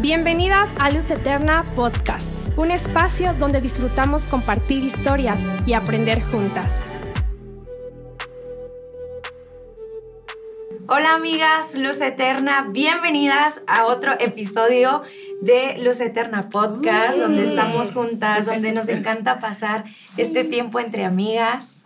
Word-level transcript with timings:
Bienvenidas 0.00 0.68
a 0.78 0.90
Luz 0.90 1.10
Eterna 1.10 1.66
Podcast, 1.74 2.30
un 2.56 2.70
espacio 2.70 3.34
donde 3.34 3.60
disfrutamos 3.60 4.26
compartir 4.26 4.84
historias 4.84 5.38
y 5.66 5.72
aprender 5.72 6.22
juntas. 6.22 6.86
Hola 10.86 11.14
amigas, 11.14 11.74
Luz 11.74 12.00
Eterna, 12.00 12.68
bienvenidas 12.70 13.60
a 13.66 13.86
otro 13.86 14.12
episodio 14.20 15.02
de 15.40 15.78
Luz 15.82 16.00
Eterna 16.00 16.48
Podcast, 16.48 17.18
donde 17.18 17.42
estamos 17.42 17.92
juntas, 17.92 18.46
donde 18.46 18.70
nos 18.70 18.88
encanta 18.88 19.40
pasar 19.40 19.84
este 20.16 20.44
tiempo 20.44 20.78
entre 20.78 21.04
amigas, 21.06 21.84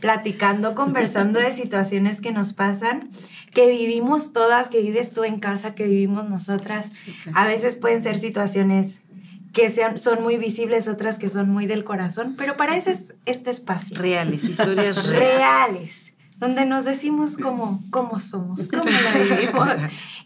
platicando, 0.00 0.74
conversando 0.74 1.38
de 1.38 1.52
situaciones 1.52 2.20
que 2.20 2.32
nos 2.32 2.52
pasan, 2.52 3.10
que 3.52 3.70
vivimos 3.70 4.32
todas, 4.32 4.68
que 4.68 4.80
vives 4.80 5.12
tú 5.12 5.24
en 5.24 5.38
casa, 5.38 5.74
que 5.74 5.84
vivimos 5.84 6.28
nosotras. 6.28 7.04
A 7.34 7.46
veces 7.46 7.76
pueden 7.76 8.02
ser 8.02 8.18
situaciones 8.18 9.02
que 9.52 9.68
sean, 9.70 9.98
son 9.98 10.22
muy 10.22 10.38
visibles, 10.38 10.88
otras 10.88 11.18
que 11.18 11.28
son 11.28 11.50
muy 11.50 11.66
del 11.66 11.84
corazón, 11.84 12.34
pero 12.36 12.56
para 12.56 12.76
eso 12.76 12.90
es 12.90 13.14
este 13.26 13.50
espacio. 13.50 13.98
Reales, 13.98 14.44
historias 14.44 15.06
reales. 15.06 15.18
reales 15.18 16.01
donde 16.42 16.66
nos 16.66 16.84
decimos 16.84 17.36
cómo, 17.38 17.80
cómo 17.90 18.18
somos, 18.18 18.68
cómo 18.68 18.82
la 18.82 19.12
vivimos. 19.36 19.68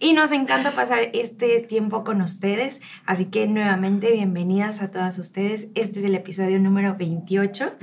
Y 0.00 0.14
nos 0.14 0.32
encanta 0.32 0.70
pasar 0.70 1.10
este 1.12 1.60
tiempo 1.60 2.04
con 2.04 2.22
ustedes. 2.22 2.80
Así 3.04 3.26
que 3.26 3.46
nuevamente 3.46 4.10
bienvenidas 4.12 4.80
a 4.80 4.90
todas 4.90 5.18
ustedes. 5.18 5.68
Este 5.74 5.98
es 5.98 6.06
el 6.06 6.14
episodio 6.14 6.58
número 6.58 6.96
28 6.96 7.74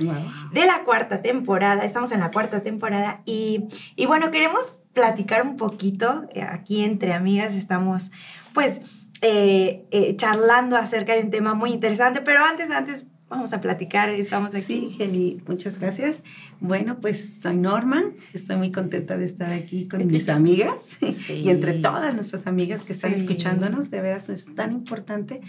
de 0.52 0.66
la 0.66 0.82
cuarta 0.82 1.22
temporada. 1.22 1.84
Estamos 1.84 2.10
en 2.10 2.18
la 2.18 2.32
cuarta 2.32 2.64
temporada 2.64 3.22
y, 3.24 3.68
y 3.94 4.06
bueno, 4.06 4.32
queremos 4.32 4.78
platicar 4.94 5.42
un 5.42 5.54
poquito. 5.54 6.24
Eh, 6.34 6.42
aquí 6.42 6.82
entre 6.82 7.12
amigas 7.12 7.54
estamos 7.54 8.10
pues 8.52 9.04
eh, 9.22 9.86
eh, 9.92 10.16
charlando 10.16 10.76
acerca 10.76 11.14
de 11.14 11.20
un 11.20 11.30
tema 11.30 11.54
muy 11.54 11.70
interesante, 11.70 12.20
pero 12.20 12.44
antes, 12.44 12.72
antes 12.72 13.06
vamos 13.34 13.52
a 13.52 13.60
platicar, 13.60 14.10
estamos 14.10 14.54
aquí. 14.54 14.62
Sí, 14.62 14.94
Geni, 14.96 15.38
muchas 15.48 15.80
gracias. 15.80 16.22
Bueno, 16.60 17.00
pues 17.00 17.40
soy 17.42 17.56
Norma, 17.56 18.04
estoy 18.32 18.56
muy 18.56 18.70
contenta 18.70 19.16
de 19.16 19.24
estar 19.24 19.52
aquí 19.52 19.88
con 19.88 20.06
mis 20.06 20.28
amigas 20.28 20.98
y 21.28 21.48
entre 21.48 21.72
todas 21.72 22.14
nuestras 22.14 22.46
amigas 22.46 22.84
que 22.86 22.92
están 22.92 23.12
escuchándonos, 23.12 23.90
de 23.90 24.00
veras 24.00 24.28
es 24.28 24.54
tan 24.54 24.70
importante 24.70 25.40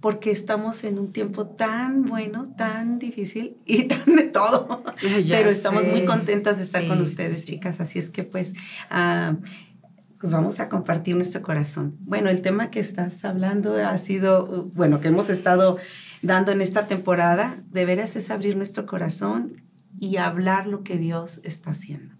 porque 0.00 0.30
estamos 0.30 0.84
en 0.84 0.98
un 0.98 1.12
tiempo 1.12 1.46
tan 1.46 2.04
bueno, 2.04 2.54
tan 2.58 2.98
difícil 2.98 3.56
y 3.64 3.84
tan 3.88 4.16
de 4.16 4.24
todo, 4.24 4.84
pero 5.28 5.48
estamos 5.48 5.86
muy 5.86 6.04
contentas 6.04 6.58
de 6.58 6.64
estar 6.64 6.86
con 6.86 7.00
ustedes, 7.00 7.46
chicas, 7.46 7.80
así 7.80 7.98
es 7.98 8.10
que 8.10 8.22
pues... 8.24 8.52
Uh, 8.90 9.36
pues 10.20 10.32
vamos 10.32 10.60
a 10.60 10.68
compartir 10.68 11.16
nuestro 11.16 11.40
corazón. 11.40 11.96
Bueno, 12.00 12.28
el 12.28 12.42
tema 12.42 12.70
que 12.70 12.78
estás 12.78 13.24
hablando 13.24 13.74
ha 13.74 13.96
sido, 13.96 14.70
bueno, 14.74 15.00
que 15.00 15.08
hemos 15.08 15.30
estado 15.30 15.78
dando 16.20 16.52
en 16.52 16.60
esta 16.60 16.86
temporada, 16.86 17.62
de 17.70 17.86
veras 17.86 18.16
es 18.16 18.30
abrir 18.30 18.56
nuestro 18.56 18.84
corazón 18.84 19.62
y 19.98 20.16
hablar 20.16 20.66
lo 20.66 20.82
que 20.82 20.96
Dios 20.98 21.40
está 21.42 21.70
haciendo. 21.70 22.14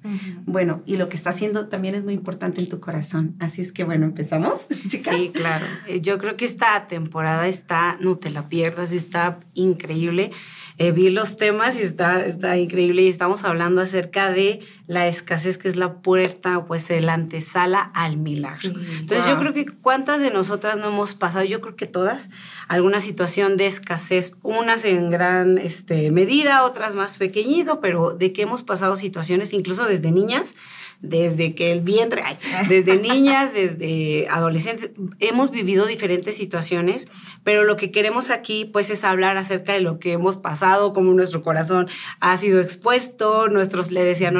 Bueno, 0.44 0.82
y 0.86 0.96
lo 0.96 1.08
que 1.08 1.16
está 1.16 1.30
haciendo 1.30 1.68
también 1.68 1.94
es 1.94 2.04
muy 2.04 2.14
importante 2.14 2.60
en 2.60 2.68
tu 2.68 2.80
corazón. 2.80 3.36
Así 3.38 3.62
es 3.62 3.72
que 3.72 3.84
bueno, 3.84 4.06
empezamos, 4.06 4.68
chicas. 4.88 5.16
Sí, 5.16 5.30
claro. 5.32 5.64
Eh, 5.86 6.00
yo 6.00 6.18
creo 6.18 6.36
que 6.36 6.44
esta 6.44 6.88
temporada 6.88 7.48
está, 7.48 7.96
no 8.00 8.18
te 8.18 8.30
la 8.30 8.48
pierdas, 8.48 8.92
está 8.92 9.40
increíble. 9.54 10.30
Eh, 10.78 10.92
vi 10.92 11.10
los 11.10 11.36
temas 11.36 11.78
y 11.78 11.82
está, 11.82 12.24
está 12.24 12.56
increíble 12.56 13.02
y 13.02 13.08
estamos 13.08 13.44
hablando 13.44 13.80
acerca 13.80 14.30
de 14.30 14.60
la 14.90 15.06
escasez 15.06 15.56
que 15.56 15.68
es 15.68 15.76
la 15.76 16.02
puerta, 16.02 16.64
pues 16.64 16.90
la 16.90 17.14
antesala 17.14 17.92
al 17.94 18.16
milagro. 18.16 18.72
Entonces 18.98 19.24
yo 19.28 19.38
creo 19.38 19.52
que 19.52 19.64
cuántas 19.64 20.20
de 20.20 20.32
nosotras 20.32 20.78
no 20.78 20.88
hemos 20.88 21.14
pasado, 21.14 21.44
yo 21.44 21.60
creo 21.60 21.76
que 21.76 21.86
todas, 21.86 22.28
alguna 22.66 22.98
situación 22.98 23.56
de 23.56 23.68
escasez, 23.68 24.32
unas 24.42 24.84
en 24.84 25.10
gran 25.10 25.58
este, 25.58 26.10
medida, 26.10 26.64
otras 26.64 26.96
más 26.96 27.18
pequeñito, 27.18 27.80
pero 27.80 28.14
de 28.14 28.32
que 28.32 28.42
hemos 28.42 28.64
pasado 28.64 28.96
situaciones 28.96 29.52
incluso 29.52 29.84
desde 29.84 30.10
niñas 30.10 30.56
desde 31.00 31.54
que 31.54 31.72
el 31.72 31.80
vientre, 31.80 32.22
desde 32.68 32.98
niñas, 32.98 33.52
desde 33.54 34.28
adolescentes, 34.28 34.90
hemos 35.18 35.50
vivido 35.50 35.86
diferentes 35.86 36.36
situaciones, 36.36 37.08
pero 37.42 37.64
lo 37.64 37.76
que 37.76 37.90
queremos 37.90 38.30
aquí 38.30 38.66
pues 38.66 38.90
es 38.90 39.04
hablar 39.04 39.36
acerca 39.36 39.72
de 39.72 39.80
lo 39.80 39.98
que 39.98 40.12
hemos 40.12 40.36
pasado, 40.36 40.92
cómo 40.92 41.12
nuestro 41.14 41.42
corazón 41.42 41.88
ha 42.20 42.36
sido 42.36 42.60
expuesto, 42.60 43.48
nuestros, 43.48 43.90
le 43.90 44.04
decía 44.04 44.30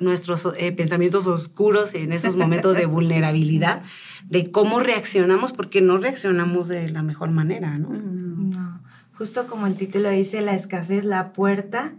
Nuestros 0.00 0.48
eh, 0.58 0.72
pensamientos 0.72 1.26
oscuros 1.26 1.94
en 1.94 2.12
esos 2.12 2.36
momentos 2.36 2.76
de 2.76 2.86
vulnerabilidad, 2.96 3.82
de 4.24 4.50
cómo 4.50 4.80
reaccionamos, 4.80 5.52
porque 5.52 5.80
no 5.80 5.98
reaccionamos 5.98 6.68
de 6.68 6.88
la 6.88 7.02
mejor 7.02 7.30
manera, 7.30 7.78
¿no? 7.78 7.90
No, 7.90 8.82
justo 9.16 9.46
como 9.46 9.66
el 9.66 9.76
título 9.76 10.10
dice, 10.10 10.42
la 10.42 10.54
escasez, 10.54 11.04
la 11.04 11.32
puerta 11.32 11.94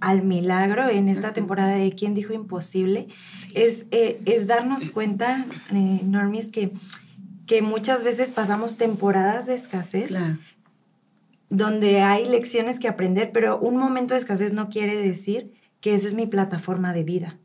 al 0.00 0.22
milagro 0.22 0.88
en 0.88 1.08
esta 1.08 1.32
temporada 1.32 1.74
de 1.74 1.92
¿Quién 1.92 2.14
dijo 2.14 2.32
imposible? 2.32 3.06
Es, 3.54 3.86
eh, 3.92 4.20
es 4.24 4.48
darnos 4.48 4.90
cuenta, 4.90 5.46
eh, 5.70 6.00
Normis, 6.04 6.50
que, 6.50 6.72
que 7.46 7.62
muchas 7.62 8.02
veces 8.02 8.32
pasamos 8.32 8.76
temporadas 8.76 9.46
de 9.46 9.54
escasez. 9.54 10.12
donde 11.50 12.00
hay 12.00 12.24
lecciones 12.26 12.80
que 12.80 12.88
aprender, 12.88 13.30
pero 13.30 13.58
un 13.58 13.76
momento 13.76 14.14
de 14.14 14.18
escasez 14.18 14.54
no 14.54 14.70
quiere 14.70 14.96
decir 14.96 15.52
que 15.82 15.94
esa 15.94 16.06
es 16.06 16.14
mi 16.14 16.26
plataforma 16.26 16.94
de 16.94 17.04
vida. 17.04 17.38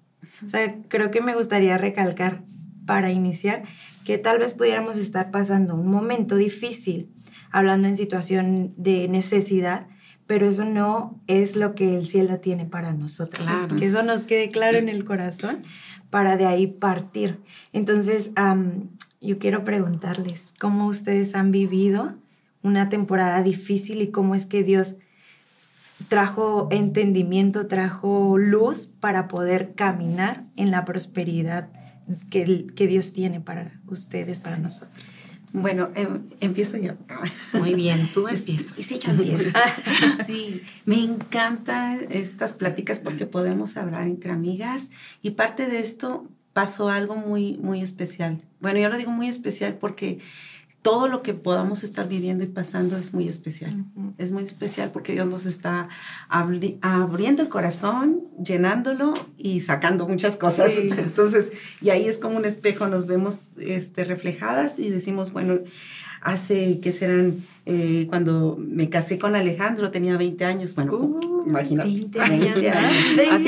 O 0.45 0.47
sea, 0.47 0.77
creo 0.87 1.11
que 1.11 1.19
me 1.19 1.35
gustaría 1.35 1.77
recalcar 1.77 2.43
para 2.85 3.11
iniciar 3.11 3.63
que 4.05 4.17
tal 4.17 4.39
vez 4.39 4.53
pudiéramos 4.53 4.95
estar 4.95 5.31
pasando 5.31 5.75
un 5.75 5.89
momento 5.89 6.37
difícil, 6.37 7.09
hablando 7.51 7.89
en 7.89 7.97
situación 7.97 8.73
de 8.77 9.09
necesidad, 9.09 9.87
pero 10.27 10.47
eso 10.47 10.65
no 10.65 11.19
es 11.27 11.55
lo 11.55 11.73
que 11.73 11.97
el 11.97 12.05
cielo 12.05 12.39
tiene 12.39 12.65
para 12.65 12.93
nosotros. 12.93 13.47
Que 13.77 13.85
eso 13.85 14.03
nos 14.03 14.23
quede 14.23 14.51
claro 14.51 14.77
en 14.77 14.87
el 14.87 15.03
corazón 15.03 15.63
para 16.09 16.37
de 16.37 16.45
ahí 16.45 16.67
partir. 16.67 17.39
Entonces, 17.73 18.31
yo 19.19 19.39
quiero 19.39 19.63
preguntarles, 19.63 20.53
¿cómo 20.59 20.85
ustedes 20.85 21.33
han 21.33 21.51
vivido 21.51 22.15
una 22.61 22.89
temporada 22.89 23.41
difícil 23.41 24.01
y 24.01 24.11
cómo 24.11 24.35
es 24.35 24.45
que 24.45 24.63
Dios 24.63 24.97
trajo 26.07 26.67
entendimiento, 26.71 27.67
trajo 27.67 28.37
luz 28.37 28.87
para 28.87 29.27
poder 29.27 29.73
caminar 29.75 30.43
en 30.55 30.71
la 30.71 30.85
prosperidad 30.85 31.69
que, 32.29 32.67
que 32.75 32.87
Dios 32.87 33.13
tiene 33.13 33.41
para 33.41 33.79
ustedes, 33.87 34.39
para 34.39 34.57
nosotros? 34.57 35.11
Bueno, 35.53 35.89
em, 35.95 36.23
empiezo 36.39 36.77
yo. 36.77 36.93
Muy 37.53 37.73
bien, 37.73 38.09
tú 38.13 38.27
empiezas. 38.27 38.73
Sí, 38.77 38.99
yo 38.99 39.11
empiezo. 39.11 39.57
sí, 40.27 40.61
me 40.85 41.03
encantan 41.03 42.05
estas 42.09 42.53
pláticas 42.53 42.99
porque 42.99 43.25
podemos 43.25 43.77
hablar 43.77 44.03
entre 44.03 44.31
amigas 44.31 44.91
y 45.21 45.31
parte 45.31 45.67
de 45.67 45.79
esto 45.79 46.27
pasó 46.53 46.89
algo 46.89 47.15
muy, 47.15 47.57
muy 47.57 47.81
especial. 47.81 48.37
Bueno, 48.59 48.79
yo 48.79 48.89
lo 48.89 48.97
digo 48.97 49.11
muy 49.11 49.27
especial 49.27 49.75
porque 49.75 50.19
todo 50.87 51.09
lo 51.09 51.21
que 51.21 51.33
podamos 51.33 51.83
estar 51.83 52.07
viviendo 52.07 52.45
y 52.45 52.47
pasando 52.47 52.95
es 52.95 53.13
muy 53.13 53.27
especial. 53.27 53.83
Es 54.17 54.31
muy 54.31 54.43
especial 54.43 54.89
porque 54.91 55.11
Dios 55.11 55.27
nos 55.27 55.45
está 55.45 55.89
abriendo 56.29 57.41
el 57.41 57.49
corazón, 57.49 58.21
llenándolo 58.41 59.13
y 59.37 59.59
sacando 59.59 60.07
muchas 60.07 60.37
cosas. 60.37 60.71
Entonces, 60.77 61.51
y 61.81 61.89
ahí 61.89 62.07
es 62.07 62.17
como 62.17 62.37
un 62.37 62.45
espejo, 62.45 62.87
nos 62.87 63.05
vemos 63.05 63.49
este, 63.57 64.05
reflejadas 64.05 64.79
y 64.79 64.89
decimos, 64.89 65.33
bueno, 65.33 65.59
hace 66.21 66.79
que 66.79 66.93
serán, 66.93 67.45
eh, 67.65 68.05
cuando 68.07 68.57
me 68.57 68.89
casé 68.89 69.19
con 69.19 69.35
Alejandro, 69.35 69.91
tenía 69.91 70.15
20 70.15 70.45
años, 70.45 70.73
bueno, 70.73 70.95
uh, 70.95 71.43
imagínate. 71.49 71.89
20 71.89 72.21
años. 72.21 72.55
20 72.55 72.69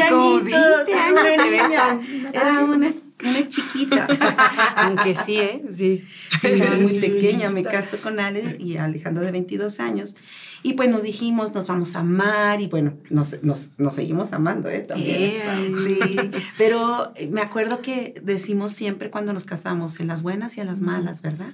años. 0.04 0.44
20 0.44 1.78
años. 1.78 2.06
Era 2.34 2.66
una 2.66 2.92
una 3.24 3.48
chiquita. 3.48 4.08
Aunque 4.78 5.16
sí, 5.16 5.38
¿eh? 5.38 5.64
Sí. 5.68 6.06
sí 6.40 6.48
estaba 6.48 6.76
muy 6.76 7.00
pequeña. 7.00 7.50
Me 7.50 7.64
caso 7.64 7.98
con 7.98 8.20
Ale 8.20 8.58
y 8.60 8.78
Alejandro 8.78 9.24
de 9.24 9.32
22 9.32 9.80
años. 9.80 10.16
Y 10.62 10.74
pues 10.74 10.90
nos 10.90 11.04
dijimos, 11.04 11.54
nos 11.54 11.68
vamos 11.68 11.96
a 11.96 12.00
amar 12.00 12.60
y 12.60 12.68
bueno, 12.68 12.98
nos, 13.10 13.42
nos, 13.44 13.80
nos 13.80 13.94
seguimos 13.94 14.34
amando, 14.34 14.70
¿eh? 14.70 14.82
También. 14.82 15.80
Sí. 15.80 16.00
Pero 16.58 17.14
me 17.30 17.42
acuerdo 17.42 17.82
que 17.82 18.14
decimos 18.22 18.74
siempre 18.74 19.10
cuando 19.10 19.32
nos 19.32 19.46
casamos, 19.46 20.00
en 20.00 20.08
las 20.08 20.22
buenas 20.22 20.58
y 20.58 20.62
en 20.62 20.68
las 20.68 20.82
malas, 20.82 21.22
¿verdad? 21.22 21.54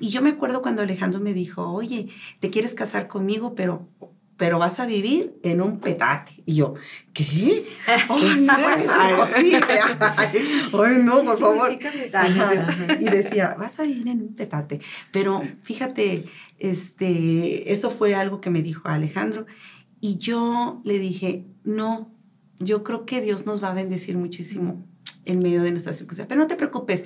Y 0.00 0.10
yo 0.10 0.20
me 0.20 0.30
acuerdo 0.30 0.62
cuando 0.62 0.82
Alejandro 0.82 1.20
me 1.20 1.32
dijo, 1.32 1.72
oye, 1.72 2.08
te 2.40 2.50
quieres 2.50 2.74
casar 2.74 3.08
conmigo, 3.08 3.54
pero 3.54 3.88
pero 4.36 4.58
vas 4.58 4.80
a 4.80 4.86
vivir 4.86 5.38
en 5.42 5.60
un 5.60 5.78
petate. 5.80 6.42
Y 6.46 6.56
yo, 6.56 6.74
¿qué? 7.12 7.64
Oh, 8.08 8.18
no 8.18 8.68
es. 8.68 8.90
Ay, 10.72 11.02
no, 11.02 11.22
por 11.22 11.38
favor. 11.38 11.78
Y 13.00 13.04
decía, 13.04 13.54
vas 13.58 13.78
a 13.80 13.84
vivir 13.84 14.08
en 14.08 14.22
un 14.22 14.34
petate. 14.34 14.80
Pero 15.10 15.42
fíjate, 15.62 16.26
este, 16.58 17.72
eso 17.72 17.90
fue 17.90 18.14
algo 18.14 18.40
que 18.40 18.50
me 18.50 18.62
dijo 18.62 18.88
Alejandro. 18.88 19.46
Y 20.00 20.18
yo 20.18 20.80
le 20.84 20.98
dije, 20.98 21.46
no, 21.64 22.12
yo 22.58 22.82
creo 22.82 23.06
que 23.06 23.20
Dios 23.20 23.46
nos 23.46 23.62
va 23.62 23.70
a 23.70 23.74
bendecir 23.74 24.16
muchísimo 24.16 24.84
en 25.24 25.40
medio 25.40 25.62
de 25.62 25.70
nuestras 25.70 25.96
circunstancias. 25.96 26.28
Pero 26.28 26.40
no 26.40 26.48
te 26.48 26.56
preocupes. 26.56 27.04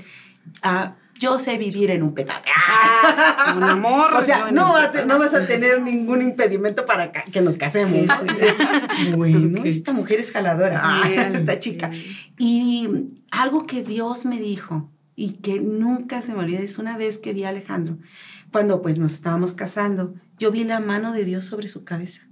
Ah, 0.62 0.96
yo 1.18 1.38
sé 1.38 1.58
vivir 1.58 1.90
en 1.90 2.02
un 2.02 2.14
petate. 2.14 2.48
Ah, 2.54 3.54
un 3.56 3.62
amor. 3.62 4.12
o 4.14 4.22
sea, 4.22 4.50
no, 4.50 4.74
no, 5.06 5.18
vas 5.18 5.34
a 5.34 5.46
tener 5.46 5.80
ningún 5.82 6.22
impedimento 6.22 6.84
para 6.84 7.12
que 7.12 7.40
nos 7.40 7.56
casemos. 7.56 8.08
bueno, 9.16 9.64
esta 9.64 9.92
mujer 9.92 10.20
es 10.20 10.32
jaladora, 10.32 10.80
ah, 10.82 11.08
esta 11.34 11.58
chica. 11.58 11.90
Y 12.38 12.88
algo 13.30 13.66
que 13.66 13.82
Dios 13.82 14.26
me 14.26 14.38
dijo 14.38 14.90
y 15.14 15.34
que 15.34 15.60
nunca 15.60 16.20
se 16.22 16.34
me 16.34 16.40
olvida 16.40 16.60
es 16.60 16.78
una 16.78 16.96
vez 16.96 17.18
que 17.18 17.32
vi 17.32 17.44
a 17.44 17.48
Alejandro, 17.48 17.98
cuando 18.52 18.82
pues 18.82 18.98
nos 18.98 19.12
estábamos 19.12 19.52
casando, 19.52 20.14
yo 20.38 20.50
vi 20.50 20.64
la 20.64 20.80
mano 20.80 21.12
de 21.12 21.24
Dios 21.24 21.44
sobre 21.44 21.68
su 21.68 21.84
cabeza. 21.84 22.22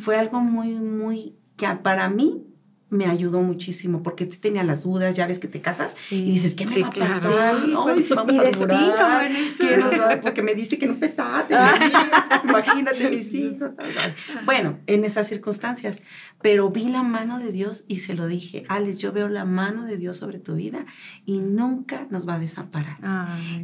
Fue 0.00 0.16
algo 0.16 0.40
muy, 0.40 0.74
muy, 0.74 1.36
que 1.56 1.68
para 1.82 2.08
mí 2.08 2.45
me 2.88 3.06
ayudó 3.06 3.42
muchísimo 3.42 4.02
porque 4.02 4.26
tenía 4.26 4.62
las 4.62 4.84
dudas, 4.84 5.14
ya 5.14 5.26
ves 5.26 5.40
que 5.40 5.48
te 5.48 5.60
casas 5.60 5.96
y 6.12 6.30
dices, 6.30 6.54
¿qué 6.54 6.66
me 6.66 6.82
va 6.82 6.88
a 6.88 6.92
pasar? 6.92 7.56
Sí, 7.64 7.74
Ay, 7.76 8.02
si 8.02 8.14
vamos 8.14 8.38
a 8.38 8.50
durar, 8.50 10.20
porque 10.22 10.42
me 10.42 10.54
dice 10.54 10.78
que 10.78 10.86
no 10.86 10.98
petate, 10.98 11.54
ah. 11.56 12.42
imagínate 12.44 13.10
mis 13.10 13.34
hijos. 13.34 13.72
Bueno, 14.44 14.78
en 14.86 15.04
esas 15.04 15.26
circunstancias, 15.26 16.00
pero 16.40 16.70
vi 16.70 16.88
la 16.88 17.02
mano 17.02 17.40
de 17.40 17.50
Dios 17.50 17.84
y 17.88 17.98
se 17.98 18.14
lo 18.14 18.28
dije, 18.28 18.64
Alex, 18.68 18.98
yo 18.98 19.12
veo 19.12 19.28
la 19.28 19.44
mano 19.44 19.84
de 19.84 19.96
Dios 19.96 20.18
sobre 20.18 20.38
tu 20.38 20.54
vida 20.54 20.86
y 21.24 21.40
nunca 21.40 22.06
nos 22.10 22.28
va 22.28 22.34
a 22.34 22.38
desamparar. 22.38 22.98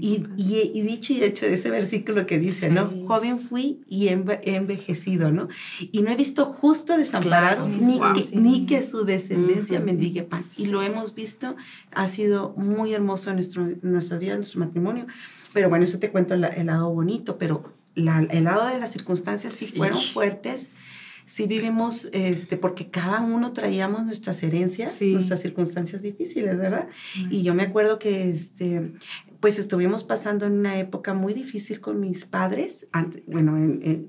y, 0.00 0.24
y, 0.36 0.82
dicho 0.82 1.12
y 1.12 1.22
hecho 1.22 1.46
de 1.46 1.54
ese 1.54 1.70
versículo 1.70 2.26
que 2.26 2.38
dice, 2.40 2.70
¿no? 2.70 2.90
Joven 3.06 3.38
fui 3.38 3.84
y 3.86 4.08
he 4.08 4.20
envejecido, 4.56 5.30
¿no? 5.30 5.46
Y 5.92 6.02
no 6.02 6.10
he 6.10 6.16
visto 6.16 6.46
justo 6.46 6.96
desamparado, 6.96 7.68
ni, 7.68 8.00
que, 8.00 8.36
ni 8.36 8.66
que 8.66 8.82
su 8.82 9.04
descendencia 9.22 9.80
mendigue 9.80 10.22
pan. 10.22 10.44
Y 10.56 10.66
lo 10.66 10.82
hemos 10.82 11.14
visto, 11.14 11.56
ha 11.92 12.08
sido 12.08 12.54
muy 12.56 12.92
hermoso 12.94 13.30
en, 13.30 13.36
nuestro, 13.36 13.68
nuestras 13.82 14.20
vidas, 14.20 14.34
en 14.34 14.38
nuestro 14.40 14.60
matrimonio. 14.60 15.06
Pero 15.52 15.68
bueno, 15.68 15.84
eso 15.84 15.98
te 15.98 16.10
cuento 16.10 16.34
el, 16.34 16.66
lado 16.66 16.90
bonito, 16.90 17.38
pero 17.38 17.74
la, 17.94 18.18
el 18.30 18.44
lado 18.44 18.68
de 18.68 18.78
las 18.78 18.92
circunstancias 18.92 19.54
sí, 19.54 19.72
fueron 19.76 20.00
fuertes 20.00 20.70
sí 21.24 21.46
vivimos, 21.46 22.08
este, 22.12 22.56
porque 22.56 22.90
cada 22.90 23.20
uno 23.20 23.52
traíamos 23.52 24.04
nuestras 24.04 24.42
herencias, 24.42 25.00
nuestras 25.02 25.40
circunstancias 25.40 26.02
difíciles, 26.02 26.58
¿verdad? 26.58 26.88
Y 27.30 27.42
yo 27.42 27.54
me 27.54 27.62
acuerdo 27.62 27.98
que, 27.98 28.30
este, 28.30 28.92
pues 29.42 29.58
estuvimos 29.58 30.04
pasando 30.04 30.46
en 30.46 30.52
una 30.52 30.78
época 30.78 31.14
muy 31.14 31.34
difícil 31.34 31.80
con 31.80 31.98
mis 31.98 32.24
padres, 32.24 32.86
bueno, 33.26 33.56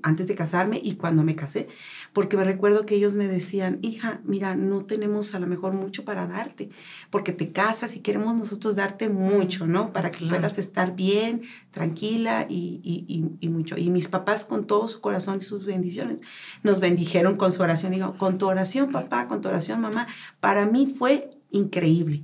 antes 0.04 0.28
de 0.28 0.36
casarme 0.36 0.80
y 0.80 0.94
cuando 0.94 1.24
me 1.24 1.34
casé, 1.34 1.66
porque 2.12 2.36
me 2.36 2.44
recuerdo 2.44 2.86
que 2.86 2.94
ellos 2.94 3.16
me 3.16 3.26
decían, 3.26 3.80
hija, 3.82 4.20
mira, 4.22 4.54
no 4.54 4.84
tenemos 4.84 5.34
a 5.34 5.40
lo 5.40 5.48
mejor 5.48 5.72
mucho 5.72 6.04
para 6.04 6.28
darte, 6.28 6.70
porque 7.10 7.32
te 7.32 7.50
casas 7.50 7.96
y 7.96 7.98
queremos 7.98 8.36
nosotros 8.36 8.76
darte 8.76 9.08
mucho, 9.08 9.66
¿no? 9.66 9.92
Para 9.92 10.12
que 10.12 10.24
puedas 10.24 10.56
estar 10.56 10.94
bien, 10.94 11.42
tranquila 11.72 12.46
y, 12.48 12.80
y, 12.84 13.36
y, 13.40 13.48
mucho. 13.48 13.76
Y 13.76 13.90
mis 13.90 14.06
papás 14.06 14.44
con 14.44 14.68
todo 14.68 14.86
su 14.86 15.00
corazón 15.00 15.38
y 15.38 15.44
sus 15.44 15.66
bendiciones 15.66 16.20
nos 16.62 16.78
bendijeron 16.78 17.34
con 17.34 17.50
su 17.50 17.60
oración. 17.60 17.90
Digo, 17.90 18.16
con 18.18 18.38
tu 18.38 18.46
oración, 18.46 18.92
papá, 18.92 19.26
con 19.26 19.40
tu 19.40 19.48
oración, 19.48 19.80
mamá. 19.80 20.06
Para 20.38 20.64
mí 20.64 20.86
fue 20.86 21.33
increíble. 21.54 22.22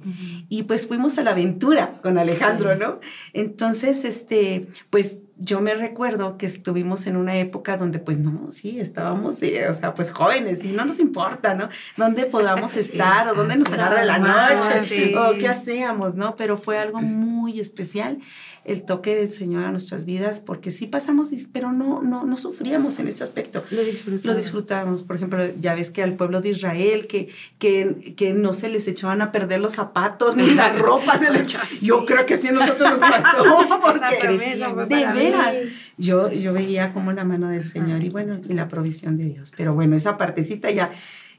Y 0.49 0.65
pues 0.65 0.87
fuimos 0.87 1.19
a 1.19 1.23
la 1.23 1.31
aventura 1.31 2.01
con 2.03 2.19
Alejandro, 2.19 2.75
¿no? 2.75 3.01
Entonces, 3.33 4.05
este, 4.05 4.69
pues 4.91 5.21
yo 5.43 5.61
me 5.61 5.73
recuerdo 5.75 6.37
que 6.37 6.45
estuvimos 6.45 7.07
en 7.07 7.17
una 7.17 7.39
época 7.39 7.79
donde 7.79 7.99
pues 7.99 8.19
no, 8.19 8.53
sí, 8.53 8.79
estábamos, 8.79 9.37
o 9.37 9.75
sea, 9.75 9.95
pues 9.95 10.11
jóvenes 10.11 10.65
y 10.65 10.69
no 10.69 10.85
nos 10.85 11.01
importa, 11.01 11.55
¿no? 11.55 11.69
Dónde 11.97 12.27
podamos 12.27 12.77
estar 12.77 13.29
o 13.29 13.35
dónde 13.35 13.57
nos 13.57 13.73
agarra 13.73 14.05
la 14.05 14.19
noche 14.19 15.17
o 15.17 15.39
qué 15.39 15.49
hacíamos, 15.49 16.15
¿no? 16.15 16.37
Pero 16.37 16.59
fue 16.59 16.79
algo 16.79 17.01
muy 17.01 17.59
especial 17.59 18.19
el 18.65 18.83
toque 18.83 19.17
del 19.17 19.31
Señor 19.31 19.65
a 19.65 19.71
nuestras 19.71 20.05
vidas, 20.05 20.41
porque 20.41 20.71
sí 20.71 20.87
pasamos, 20.87 21.31
pero 21.53 21.73
no, 21.73 22.03
no, 22.03 22.25
no 22.25 22.37
sufríamos 22.37 22.99
en 22.99 23.09
este 23.09 23.23
aspecto. 23.23 23.65
Lo 23.71 23.83
disfrutamos. 23.83 24.25
Lo 24.25 24.35
disfrutamos. 24.35 25.03
Por 25.03 25.17
ejemplo, 25.17 25.43
ya 25.59 25.75
ves 25.75 25.91
que 25.91 26.03
al 26.03 26.17
pueblo 26.17 26.41
de 26.41 26.51
Israel, 26.51 27.07
que, 27.07 27.29
que, 27.59 28.15
que 28.17 28.33
no 28.33 28.53
se 28.53 28.69
les 28.69 28.87
echaban 28.87 29.23
a 29.23 29.33
perder 29.33 29.61
los 29.61 29.75
zapatos 29.75 30.37
ni 30.37 30.51
la 30.51 30.73
ropa 30.73 31.19
se 31.19 31.31
les 31.33 31.51
Yo 31.81 32.05
creo 32.05 32.27
que 32.27 32.37
sí 32.37 32.49
a 32.49 32.53
nosotros 32.53 32.91
nos 32.91 33.01
pasó, 33.01 33.81
porque 33.83 34.29
de 34.29 35.07
veras, 35.13 35.57
yo, 35.97 36.31
yo 36.31 36.53
veía 36.53 36.93
como 36.93 37.13
la 37.13 37.25
mano 37.25 37.49
del 37.49 37.65
Señor 37.65 38.03
y 38.05 38.11
bueno, 38.11 38.39
y 38.49 38.55
la 38.55 38.69
provisión 38.69 39.17
de 39.17 39.25
Dios. 39.25 39.53
Pero 39.57 39.75
bueno, 39.75 39.97
esa 39.97 40.17
partecita 40.17 40.71
ya 40.71 40.91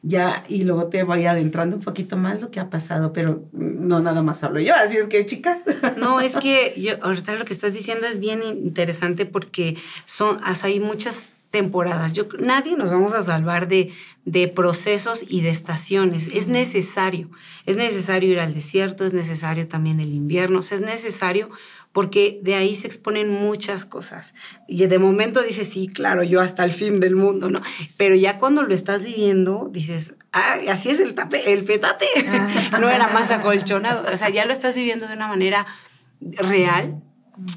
ya, 0.04 0.44
y 0.48 0.64
luego 0.64 0.88
te 0.88 1.04
voy 1.04 1.26
adentrando 1.26 1.76
un 1.76 1.82
poquito 1.84 2.18
más 2.18 2.42
lo 2.42 2.50
que 2.50 2.60
ha 2.60 2.70
pasado, 2.70 3.14
pero 3.14 3.48
no 3.54 4.00
nada 4.00 4.24
más 4.24 4.44
hablo 4.44 4.60
yo, 4.60 4.74
así 4.74 4.98
es 4.98 5.08
que 5.08 5.26
chicas. 5.26 5.60
No, 5.98 6.20
es 6.20 6.34
que 6.34 6.74
yo, 6.78 6.94
ahorita 7.02 7.36
lo 7.36 7.46
que 7.46 7.54
estás 7.54 7.74
diciendo 7.74 8.08
es 8.08 8.20
bien 8.20 8.42
interesante 8.44 9.26
porque 9.26 9.78
son, 10.06 10.40
hay 10.64 10.80
muchas 10.80 11.34
temporadas. 11.52 12.14
Yo, 12.14 12.28
nadie 12.40 12.76
nos 12.76 12.90
vamos 12.90 13.14
a 13.14 13.22
salvar 13.22 13.68
de, 13.68 13.92
de 14.26 14.48
procesos 14.48 15.24
y 15.28 15.42
de 15.42 15.50
estaciones. 15.50 16.30
Es 16.34 16.48
necesario. 16.48 17.30
Es 17.66 17.76
necesario 17.76 18.32
ir 18.32 18.40
al 18.40 18.54
desierto, 18.54 19.06
es 19.06 19.14
necesario 19.14 19.68
también 19.68 20.00
el 20.00 20.14
invierno, 20.14 20.62
es 20.62 20.82
necesario 20.82 21.50
porque 21.92 22.40
de 22.42 22.56
ahí 22.56 22.76
se 22.76 22.88
exponen 22.88 23.30
muchas 23.30 23.86
cosas. 23.86 24.34
Y 24.68 24.86
de 24.86 25.00
momento 25.00 25.42
dices, 25.42 25.68
sí, 25.68 25.88
claro, 25.88 26.24
yo 26.24 26.40
hasta 26.40 26.64
el 26.64 26.74
fin 26.74 27.00
del 27.00 27.16
mundo, 27.16 27.50
¿no? 27.50 27.62
Pero 27.98 28.16
ya 28.16 28.40
cuando 28.40 28.64
lo 28.64 28.74
estás 28.74 29.06
viviendo, 29.06 29.70
dices, 29.72 30.16
ah, 30.32 30.56
así 30.70 30.90
es 30.90 31.00
el, 31.00 31.14
tape, 31.14 31.54
el 31.54 31.66
petate, 31.66 32.06
no 32.80 32.90
era 32.90 33.08
más 33.10 33.32
acolchonado. 33.32 34.06
O 34.12 34.18
sea, 34.18 34.30
ya 34.30 34.46
lo 34.46 34.54
estás 34.54 34.76
viviendo 34.76 35.08
de 35.08 35.14
una 35.14 35.28
manera 35.28 35.66
real 36.22 37.02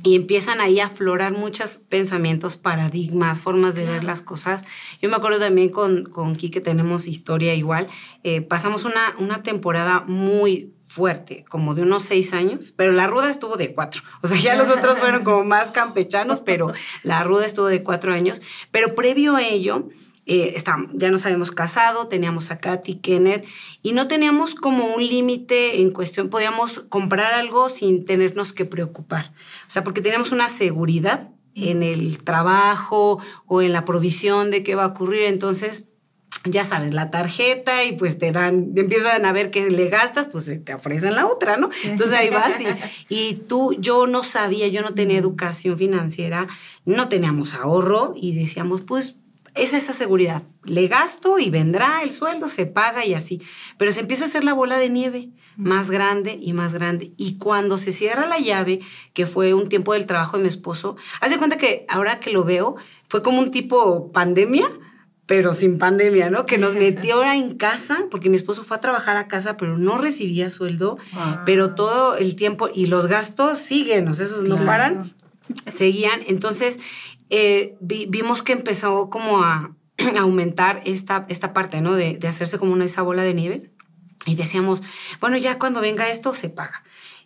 y 0.03 0.15
empiezan 0.17 0.61
ahí 0.61 0.81
a 0.81 0.87
aflorar 0.87 1.33
muchos 1.33 1.79
pensamientos, 1.79 2.57
paradigmas, 2.57 3.41
formas 3.41 3.75
de 3.75 3.85
ver 3.85 4.05
las 4.05 4.23
cosas. 4.23 4.65
Yo 5.03 5.11
me 5.11 5.17
acuerdo 5.17 5.39
también 5.39 5.69
con, 5.69 6.05
con 6.05 6.35
Kike, 6.35 6.61
tenemos 6.61 7.07
historia 7.07 7.55
igual. 7.55 7.89
Eh, 8.23 8.41
pasamos 8.41 8.85
una, 8.85 9.15
una 9.19 9.43
temporada 9.43 10.05
muy 10.07 10.73
fuerte, 10.95 11.45
como 11.49 11.75
de 11.75 11.83
unos 11.83 12.05
seis 12.05 12.33
años, 12.33 12.73
pero 12.77 12.93
la 12.93 13.09
ruda 13.09 13.29
estuvo 13.29 13.57
de 13.57 13.75
cuatro. 13.75 14.03
O 14.23 14.29
sea, 14.29 14.39
ya 14.39 14.55
los 14.55 14.69
otros 14.69 15.01
fueron 15.01 15.25
como 15.25 15.43
más 15.43 15.73
campechanos, 15.73 16.41
pero 16.41 16.73
la 17.03 17.25
ruda 17.25 17.45
estuvo 17.45 17.67
de 17.67 17.83
cuatro 17.83 18.13
años. 18.13 18.43
Pero 18.71 18.95
previo 18.95 19.35
a 19.35 19.43
ello, 19.43 19.89
eh, 20.27 20.55
ya 20.95 21.11
nos 21.11 21.27
habíamos 21.27 21.51
casado, 21.51 22.07
teníamos 22.07 22.53
a 22.53 22.59
Katy, 22.59 23.01
Kenneth, 23.01 23.45
y 23.83 23.91
no 23.91 24.07
teníamos 24.07 24.55
como 24.55 24.95
un 24.95 25.05
límite 25.05 25.81
en 25.81 25.91
cuestión, 25.91 26.31
podíamos 26.31 26.87
comprar 26.89 27.35
algo 27.35 27.69
sin 27.69 28.05
tenernos 28.05 28.53
que 28.53 28.65
preocupar. 28.65 29.33
O 29.67 29.71
sea, 29.71 29.83
porque 29.83 30.01
teníamos 30.01 30.31
una 30.31 30.49
seguridad 30.49 31.31
en 31.57 31.83
el 31.83 32.23
trabajo 32.23 33.21
o 33.47 33.63
en 33.63 33.73
la 33.73 33.85
provisión 33.85 34.53
de 34.53 34.63
qué 34.63 34.77
va 34.77 34.85
a 34.85 34.89
ocurrir. 34.89 35.25
Entonces, 35.25 35.94
ya 36.45 36.65
sabes, 36.65 36.93
la 36.93 37.11
tarjeta 37.11 37.85
y 37.85 37.93
pues 37.93 38.19
te 38.19 38.33
dan, 38.33 38.73
empiezan 38.77 39.25
a 39.25 39.33
ver 39.33 39.51
que 39.51 39.71
le 39.71 39.89
gastas, 39.89 40.29
pues 40.29 40.65
te 40.65 40.75
ofrecen 40.75 41.15
la 41.15 41.27
otra, 41.27 41.57
¿no? 41.57 41.71
Entonces 41.85 42.17
ahí 42.17 42.31
vas 42.31 42.61
y, 42.61 42.67
y 43.09 43.35
tú, 43.35 43.75
yo 43.79 44.07
no 44.07 44.23
sabía, 44.23 44.69
yo 44.69 44.83
no 44.83 44.95
tenía 44.95 45.19
educación 45.19 45.79
financiera, 45.79 46.47
no 46.85 47.09
teníamos 47.09 47.55
ahorro 47.55 48.13
y 48.17 48.35
decíamos, 48.35 48.83
pues 48.83 49.17
es 49.55 49.73
esa 49.73 49.93
seguridad. 49.93 50.43
Le 50.65 50.89
gasto 50.89 51.39
y 51.39 51.49
vendrá 51.49 52.03
el 52.03 52.13
sueldo, 52.13 52.49
se 52.49 52.67
paga 52.67 53.05
y 53.07 53.15
así. 53.15 53.41
Pero 53.79 53.93
se 53.93 54.01
empieza 54.01 54.25
a 54.25 54.29
hacer 54.29 54.43
la 54.43 54.53
bola 54.53 54.79
de 54.79 54.89
nieve 54.89 55.31
más 55.57 55.91
grande 55.91 56.39
y 56.41 56.53
más 56.53 56.75
grande. 56.75 57.13
Y 57.17 57.39
cuando 57.39 57.79
se 57.79 57.93
cierra 57.93 58.27
la 58.27 58.39
llave, 58.39 58.81
que 59.13 59.27
fue 59.27 59.55
un 59.55 59.69
tiempo 59.69 59.93
del 59.93 60.07
trabajo 60.07 60.37
de 60.37 60.43
mi 60.43 60.49
esposo, 60.49 60.97
haz 61.21 61.31
de 61.31 61.39
cuenta 61.39 61.57
que 61.57 61.87
ahora 61.89 62.19
que 62.19 62.31
lo 62.31 62.43
veo, 62.43 62.75
fue 63.09 63.23
como 63.23 63.39
un 63.39 63.53
tipo 63.53 64.11
pandemia 64.11 64.67
pero 65.27 65.55
sin 65.55 65.79
pandemia, 65.79 66.31
¿no? 66.31 66.47
Que 66.47 66.59
nos 66.59 66.75
metió 66.75 67.23
en 67.25 67.57
casa, 67.57 67.99
porque 68.11 68.29
mi 68.29 68.37
esposo 68.37 68.65
fue 68.65 68.77
a 68.77 68.81
trabajar 68.81 69.17
a 69.17 69.29
casa, 69.29 69.57
pero 69.57 69.79
no 69.79 69.99
recibía 69.99 70.51
sueldo, 70.51 70.99
ah. 71.15 71.43
pero 71.47 71.75
todo 71.75 72.17
el 72.17 72.37
tiempo, 72.37 72.69
y 72.73 72.87
los 72.87 73.07
gastos 73.07 73.59
siguen, 73.59 74.09
o 74.09 74.15
sea, 74.15 74.27
esos 74.27 74.45
no 74.45 74.65
paran, 74.65 75.15
seguían. 75.67 76.21
Entonces, 76.27 76.81
eh, 77.31 77.77
vimos 77.81 78.43
que 78.43 78.53
empezó 78.53 79.09
como 79.11 79.43
a, 79.43 79.75
aumentar 80.19 80.83
esta, 80.85 81.27
esta 81.29 81.53
parte, 81.53 81.81
¿no? 81.81 81.95
De, 81.95 82.17
de, 82.17 82.29
hacerse 82.29 82.59
como 82.59 82.73
una 82.73 82.85
esa 82.85 83.03
bola 83.03 83.23
de 83.23 83.35
nieve. 83.35 83.71
Y 84.27 84.37
decíamos, 84.37 84.83
bueno, 85.21 85.37
ya 85.37 85.59
cuando 85.59 85.81
venga 85.81 86.09
esto 86.09 86.33
se 86.33 86.49
paga. 86.49 86.83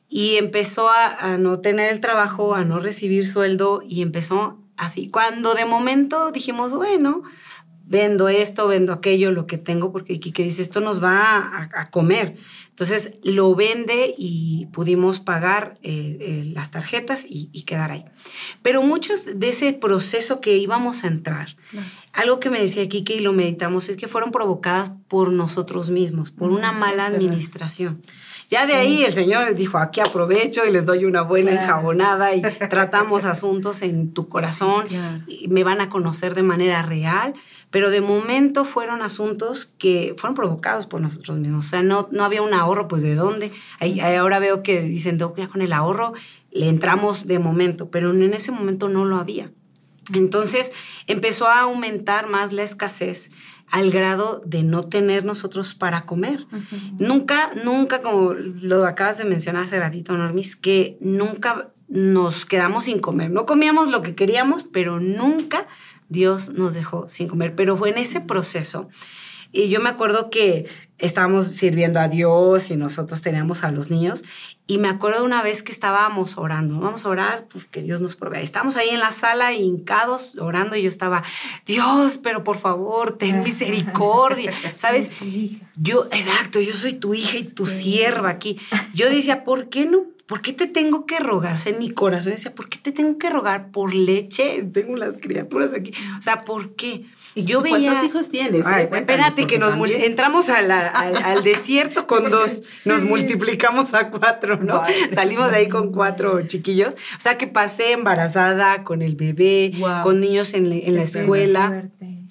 Y 0.08 0.36
empezó 0.36 0.88
a, 0.88 1.32
a 1.32 1.38
no 1.38 1.60
tener 1.60 1.92
el 1.92 2.00
trabajo, 2.00 2.54
a 2.54 2.64
no 2.64 2.80
recibir 2.80 3.24
sueldo, 3.24 3.82
y 3.86 4.02
empezó 4.02 4.58
así. 4.76 5.10
Cuando 5.10 5.54
de 5.54 5.64
momento 5.64 6.32
dijimos, 6.32 6.72
bueno, 6.72 7.22
vendo 7.88 8.28
esto, 8.28 8.68
vendo 8.68 8.92
aquello, 8.92 9.32
lo 9.32 9.46
que 9.46 9.56
tengo, 9.56 9.90
porque 9.90 10.20
Kike 10.20 10.42
dice, 10.42 10.60
esto 10.60 10.80
nos 10.80 11.02
va 11.02 11.68
a, 11.74 11.90
comer. 11.90 12.36
Entonces 12.68 13.14
lo 13.24 13.54
vende 13.54 14.14
y 14.16 14.66
pudimos 14.66 15.20
pagar 15.20 15.78
eh, 15.82 16.18
eh, 16.20 16.52
las 16.54 16.70
tarjetas 16.70 17.24
y, 17.28 17.48
quedar 17.62 17.90
ahí. 17.90 18.04
Pero 18.62 18.82
muchos 18.82 19.20
de 19.34 19.48
ese 19.48 19.72
proceso 19.72 20.40
que 20.40 20.56
íbamos 20.58 21.02
a 21.02 21.08
entrar, 21.08 21.56
algo 22.12 22.40
que 22.40 22.50
me 22.50 22.60
decía 22.60 22.88
Kike 22.88 23.16
y 23.16 23.20
lo 23.20 23.32
meditamos, 23.32 23.88
es 23.88 23.96
que 23.96 24.06
fueron 24.06 24.30
provocadas 24.30 24.92
por 25.08 25.32
nosotros 25.32 25.90
mismos, 25.90 26.30
por 26.30 26.50
una 26.50 26.72
mala 26.72 27.06
administración. 27.06 28.02
Ya 28.48 28.66
de 28.66 28.74
ahí 28.74 29.04
el 29.04 29.12
Señor 29.12 29.54
dijo, 29.54 29.76
aquí 29.76 30.00
aprovecho 30.00 30.64
y 30.64 30.70
les 30.70 30.86
doy 30.86 31.04
una 31.04 31.20
buena 31.20 31.52
enjabonada 31.52 32.34
y 32.34 32.40
tratamos 32.70 33.26
asuntos 33.26 33.82
en 33.82 34.14
tu 34.14 34.28
corazón 34.28 34.86
y 35.26 35.48
me 35.48 35.64
van 35.64 35.82
a 35.82 35.90
conocer 35.90 36.34
de 36.34 36.42
manera 36.42 36.80
real. 36.80 37.34
Pero 37.70 37.90
de 37.90 38.00
momento 38.00 38.64
fueron 38.64 39.02
asuntos 39.02 39.66
que 39.66 40.14
fueron 40.16 40.34
provocados 40.34 40.86
por 40.86 41.02
nosotros 41.02 41.36
mismos. 41.36 41.66
O 41.66 41.68
sea, 41.68 41.82
no, 41.82 42.08
no 42.10 42.24
había 42.24 42.40
un 42.40 42.54
ahorro, 42.54 42.88
pues 42.88 43.02
de 43.02 43.14
dónde. 43.14 43.52
Ahí, 43.80 44.00
ahora 44.00 44.38
veo 44.38 44.62
que 44.62 44.80
dicen, 44.80 45.18
ya 45.36 45.48
con 45.48 45.60
el 45.60 45.74
ahorro 45.74 46.14
le 46.50 46.70
entramos 46.70 47.26
de 47.26 47.38
momento, 47.38 47.90
pero 47.90 48.12
en 48.12 48.32
ese 48.32 48.50
momento 48.50 48.88
no 48.88 49.04
lo 49.04 49.16
había. 49.16 49.50
Entonces 50.14 50.72
empezó 51.06 51.48
a 51.48 51.60
aumentar 51.60 52.28
más 52.28 52.54
la 52.54 52.62
escasez 52.62 53.30
al 53.70 53.90
grado 53.90 54.42
de 54.46 54.62
no 54.62 54.84
tener 54.84 55.24
nosotros 55.24 55.74
para 55.74 56.02
comer. 56.02 56.46
Nunca, 56.98 57.50
nunca, 57.64 58.00
como 58.00 58.32
lo 58.34 58.86
acabas 58.86 59.18
de 59.18 59.24
mencionar 59.24 59.64
hace 59.64 59.78
ratito, 59.78 60.16
Normis, 60.16 60.56
que 60.56 60.96
nunca 61.00 61.70
nos 61.88 62.46
quedamos 62.46 62.84
sin 62.84 63.00
comer. 63.00 63.30
No 63.30 63.46
comíamos 63.46 63.88
lo 63.88 64.02
que 64.02 64.14
queríamos, 64.14 64.64
pero 64.64 65.00
nunca 65.00 65.66
Dios 66.08 66.50
nos 66.50 66.74
dejó 66.74 67.08
sin 67.08 67.28
comer. 67.28 67.54
Pero 67.54 67.76
fue 67.76 67.90
en 67.90 67.98
ese 67.98 68.20
proceso. 68.20 68.88
Y 69.58 69.70
yo 69.70 69.80
me 69.80 69.88
acuerdo 69.88 70.30
que 70.30 70.66
estábamos 70.98 71.46
sirviendo 71.46 71.98
a 71.98 72.06
Dios 72.06 72.70
y 72.70 72.76
nosotros 72.76 73.22
teníamos 73.22 73.64
a 73.64 73.72
los 73.72 73.90
niños. 73.90 74.22
Y 74.68 74.78
me 74.78 74.86
acuerdo 74.86 75.24
una 75.24 75.42
vez 75.42 75.64
que 75.64 75.72
estábamos 75.72 76.38
orando, 76.38 76.78
vamos 76.78 77.04
a 77.04 77.08
orar 77.08 77.48
porque 77.52 77.82
Dios 77.82 78.00
nos 78.00 78.14
provea. 78.14 78.40
Estábamos 78.40 78.76
ahí 78.76 78.90
en 78.90 79.00
la 79.00 79.10
sala 79.10 79.54
hincados 79.54 80.38
orando 80.38 80.76
y 80.76 80.82
yo 80.82 80.88
estaba, 80.88 81.24
Dios, 81.66 82.20
pero 82.22 82.44
por 82.44 82.56
favor, 82.56 83.18
ten 83.18 83.42
misericordia. 83.42 84.52
¿Sabes? 84.74 85.10
Yo, 85.76 86.06
exacto, 86.12 86.60
yo 86.60 86.72
soy 86.72 86.92
tu 86.92 87.14
hija 87.14 87.38
y 87.38 87.42
tu 87.42 87.66
sierva 87.66 88.30
aquí. 88.30 88.60
Yo 88.94 89.10
decía, 89.10 89.42
¿por 89.42 89.70
qué 89.70 89.86
no 89.86 90.04
¿por 90.28 90.42
qué 90.42 90.52
te 90.52 90.66
tengo 90.66 91.06
que 91.06 91.18
rogar? 91.18 91.54
O 91.54 91.58
sea, 91.58 91.72
en 91.72 91.78
mi 91.78 91.90
corazón 91.90 92.32
decía, 92.32 92.54
¿por 92.54 92.68
qué 92.68 92.78
te 92.78 92.92
tengo 92.92 93.16
que 93.16 93.30
rogar 93.30 93.70
por 93.70 93.94
leche? 93.94 94.62
Tengo 94.62 94.94
las 94.94 95.16
criaturas 95.16 95.72
aquí. 95.72 95.92
O 96.18 96.22
sea, 96.22 96.44
¿por 96.44 96.76
qué? 96.76 97.06
Yo 97.44 97.60
veía... 97.60 97.92
¿Cuántos 97.92 98.04
hijos 98.04 98.30
tienes? 98.30 98.66
espérate, 98.66 99.46
que 99.46 99.58
nos 99.58 99.74
entramos 99.90 100.48
al, 100.48 100.70
al, 100.70 101.42
desierto 101.42 102.06
con 102.06 102.30
dos, 102.30 102.62
nos 102.84 103.02
multiplicamos 103.02 103.94
a 103.94 104.10
cuatro, 104.10 104.58
¿no? 104.58 104.82
Salimos 105.12 105.50
de 105.50 105.58
ahí 105.58 105.68
con 105.68 105.92
cuatro 105.92 106.46
chiquillos. 106.46 106.94
O 107.16 107.20
sea, 107.20 107.38
que 107.38 107.46
pasé 107.46 107.92
embarazada 107.92 108.84
con 108.84 109.02
el 109.02 109.16
bebé, 109.16 109.72
con 110.02 110.20
niños 110.20 110.54
en, 110.54 110.72
en 110.72 110.96
la 110.96 111.02
escuela. 111.02 111.90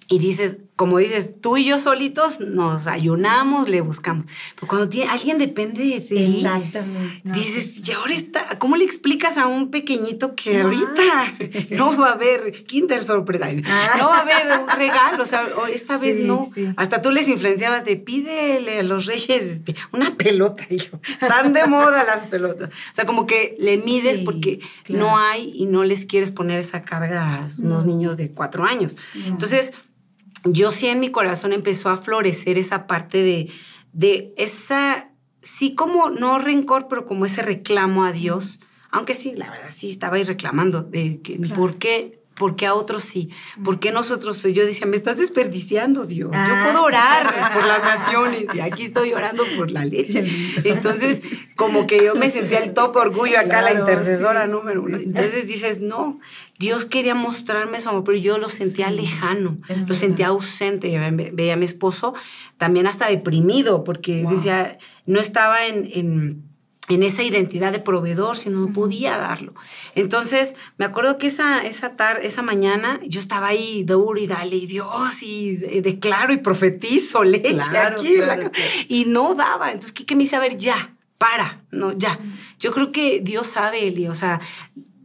Y 0.09 0.19
dices, 0.19 0.57
como 0.77 0.99
dices, 0.99 1.41
tú 1.41 1.57
y 1.57 1.65
yo 1.65 1.79
solitos 1.79 2.39
nos 2.39 2.85
ayunamos, 2.85 3.67
le 3.67 3.81
buscamos. 3.81 4.27
Pero 4.53 4.67
cuando 4.67 4.87
tiene, 4.87 5.09
alguien 5.11 5.39
depende 5.39 5.83
de 5.83 5.99
ti, 5.99 6.35
Exactamente. 6.37 7.21
dices, 7.23 7.81
y 7.83 7.91
ahora 7.93 8.13
está, 8.13 8.59
¿cómo 8.59 8.75
le 8.75 8.85
explicas 8.85 9.39
a 9.39 9.47
un 9.47 9.71
pequeñito 9.71 10.35
que 10.35 10.61
ahorita 10.61 11.35
no 11.71 11.97
va 11.97 12.09
a 12.09 12.13
haber 12.13 12.51
kinder 12.65 13.01
sorpresa? 13.01 13.47
No 13.97 14.09
va 14.09 14.19
a 14.19 14.21
haber 14.21 14.59
un 14.59 14.69
regalo, 14.69 15.23
o 15.23 15.25
sea, 15.25 15.47
esta 15.73 15.97
vez 15.97 16.19
no. 16.19 16.47
Hasta 16.75 17.01
tú 17.01 17.09
les 17.09 17.27
influenciabas 17.27 17.83
de 17.83 17.95
pídele 17.95 18.81
a 18.81 18.83
los 18.83 19.07
reyes 19.07 19.43
este, 19.45 19.75
una 19.91 20.15
pelota, 20.15 20.63
hijo. 20.69 21.01
Están 21.19 21.53
de 21.53 21.65
moda 21.65 22.03
las 22.03 22.27
pelotas. 22.27 22.69
O 22.69 22.93
sea, 22.95 23.07
como 23.07 23.25
que 23.25 23.57
le 23.59 23.77
mides 23.77 24.19
porque 24.19 24.59
no 24.89 25.17
hay 25.17 25.51
y 25.55 25.65
no 25.65 25.83
les 25.83 26.05
quieres 26.05 26.29
poner 26.29 26.59
esa 26.59 26.83
carga 26.83 27.37
a 27.37 27.47
unos 27.57 27.87
niños 27.87 28.15
de 28.15 28.29
cuatro 28.29 28.63
años. 28.63 28.95
Entonces, 29.25 29.73
yo 30.53 30.71
sí 30.71 30.87
en 30.87 30.99
mi 30.99 31.11
corazón 31.11 31.53
empezó 31.53 31.89
a 31.89 31.97
florecer 31.97 32.57
esa 32.57 32.87
parte 32.87 33.23
de, 33.23 33.51
de 33.93 34.33
esa, 34.37 35.11
sí 35.41 35.75
como 35.75 36.09
no 36.09 36.39
rencor, 36.39 36.87
pero 36.87 37.05
como 37.05 37.25
ese 37.25 37.41
reclamo 37.41 38.03
a 38.03 38.11
Dios. 38.11 38.59
Aunque 38.91 39.13
sí, 39.13 39.33
la 39.35 39.49
verdad 39.49 39.69
sí 39.71 39.89
estaba 39.89 40.17
ahí 40.17 40.23
reclamando 40.23 40.81
de 40.81 41.21
que, 41.21 41.39
por 41.55 41.77
qué 41.77 42.16
¿Por 42.37 42.55
qué 42.55 42.67
a 42.67 42.75
otros 42.75 43.03
sí? 43.03 43.29
¿Por 43.63 43.79
qué 43.79 43.91
nosotros? 43.91 44.43
Yo 44.43 44.65
decía, 44.65 44.85
me 44.85 44.95
estás 44.95 45.17
desperdiciando, 45.17 46.05
Dios. 46.05 46.29
Yo 46.31 46.37
ah. 46.39 46.61
puedo 46.65 46.83
orar 46.83 47.53
por 47.53 47.65
las 47.65 47.81
naciones 47.81 48.45
y 48.53 48.59
aquí 48.59 48.83
estoy 48.83 49.13
orando 49.13 49.43
por 49.57 49.71
la 49.71 49.85
leche. 49.85 50.23
Entonces, 50.63 51.21
como 51.55 51.87
que 51.87 52.03
yo 52.03 52.13
me 52.15 52.29
sentía 52.29 52.59
el 52.59 52.73
top 52.73 52.95
orgullo 52.95 53.39
acá, 53.39 53.61
la 53.61 53.73
intercesora 53.73 54.45
número 54.45 54.83
uno. 54.83 54.97
Entonces 54.97 55.47
dices, 55.47 55.81
no, 55.81 56.17
Dios 56.59 56.85
quería 56.85 57.15
mostrarme 57.15 57.77
eso, 57.77 58.03
pero 58.03 58.17
yo 58.17 58.37
lo 58.37 58.49
sentía 58.49 58.91
lejano, 58.91 59.57
lo 59.87 59.93
sentía 59.95 60.27
ausente. 60.27 60.95
Veía 61.33 61.53
a 61.53 61.57
mi 61.57 61.65
esposo 61.65 62.13
también 62.57 62.85
hasta 62.85 63.07
deprimido 63.07 63.83
porque 63.83 64.25
decía, 64.29 64.77
no 65.05 65.19
estaba 65.19 65.65
en 65.65 65.89
en 65.91 66.56
esa 66.87 67.21
identidad 67.23 67.71
de 67.71 67.79
proveedor, 67.79 68.37
si 68.37 68.49
no 68.49 68.71
podía 68.71 69.17
darlo. 69.17 69.53
Entonces, 69.93 70.55
me 70.77 70.85
acuerdo 70.85 71.17
que 71.17 71.27
esa, 71.27 71.61
esa 71.61 71.95
tarde, 71.95 72.25
esa 72.25 72.41
mañana, 72.41 72.99
yo 73.05 73.19
estaba 73.19 73.47
ahí 73.47 73.83
duro 73.83 74.19
y 74.19 74.27
dale, 74.27 74.55
y 74.55 74.67
Dios, 74.67 75.21
y 75.21 75.57
declaro 75.81 76.33
y 76.33 76.37
profetizo 76.37 77.23
leche 77.23 77.59
aquí. 77.77 78.19
Y 78.87 79.05
no 79.05 79.35
daba. 79.35 79.71
Entonces, 79.71 79.91
¿qué, 79.91 80.15
me 80.15 80.23
hice? 80.23 80.37
A 80.37 80.39
ver, 80.39 80.57
ya, 80.57 80.95
para, 81.17 81.63
no, 81.71 81.91
ya. 81.91 82.19
Yo 82.59 82.71
creo 82.71 82.91
que 82.91 83.19
Dios 83.21 83.47
sabe, 83.47 83.87
Eli, 83.87 84.07
o 84.07 84.15
sea, 84.15 84.39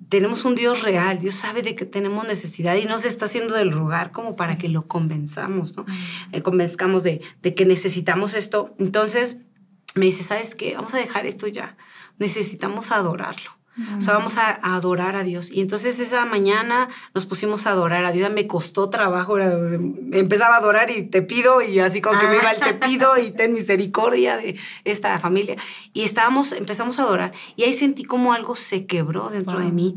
tenemos 0.09 0.45
un 0.45 0.55
Dios 0.55 0.83
real, 0.83 1.19
Dios 1.19 1.35
sabe 1.35 1.62
de 1.62 1.75
que 1.75 1.87
tenemos 1.87 2.27
necesidad 2.27 2.77
y 2.77 2.85
nos 2.85 3.05
está 3.05 3.25
haciendo 3.25 3.55
del 3.55 3.73
rogar 3.73 4.12
como 4.12 4.37
para 4.37 4.59
que 4.59 4.69
lo 4.69 4.87
convenzamos, 4.87 5.75
¿no? 5.75 5.87
Eh, 6.33 6.43
convenzcamos 6.43 7.03
de, 7.03 7.23
de 7.43 7.55
que 7.55 7.65
necesitamos 7.65 8.35
esto. 8.35 8.75
Entonces, 8.79 9.47
me 9.95 10.07
dice, 10.07 10.23
¿sabes 10.23 10.55
qué? 10.55 10.75
Vamos 10.75 10.95
a 10.95 10.99
dejar 10.99 11.27
esto 11.27 11.47
ya. 11.47 11.77
Necesitamos 12.19 12.93
adorarlo. 12.93 13.51
O 13.97 14.03
sea, 14.03 14.13
vamos 14.13 14.37
a, 14.37 14.51
adorar 14.51 15.17
a 15.17 15.23
Dios. 15.23 15.51
Y 15.51 15.63
entonces 15.63 15.99
esa 15.99 16.27
mañana 16.27 16.91
nos 17.15 17.25
pusimos 17.25 17.67
a 17.67 17.71
adorar 17.71 18.05
a 18.05 18.13
Dios. 18.13 18.31
Me 18.31 18.47
costó 18.47 18.91
trabajo. 18.91 19.39
empezaba 19.39 20.57
a 20.57 20.59
adorar 20.59 20.91
y 20.91 21.05
te 21.05 21.23
pido, 21.23 21.63
y 21.63 21.79
así 21.79 22.03
como 22.03 22.19
que 22.19 22.27
me 22.27 22.37
iba 22.37 22.51
el 22.51 22.61
te 22.61 22.75
pido 22.75 23.17
y 23.17 23.31
ten 23.31 23.55
misericordia 23.55 24.37
de 24.37 24.59
esta 24.85 25.19
familia. 25.19 25.57
Y 25.95 26.03
estábamos, 26.03 26.53
empezamos 26.53 26.99
a 26.99 27.05
adorar. 27.05 27.33
Y 27.57 27.65
ahí 27.65 27.73
sentí 27.73 28.05
como 28.05 28.35
algo 28.35 28.57
se 28.57 28.85
quebró 28.85 29.31
dentro 29.31 29.59
de 29.59 29.73
mí. 29.73 29.95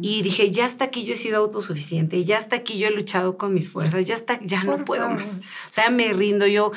Y 0.00 0.22
dije, 0.22 0.50
ya 0.50 0.64
hasta 0.64 0.86
aquí 0.86 1.04
yo 1.04 1.12
he 1.12 1.16
sido 1.16 1.42
autosuficiente. 1.42 2.24
Ya 2.24 2.38
hasta 2.38 2.56
aquí 2.56 2.78
yo 2.78 2.88
he 2.88 2.90
luchado 2.90 3.36
con 3.36 3.52
mis 3.52 3.68
fuerzas. 3.68 4.06
Ya 4.06 4.14
hasta, 4.14 4.40
ya 4.40 4.64
no 4.64 4.86
puedo 4.86 5.10
más. 5.10 5.40
O 5.68 5.72
sea, 5.72 5.90
me 5.90 6.10
rindo. 6.14 6.46
Yo 6.46 6.72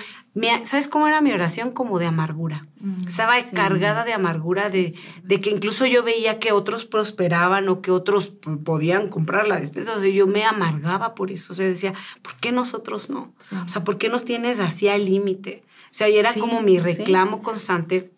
¿Sabes 0.66 0.88
cómo 0.88 1.08
era 1.08 1.22
mi 1.22 1.32
oración? 1.32 1.72
Como 1.72 2.00
de 2.00 2.08
amargura. 2.08 2.66
Mm, 2.80 3.02
Estaba 3.06 3.36
cargada 3.54 4.04
de 4.04 4.14
amargura, 4.14 4.70
de, 4.70 4.96
de, 5.24 5.42
que 5.42 5.52
incluso 5.52 5.86
yo 5.86 6.02
veía 6.02 6.40
que 6.40 6.52
otros 6.52 6.86
prosperaban 6.86 7.70
o 7.70 7.82
que 7.82 7.92
otros 7.92 8.34
podían 8.64 9.10
comprar 9.10 9.48
la 9.48 9.60
despensa. 9.60 9.96
O 9.96 10.00
sea, 10.00 10.10
yo 10.10 10.26
me 10.26 10.44
amargaba 10.44 11.14
por 11.14 11.30
eso. 11.30 11.54
O 11.54 11.56
sea, 11.56 11.68
decía, 11.68 11.94
¿por 12.24 12.36
qué 12.38 12.52
nosotros 12.52 13.12
no? 13.12 13.32
O 13.64 13.68
sea, 13.68 13.84
¿por 13.84 14.00
qué 14.00 14.10
nos 14.10 14.26
tienes 14.26 14.60
así 14.60 14.88
al 14.88 15.06
límite? 15.06 15.64
O 15.86 15.94
sea, 15.94 16.10
y 16.10 16.18
era 16.18 16.34
como 16.34 16.62
mi 16.62 16.80
reclamo 16.80 17.44
constante. 17.44 18.10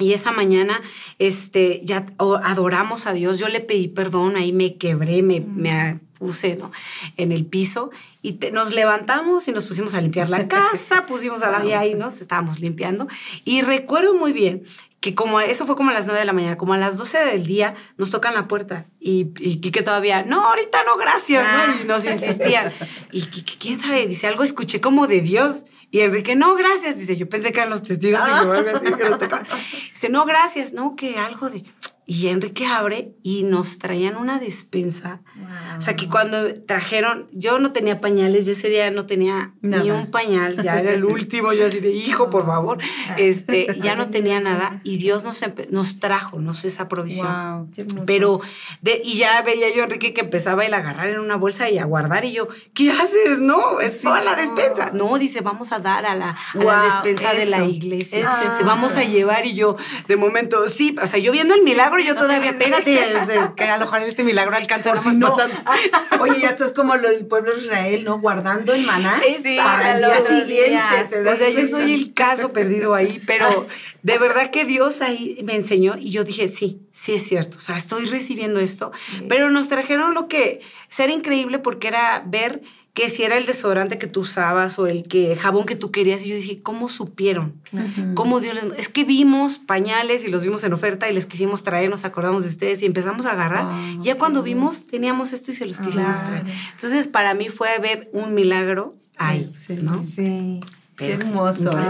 Y 0.00 0.12
esa 0.12 0.32
mañana 0.32 0.80
este, 1.18 1.80
ya 1.84 2.06
adoramos 2.18 3.06
a 3.06 3.12
Dios. 3.12 3.38
Yo 3.38 3.48
le 3.48 3.60
pedí 3.60 3.88
perdón, 3.88 4.36
ahí 4.36 4.52
me 4.52 4.76
quebré, 4.76 5.22
me, 5.22 5.40
me 5.40 6.00
puse 6.20 6.54
¿no? 6.56 6.70
en 7.16 7.32
el 7.32 7.46
piso 7.46 7.90
y 8.22 8.38
nos 8.52 8.74
levantamos 8.74 9.48
y 9.48 9.52
nos 9.52 9.64
pusimos 9.64 9.94
a 9.94 10.00
limpiar 10.02 10.28
la 10.28 10.46
casa, 10.48 11.06
pusimos 11.08 11.42
a 11.42 11.50
la 11.50 11.64
y 11.64 11.72
ahí 11.72 11.94
nos 11.94 12.20
estábamos 12.20 12.60
limpiando. 12.60 13.08
Y 13.44 13.62
recuerdo 13.62 14.14
muy 14.14 14.32
bien 14.32 14.62
que 15.00 15.14
como 15.14 15.40
eso 15.40 15.64
fue 15.64 15.76
como 15.76 15.90
a 15.90 15.94
las 15.94 16.04
9 16.04 16.20
de 16.20 16.26
la 16.26 16.34
mañana, 16.34 16.58
como 16.58 16.74
a 16.74 16.78
las 16.78 16.98
12 16.98 17.18
del 17.24 17.46
día 17.46 17.74
nos 17.96 18.10
tocan 18.10 18.34
la 18.34 18.46
puerta 18.48 18.84
y, 19.00 19.28
y 19.38 19.56
que 19.70 19.82
todavía, 19.82 20.24
no, 20.24 20.46
ahorita 20.46 20.84
no, 20.84 20.98
gracias, 20.98 21.48
¿no? 21.50 21.82
Y 21.82 21.86
nos 21.86 22.04
insistían. 22.04 22.70
Y 23.10 23.22
quién 23.22 23.78
sabe, 23.78 24.06
dice, 24.06 24.26
algo 24.26 24.44
escuché 24.44 24.82
como 24.82 25.06
de 25.06 25.22
Dios. 25.22 25.64
Y 25.90 26.00
Enrique, 26.00 26.36
no, 26.36 26.54
gracias. 26.54 26.98
Dice, 26.98 27.16
yo 27.16 27.28
pensé 27.28 27.52
que 27.52 27.58
eran 27.58 27.70
los 27.70 27.82
testigos 27.82 28.20
y 28.20 28.44
yo 28.44 28.52
algo 28.52 28.70
así 28.70 28.84
que 28.84 29.04
nos 29.04 29.18
tocaban. 29.18 29.46
Dice, 29.92 30.08
no, 30.08 30.24
gracias, 30.24 30.72
no, 30.72 30.94
que 30.96 31.18
algo 31.18 31.50
de... 31.50 31.64
Y 32.10 32.26
Enrique 32.26 32.66
abre 32.66 33.14
y 33.22 33.44
nos 33.44 33.78
traían 33.78 34.16
una 34.16 34.40
despensa. 34.40 35.20
O 35.78 35.80
sea, 35.80 35.94
que 35.94 36.08
cuando 36.08 36.60
trajeron, 36.64 37.28
yo 37.30 37.60
no 37.60 37.70
tenía 37.72 38.00
pañales, 38.00 38.48
y 38.48 38.50
ese 38.50 38.68
día 38.68 38.90
no 38.90 39.06
tenía 39.06 39.54
ni 39.60 39.92
un 39.92 40.10
pañal, 40.10 40.60
ya 40.60 40.80
era 40.80 40.92
el 40.92 41.04
último, 41.04 41.52
yo 41.52 41.66
así 41.66 41.78
de, 41.78 41.92
hijo, 41.92 42.28
por 42.28 42.46
favor, 42.46 42.78
ah. 43.10 43.14
este, 43.16 43.78
ya 43.80 43.94
no 43.94 44.10
tenía 44.10 44.40
nada 44.50 44.80
y 44.82 44.98
Dios 44.98 45.22
nos, 45.22 45.40
nos 45.70 46.00
trajo, 46.00 46.40
nos 46.40 46.64
esa 46.64 46.88
provisión. 46.88 47.70
Pero, 48.06 48.40
de, 48.82 49.00
y 49.04 49.18
ya 49.18 49.40
veía 49.42 49.72
yo 49.72 49.82
a 49.82 49.84
Enrique 49.84 50.12
que 50.12 50.22
empezaba 50.22 50.64
a 50.64 50.66
agarrar 50.66 51.10
en 51.10 51.20
una 51.20 51.36
bolsa 51.36 51.70
y 51.70 51.78
a 51.78 51.84
guardar 51.84 52.24
y 52.24 52.32
yo, 52.32 52.48
¿qué 52.74 52.90
haces? 52.90 53.38
No, 53.38 53.78
es 53.78 54.02
toda 54.02 54.20
la 54.20 54.34
despensa. 54.34 54.90
No, 54.92 55.16
dice, 55.16 55.42
vamos 55.42 55.70
a 55.70 55.78
dar 55.78 56.06
a 56.06 56.16
la, 56.16 56.36
despensa 56.54 57.34
de 57.34 57.46
la 57.46 57.64
iglesia. 57.64 58.28
Se 58.58 58.64
vamos 58.64 58.96
a 58.96 59.04
llevar 59.04 59.46
y 59.46 59.54
yo, 59.54 59.76
de 60.08 60.16
momento, 60.16 60.66
sí, 60.66 60.96
o 61.00 61.06
sea, 61.06 61.20
yo 61.20 61.30
viendo 61.30 61.54
el 61.54 61.62
milagro 61.62 61.99
milagro, 62.00 62.20
yo 62.20 62.26
todavía, 62.26 62.50
espérate, 62.50 63.12
es, 63.12 63.50
que 63.56 63.64
a 63.64 63.76
lo 63.78 63.84
mejor 63.84 64.02
este 64.02 64.24
milagro 64.24 64.56
alcanza 64.56 64.96
si 64.96 65.16
no. 65.16 65.36
Oye, 66.20 66.44
esto 66.44 66.64
es 66.64 66.72
como 66.72 66.94
el 66.94 67.26
pueblo 67.26 67.54
de 67.54 67.62
Israel, 67.62 68.04
¿no? 68.04 68.20
Guardando 68.20 68.72
el 68.74 68.84
maná 68.84 69.20
sí, 69.42 69.56
para 69.56 69.94
el 69.94 69.98
día 69.98 70.20
siguiente. 70.20 71.28
O 71.28 71.36
sea, 71.36 71.48
yo 71.50 71.66
soy 71.66 71.94
el 71.94 72.14
caso 72.14 72.52
perdido 72.52 72.94
ahí, 72.94 73.22
pero 73.26 73.66
de 74.02 74.18
verdad 74.18 74.50
que 74.50 74.64
Dios 74.64 75.02
ahí 75.02 75.38
me 75.44 75.54
enseñó 75.54 75.96
y 75.98 76.10
yo 76.10 76.24
dije, 76.24 76.48
sí, 76.48 76.80
sí 76.92 77.14
es 77.14 77.26
cierto, 77.26 77.58
o 77.58 77.60
sea, 77.60 77.76
estoy 77.76 78.06
recibiendo 78.06 78.60
esto, 78.60 78.92
pero 79.28 79.50
nos 79.50 79.68
trajeron 79.68 80.14
lo 80.14 80.28
que, 80.28 80.60
era 80.98 81.12
increíble 81.12 81.58
porque 81.58 81.88
era 81.88 82.22
ver 82.26 82.60
que 82.94 83.08
si 83.08 83.22
era 83.22 83.36
el 83.38 83.46
desodorante 83.46 83.98
que 83.98 84.06
tú 84.06 84.20
usabas 84.20 84.78
o 84.78 84.86
el 84.86 85.04
que 85.04 85.36
jabón 85.36 85.64
que 85.64 85.76
tú 85.76 85.90
querías. 85.90 86.26
Y 86.26 86.30
yo 86.30 86.36
dije, 86.36 86.60
¿cómo 86.62 86.88
supieron? 86.88 87.54
¿Cómo 88.14 88.40
Dios 88.40 88.54
les... 88.54 88.78
Es 88.78 88.88
que 88.88 89.04
vimos 89.04 89.58
pañales 89.58 90.24
y 90.24 90.28
los 90.28 90.42
vimos 90.42 90.64
en 90.64 90.72
oferta 90.72 91.08
y 91.08 91.14
les 91.14 91.26
quisimos 91.26 91.62
traer, 91.62 91.88
nos 91.88 92.04
acordamos 92.04 92.42
de 92.42 92.48
ustedes 92.48 92.82
y 92.82 92.86
empezamos 92.86 93.26
a 93.26 93.32
agarrar. 93.32 93.66
Ah, 93.66 93.94
ya 94.02 94.16
cuando 94.18 94.42
vimos, 94.42 94.86
teníamos 94.86 95.32
esto 95.32 95.52
y 95.52 95.54
se 95.54 95.66
los 95.66 95.78
quisimos 95.78 96.24
traer. 96.24 96.46
Entonces, 96.72 97.06
para 97.06 97.34
mí 97.34 97.48
fue 97.48 97.78
ver 97.78 98.10
un 98.12 98.34
milagro 98.34 98.96
ahí, 99.16 99.52
¿no? 99.80 100.02
Sí. 100.02 100.60
Qué 101.00 101.12
hermoso. 101.14 101.72
¿eh? 101.72 101.82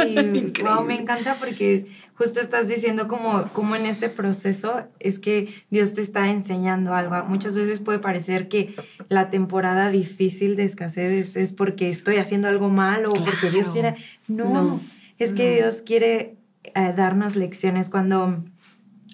Ay, 0.00 0.52
wow, 0.64 0.84
me 0.84 0.94
encanta 0.94 1.36
porque 1.38 1.86
justo 2.14 2.40
estás 2.40 2.68
diciendo 2.68 3.06
como, 3.06 3.48
como 3.52 3.76
en 3.76 3.86
este 3.86 4.08
proceso 4.08 4.84
es 4.98 5.18
que 5.18 5.52
Dios 5.70 5.94
te 5.94 6.00
está 6.00 6.30
enseñando 6.30 6.94
algo. 6.94 7.22
Muchas 7.24 7.54
veces 7.54 7.80
puede 7.80 7.98
parecer 7.98 8.48
que 8.48 8.74
la 9.08 9.30
temporada 9.30 9.90
difícil 9.90 10.56
de 10.56 10.64
escasez 10.64 11.36
es, 11.36 11.52
porque 11.52 11.90
estoy 11.90 12.16
haciendo 12.16 12.48
algo 12.48 12.70
mal 12.70 13.06
o 13.06 13.12
porque 13.12 13.50
Dios 13.50 13.72
tiene... 13.72 13.94
No, 14.26 14.80
es 15.18 15.34
que 15.34 15.56
Dios 15.56 15.82
quiere 15.82 16.36
eh, 16.74 16.94
darnos 16.96 17.36
lecciones 17.36 17.90
cuando 17.90 18.42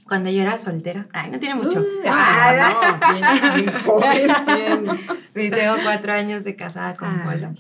cuando 0.06 0.30
yo 0.30 0.42
era 0.42 0.56
soltera. 0.56 1.09
Ay, 1.12 1.30
no 1.30 1.38
tiene 1.38 1.56
mucho. 1.56 1.85
ah, 2.09 2.99
no, 3.11 4.02
bien, 4.02 4.87
bien, 4.87 4.99
Sí, 5.26 5.50
tengo 5.50 5.75
cuatro 5.83 6.12
años 6.12 6.45
de 6.45 6.56
casada 6.56 6.97
con 6.97 7.23
Polo. 7.25 7.52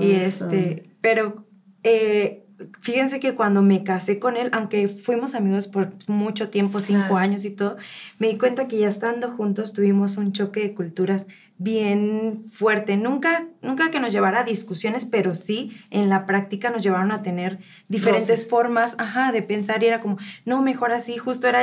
Y 0.00 0.12
este, 0.12 0.91
pero 1.02 1.46
eh, 1.82 2.46
fíjense 2.80 3.20
que 3.20 3.34
cuando 3.34 3.62
me 3.62 3.84
casé 3.84 4.18
con 4.18 4.36
él, 4.36 4.48
aunque 4.52 4.88
fuimos 4.88 5.34
amigos 5.34 5.68
por 5.68 5.92
mucho 6.08 6.48
tiempo, 6.48 6.80
cinco 6.80 7.16
años 7.16 7.44
y 7.44 7.50
todo, 7.50 7.76
me 8.18 8.28
di 8.28 8.38
cuenta 8.38 8.68
que 8.68 8.78
ya 8.78 8.88
estando 8.88 9.30
juntos 9.30 9.74
tuvimos 9.74 10.16
un 10.16 10.32
choque 10.32 10.60
de 10.60 10.74
culturas 10.74 11.26
bien 11.58 12.42
fuerte. 12.44 12.96
Nunca, 12.96 13.46
nunca 13.60 13.90
que 13.90 14.00
nos 14.00 14.12
llevara 14.12 14.40
a 14.40 14.44
discusiones, 14.44 15.04
pero 15.04 15.34
sí 15.34 15.76
en 15.90 16.08
la 16.08 16.26
práctica 16.26 16.70
nos 16.70 16.82
llevaron 16.82 17.12
a 17.12 17.22
tener 17.22 17.58
diferentes 17.88 18.48
formas 18.48 18.96
ajá, 18.98 19.32
de 19.32 19.42
pensar 19.42 19.82
y 19.82 19.86
era 19.86 20.00
como, 20.00 20.18
no, 20.44 20.62
mejor 20.62 20.92
así, 20.92 21.18
justo 21.18 21.48
era 21.48 21.62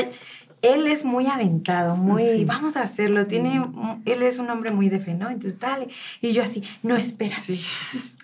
él 0.61 0.87
es 0.87 1.05
muy 1.05 1.27
aventado, 1.27 1.95
muy, 1.95 2.43
vamos 2.45 2.77
a 2.77 2.83
hacerlo, 2.83 3.27
tiene, 3.27 3.63
él 4.05 4.23
es 4.23 4.39
un 4.39 4.49
hombre 4.49 4.71
muy 4.71 4.89
de 4.89 4.99
fe, 4.99 5.13
¿no? 5.13 5.29
Entonces, 5.29 5.59
dale. 5.59 5.87
Y 6.21 6.33
yo 6.33 6.43
así, 6.43 6.63
no, 6.83 6.95
espera. 6.95 7.37
Sí. 7.37 7.61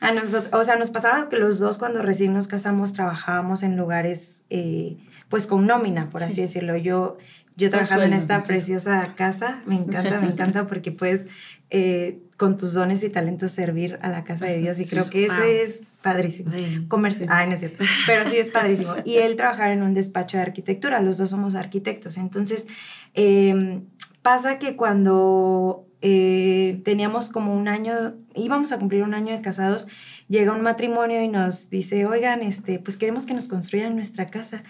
A 0.01 0.11
nosotros, 0.11 0.49
o 0.53 0.63
sea, 0.63 0.75
nos 0.75 0.91
pasaba 0.91 1.29
que 1.29 1.37
los 1.37 1.59
dos 1.59 1.77
cuando 1.77 2.01
recién 2.01 2.33
nos 2.33 2.47
casamos 2.47 2.93
trabajábamos 2.93 3.63
en 3.63 3.77
lugares, 3.77 4.43
eh, 4.49 4.97
pues 5.29 5.47
con 5.47 5.65
nómina, 5.65 6.09
por 6.09 6.23
así 6.23 6.41
decirlo. 6.41 6.75
Yo, 6.77 7.17
yo 7.55 7.69
trabajando 7.69 8.05
en 8.05 8.13
esta 8.13 8.43
preciosa 8.43 9.13
casa, 9.15 9.61
me 9.65 9.75
encanta, 9.75 10.19
me 10.19 10.27
encanta 10.27 10.67
porque 10.67 10.91
pues 10.91 11.27
eh, 11.69 12.21
con 12.37 12.57
tus 12.57 12.73
dones 12.73 13.03
y 13.03 13.09
talentos 13.09 13.51
servir 13.51 13.97
a 14.01 14.09
la 14.09 14.23
casa 14.23 14.45
de 14.45 14.57
Dios 14.57 14.79
y 14.79 14.85
creo 14.85 15.09
que 15.09 15.25
eso 15.25 15.41
es 15.41 15.83
padrísimo. 16.01 16.51
Comercio. 16.87 17.25
Ay, 17.29 17.47
no 17.47 17.53
es 17.53 17.61
cierto. 17.61 17.83
Pero 18.05 18.29
sí 18.29 18.37
es 18.37 18.49
padrísimo. 18.49 18.93
Y 19.05 19.17
él 19.17 19.35
trabajar 19.35 19.69
en 19.69 19.81
un 19.81 19.93
despacho 19.93 20.37
de 20.37 20.43
arquitectura, 20.43 20.99
los 20.99 21.17
dos 21.17 21.29
somos 21.29 21.55
arquitectos. 21.55 22.17
Entonces, 22.17 22.67
em, 23.13 23.85
pasa 24.21 24.59
que 24.59 24.75
cuando 24.75 25.87
eh, 26.01 26.81
teníamos 26.83 27.29
como 27.29 27.55
un 27.55 27.67
año, 27.67 28.15
íbamos 28.35 28.71
a 28.71 28.79
cumplir 28.79 29.03
un 29.03 29.13
año 29.13 29.33
de 29.33 29.41
casados, 29.41 29.87
llega 30.27 30.51
un 30.51 30.61
matrimonio 30.61 31.21
y 31.21 31.27
nos 31.27 31.69
dice, 31.69 32.05
oigan, 32.05 32.41
este, 32.41 32.79
pues 32.79 32.97
queremos 32.97 33.25
que 33.25 33.33
nos 33.33 33.47
construyan 33.47 33.95
nuestra 33.95 34.27
casa. 34.27 34.63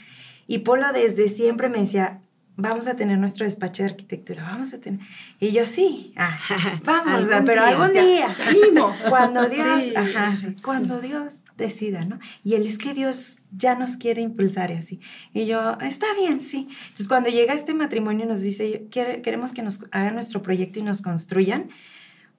Y 0.48 0.60
Polo 0.60 0.94
desde 0.94 1.28
siempre 1.28 1.68
me 1.68 1.80
decía, 1.80 2.22
vamos 2.58 2.88
a 2.88 2.96
tener 2.96 3.18
nuestro 3.18 3.46
despacho 3.46 3.84
de 3.84 3.90
arquitectura, 3.90 4.44
vamos 4.44 4.74
a 4.74 4.80
tener. 4.80 5.00
Y 5.40 5.52
yo 5.52 5.66
sí, 5.66 6.14
ah, 6.18 6.38
vamos, 6.84 7.30
pero 7.46 7.64
algún 7.64 7.94
día, 7.94 8.36
cuando 9.10 9.48
Dios, 9.50 9.84
ajá, 9.96 10.38
cuando 10.62 11.02
Dios 11.02 11.42
decida, 11.58 12.06
¿no? 12.06 12.20
Y 12.44 12.56
él 12.56 12.66
es 12.66 12.78
que 12.78 12.94
Dios 12.94 13.40
ya 13.52 13.76
nos 13.76 13.98
quiere 13.98 14.22
impulsar 14.22 14.72
y 14.72 14.76
así. 14.76 15.00
Y 15.34 15.46
yo, 15.46 15.78
está 15.82 16.08
bien, 16.20 16.40
sí. 16.40 16.68
Entonces 16.84 17.08
cuando 17.08 17.30
llega 17.30 17.54
este 17.54 17.74
matrimonio 17.74 18.26
nos 18.26 18.42
dice, 18.42 18.88
queremos 18.90 19.52
que 19.52 19.62
nos 19.62 19.86
hagan 19.92 20.14
nuestro 20.14 20.42
proyecto 20.42 20.80
y 20.80 20.84
nos 20.84 21.02
construyan. 21.02 21.70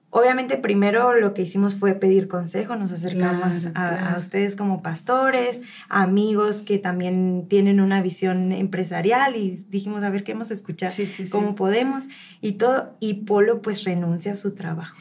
Obviamente 0.09 0.57
primero 0.57 1.13
lo 1.15 1.33
que 1.33 1.41
hicimos 1.41 1.75
fue 1.75 1.93
pedir 1.93 2.29
consejo, 2.29 2.77
nos 2.77 2.93
acercamos 2.93 3.67
a, 3.75 4.15
ustedes 4.17 4.55
como 4.55 4.81
pastores, 4.81 5.59
amigos 5.89 6.61
que 6.61 6.77
también 6.77 7.45
tienen 7.49 7.81
una 7.81 8.01
visión 8.01 8.53
empresarial 8.53 9.35
y 9.35 9.65
dijimos 9.69 10.03
a 10.03 10.09
ver 10.09 10.23
qué 10.23 10.31
hemos 10.31 10.49
escuchado, 10.49 10.95
cómo 11.29 11.55
podemos 11.55 12.05
y 12.39 12.53
todo. 12.53 12.95
Y 13.01 13.25
Polo 13.25 13.61
pues 13.61 13.83
renuncia 13.83 14.31
a 14.31 14.35
su 14.35 14.55
trabajo 14.55 14.95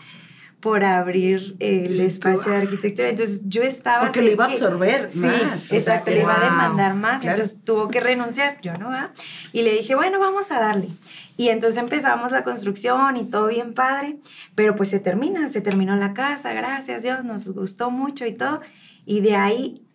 por 0.66 0.83
abrir 0.83 1.55
el 1.61 1.99
despacho 1.99 2.51
de 2.51 2.57
arquitectura. 2.57 3.09
Entonces 3.11 3.42
yo 3.45 3.62
estaba... 3.62 4.07
Porque 4.07 4.23
le 4.23 4.33
iba 4.33 4.47
a 4.47 4.49
absorber 4.49 5.11
sí, 5.12 5.25
exacto, 5.71 6.11
le 6.11 6.23
iba 6.23 6.37
a 6.37 6.45
demandar 6.45 6.95
más, 6.97 7.25
entonces 7.25 7.61
tuvo 7.62 7.87
que 7.88 8.01
renunciar, 8.01 8.61
yo 8.62 8.77
no, 8.77 8.88
va 8.88 9.12
Y 9.53 9.62
le 9.62 9.73
dije, 9.73 9.95
bueno, 9.95 10.19
vamos 10.19 10.51
a 10.51 10.59
darle. 10.59 10.88
Y 11.37 11.49
entonces 11.49 11.79
empezamos 11.79 12.33
la 12.33 12.42
construcción 12.42 13.16
y 13.16 13.25
todo 13.25 13.49
bien 13.49 13.75
padre, 13.75 14.18
pero 14.55 14.75
pues 14.75 14.88
se 14.88 15.01
termina, 15.01 15.49
se 15.49 15.61
terminó 15.61 15.94
la 15.96 16.14
casa, 16.14 16.53
gracias 16.53 17.03
Dios, 17.03 17.25
nos 17.25 17.49
gustó 17.49 17.90
mucho 17.90 18.27
y 18.27 18.33
todo. 18.33 18.61
Y 19.05 19.20
de 19.20 19.37
ahí, 19.37 19.87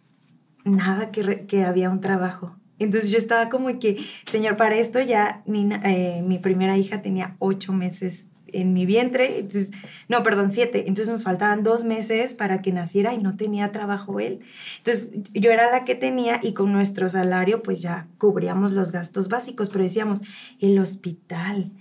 nada 0.64 1.12
que, 1.12 1.46
que 1.48 1.64
había 1.64 1.90
un 1.90 2.00
trabajo. 2.00 2.56
Entonces 2.80 3.12
yo 3.12 3.18
estaba 3.20 3.50
como 3.50 3.68
que, 3.78 4.04
Señor, 4.26 4.58
para 4.58 4.76
esto 4.76 5.00
ya 5.02 5.44
eh, 5.46 6.24
mi 6.26 6.40
primera 6.40 6.78
hija 6.78 7.04
tenía 7.04 7.36
ocho 7.38 7.74
meses 7.74 8.31
en 8.54 8.74
mi 8.74 8.86
vientre, 8.86 9.40
entonces, 9.40 9.72
no, 10.08 10.24
perdón, 10.24 10.52
siete, 10.52 10.86
entonces 10.88 11.14
me 11.14 11.20
faltaban 11.20 11.64
dos 11.64 11.84
meses 11.84 12.34
para 12.34 12.62
que 12.62 12.72
naciera 12.72 13.14
y 13.14 13.18
no 13.18 13.36
tenía 13.36 13.72
trabajo 13.72 14.20
él. 14.20 14.40
Entonces 14.78 15.10
yo 15.34 15.52
era 15.52 15.72
la 15.72 15.86
que 15.86 15.96
tenía 15.96 16.40
y 16.42 16.54
con 16.54 16.72
nuestro 16.72 17.10
salario 17.10 17.64
pues 17.64 17.82
ya 17.82 18.08
cubríamos 18.18 18.72
los 18.72 18.92
gastos 18.92 19.30
básicos, 19.30 19.70
pero 19.70 19.84
decíamos, 19.84 20.22
el 20.60 20.78
hospital, 20.80 21.72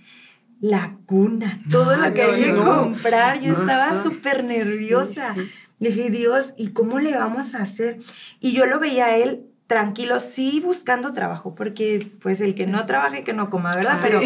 la 0.59 0.97
cuna, 1.05 1.61
todo 1.69 1.95
lo 1.95 2.13
que 2.13 2.21
hay 2.21 2.43
que 2.43 2.55
comprar, 2.55 3.41
yo 3.41 3.51
estaba 3.51 4.01
súper 4.01 4.43
nerviosa. 4.43 5.35
Dije, 5.79 6.11
Dios, 6.11 6.53
¿y 6.57 6.69
cómo 6.69 6.99
le 6.99 7.15
vamos 7.15 7.55
a 7.55 7.63
hacer? 7.63 7.97
Y 8.39 8.53
yo 8.53 8.67
lo 8.67 8.79
veía 8.79 9.07
a 9.07 9.17
él 9.17 9.50
tranquilo, 9.71 10.19
sí 10.19 10.59
buscando 10.59 11.13
trabajo, 11.13 11.55
porque 11.55 12.05
pues 12.21 12.41
el 12.41 12.55
que 12.55 12.67
no 12.67 12.85
trabaje, 12.85 13.23
que 13.23 13.31
no 13.31 13.49
coma, 13.49 13.73
¿verdad? 13.73 13.97
Pero, 14.01 14.19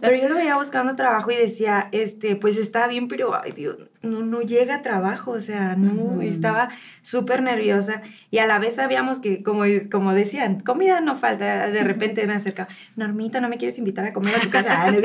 pero 0.00 0.16
yo 0.16 0.28
lo 0.28 0.36
veía 0.36 0.54
buscando 0.54 0.94
trabajo 0.94 1.32
y 1.32 1.34
decía, 1.34 1.88
este, 1.90 2.36
pues 2.36 2.56
está 2.56 2.86
bien, 2.86 3.08
pero, 3.08 3.34
ay 3.34 3.50
Dios, 3.50 3.78
no, 4.02 4.22
no 4.22 4.40
llega 4.40 4.76
a 4.76 4.82
trabajo, 4.82 5.32
o 5.32 5.40
sea, 5.40 5.76
no, 5.76 6.22
estaba 6.22 6.70
súper 7.02 7.42
nerviosa 7.42 8.02
y 8.30 8.38
a 8.38 8.46
la 8.46 8.58
vez 8.58 8.76
sabíamos 8.76 9.18
que, 9.18 9.42
como, 9.42 9.64
como 9.90 10.14
decían, 10.14 10.60
comida 10.60 11.00
no 11.02 11.18
falta, 11.18 11.70
de 11.70 11.84
repente 11.84 12.26
me 12.26 12.32
acerca, 12.32 12.66
Normita, 12.96 13.40
¿no 13.40 13.50
me 13.50 13.58
quieres 13.58 13.76
invitar 13.78 14.06
a 14.06 14.12
comer 14.14 14.36
a 14.36 14.40
tu 14.40 14.50
casa? 14.50 14.88
eso, 14.88 15.02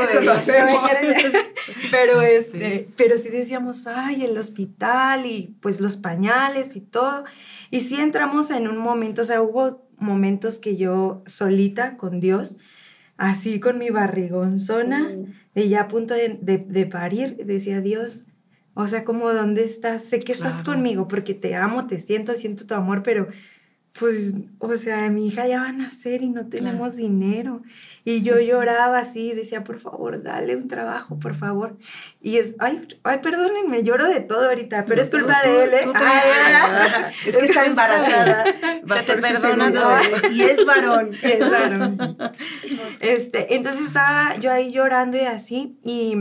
eso, 0.00 0.20
lo 0.20 0.32
pero, 1.90 2.22
este, 2.22 2.88
pero 2.96 3.18
sí 3.18 3.30
decíamos, 3.30 3.86
ay, 3.88 4.24
el 4.24 4.38
hospital 4.38 5.26
y 5.26 5.56
pues 5.60 5.80
los 5.80 5.96
pañales 5.96 6.76
y 6.76 6.80
todo. 6.80 7.24
Y 7.70 7.80
sí 7.80 8.00
entramos 8.00 8.50
en 8.50 8.68
un 8.68 8.78
momento, 8.78 9.22
o 9.22 9.24
sea, 9.24 9.42
hubo 9.42 9.88
momentos 9.98 10.58
que 10.58 10.76
yo 10.76 11.22
solita 11.26 11.96
con 11.96 12.20
Dios, 12.20 12.58
así 13.16 13.60
con 13.60 13.78
mi 13.78 13.90
barrigón 13.90 14.58
zona, 14.58 15.16
de 15.54 15.68
ya 15.68 15.82
a 15.82 15.88
punto 15.88 16.14
de, 16.14 16.88
parir, 16.90 17.36
decía 17.44 17.80
Dios, 17.80 18.26
o 18.74 18.86
sea, 18.86 19.04
como, 19.04 19.32
¿dónde 19.32 19.64
estás? 19.64 20.04
Sé 20.04 20.18
que 20.18 20.32
estás 20.32 20.62
conmigo 20.62 21.06
porque 21.08 21.34
te 21.34 21.54
amo, 21.54 21.86
te 21.86 22.00
siento, 22.00 22.32
siento 22.32 22.66
tu 22.66 22.74
amor, 22.74 23.02
pero 23.02 23.28
pues, 23.98 24.32
o 24.58 24.74
sea, 24.76 25.10
mi 25.10 25.26
hija 25.26 25.46
ya 25.46 25.60
va 25.60 25.68
a 25.68 25.72
nacer 25.72 26.22
y 26.22 26.30
no 26.30 26.46
tenemos 26.46 26.96
dinero. 26.96 27.62
Y 28.04 28.22
yo 28.22 28.40
lloraba 28.40 28.98
así, 28.98 29.34
decía, 29.34 29.64
por 29.64 29.80
favor, 29.80 30.22
dale 30.22 30.56
un 30.56 30.66
trabajo, 30.66 31.18
por 31.18 31.34
favor. 31.34 31.76
Y 32.22 32.38
es, 32.38 32.54
ay, 32.58 32.88
ay, 33.02 33.18
perdónenme, 33.18 33.82
lloro 33.82 34.08
de 34.08 34.20
todo 34.20 34.48
ahorita, 34.48 34.86
pero 34.86 35.02
es 35.02 35.10
culpa 35.10 35.42
de 35.42 35.64
él, 35.64 35.74
¿eh? 35.74 35.84
es 37.26 37.36
que 37.36 37.44
está 37.44 37.66
embarazada. 37.66 38.44
Ya 38.86 39.04
te 39.04 39.16
perdonando. 39.16 39.82
Y 40.32 40.42
es 40.42 40.64
varón. 40.64 41.10
Es 41.22 41.50
varón. 41.50 42.16
Este, 43.00 43.54
entonces 43.54 43.86
estaba 43.86 44.36
yo 44.36 44.50
ahí 44.50 44.72
llorando 44.72 45.16
y 45.18 45.20
así, 45.20 45.78
y, 45.84 46.16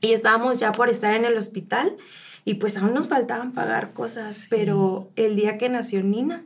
y 0.00 0.12
estábamos 0.12 0.56
ya 0.56 0.72
por 0.72 0.88
estar 0.88 1.14
en 1.14 1.26
el 1.26 1.36
hospital, 1.36 1.96
y 2.44 2.54
pues 2.54 2.78
aún 2.78 2.94
nos 2.94 3.08
faltaban 3.08 3.52
pagar 3.52 3.92
cosas, 3.92 4.46
pero 4.48 5.10
el 5.16 5.36
día 5.36 5.58
que 5.58 5.68
nació 5.68 6.02
Nina, 6.02 6.44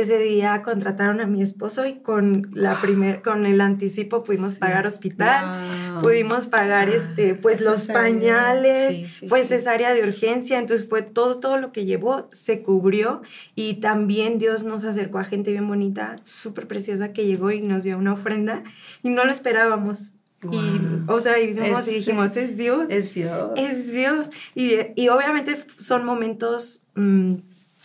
ese 0.00 0.18
día 0.18 0.62
contrataron 0.62 1.20
a 1.20 1.26
mi 1.26 1.42
esposo 1.42 1.86
y 1.86 2.00
con 2.00 2.50
la 2.52 2.80
primer, 2.82 3.22
con 3.22 3.46
el 3.46 3.60
anticipo 3.60 4.24
pudimos 4.24 4.56
pagar 4.56 4.86
hospital, 4.86 6.00
pudimos 6.00 6.46
pagar 6.46 6.88
este, 6.88 7.34
pues 7.34 7.60
los 7.60 7.86
pañales, 7.86 9.22
pues 9.28 9.50
esa 9.50 9.72
área 9.72 9.92
de 9.92 10.02
urgencia, 10.02 10.58
entonces 10.58 10.88
fue 10.88 11.02
todo, 11.02 11.40
todo 11.40 11.58
lo 11.58 11.72
que 11.72 11.84
llevó, 11.84 12.28
se 12.32 12.62
cubrió 12.62 13.22
y 13.54 13.74
también 13.74 14.38
Dios 14.38 14.64
nos 14.64 14.84
acercó 14.84 15.18
a 15.18 15.24
gente 15.24 15.52
bien 15.52 15.66
bonita, 15.66 16.16
súper 16.22 16.68
preciosa 16.68 17.12
que 17.12 17.26
llegó 17.26 17.50
y 17.50 17.60
nos 17.60 17.82
dio 17.82 17.98
una 17.98 18.12
ofrenda 18.12 18.64
y 19.02 19.10
no 19.10 19.24
lo 19.24 19.30
esperábamos. 19.30 20.12
Y, 20.40 21.10
o 21.10 21.18
sea, 21.18 21.40
y 21.40 21.52
vimos 21.52 21.88
y 21.88 21.94
dijimos, 21.94 22.36
es 22.36 22.56
Dios. 22.56 22.86
Es 22.90 23.12
Dios. 23.14 23.50
Es 23.56 23.92
Dios. 23.92 24.30
Y, 24.54 24.76
y 24.94 25.08
obviamente 25.08 25.58
son 25.76 26.04
momentos 26.04 26.84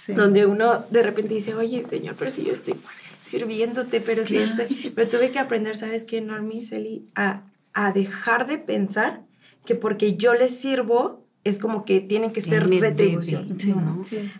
donde 0.08 0.46
uno 0.46 0.86
de 0.90 1.04
repente 1.04 1.34
dice, 1.34 1.54
oye, 1.54 1.86
Señor, 1.90 2.16
pero 2.18 2.32
si 2.32 2.44
yo 2.44 2.52
estoy 2.52 2.76
sirviéndote, 3.24 4.02
pero 4.02 4.24
si 4.24 4.38
estoy... 4.38 4.92
Pero 4.94 5.10
tuve 5.10 5.32
que 5.32 5.40
aprender, 5.40 5.78
¿sabes 5.78 6.04
qué, 6.04 6.22
Normi, 6.22 6.64
Celi? 6.64 7.04
A, 7.16 7.44
a 7.74 7.92
dejar 7.92 8.48
de 8.48 8.58
pensar 8.58 9.22
que 9.66 9.76
porque 9.76 10.18
yo 10.18 10.34
le 10.34 10.50
sirvo 10.50 11.24
es 11.44 11.60
como 11.60 11.84
que 11.86 12.00
tiene 12.00 12.32
que 12.32 12.42
ser 12.42 12.70
retribución. 12.70 13.58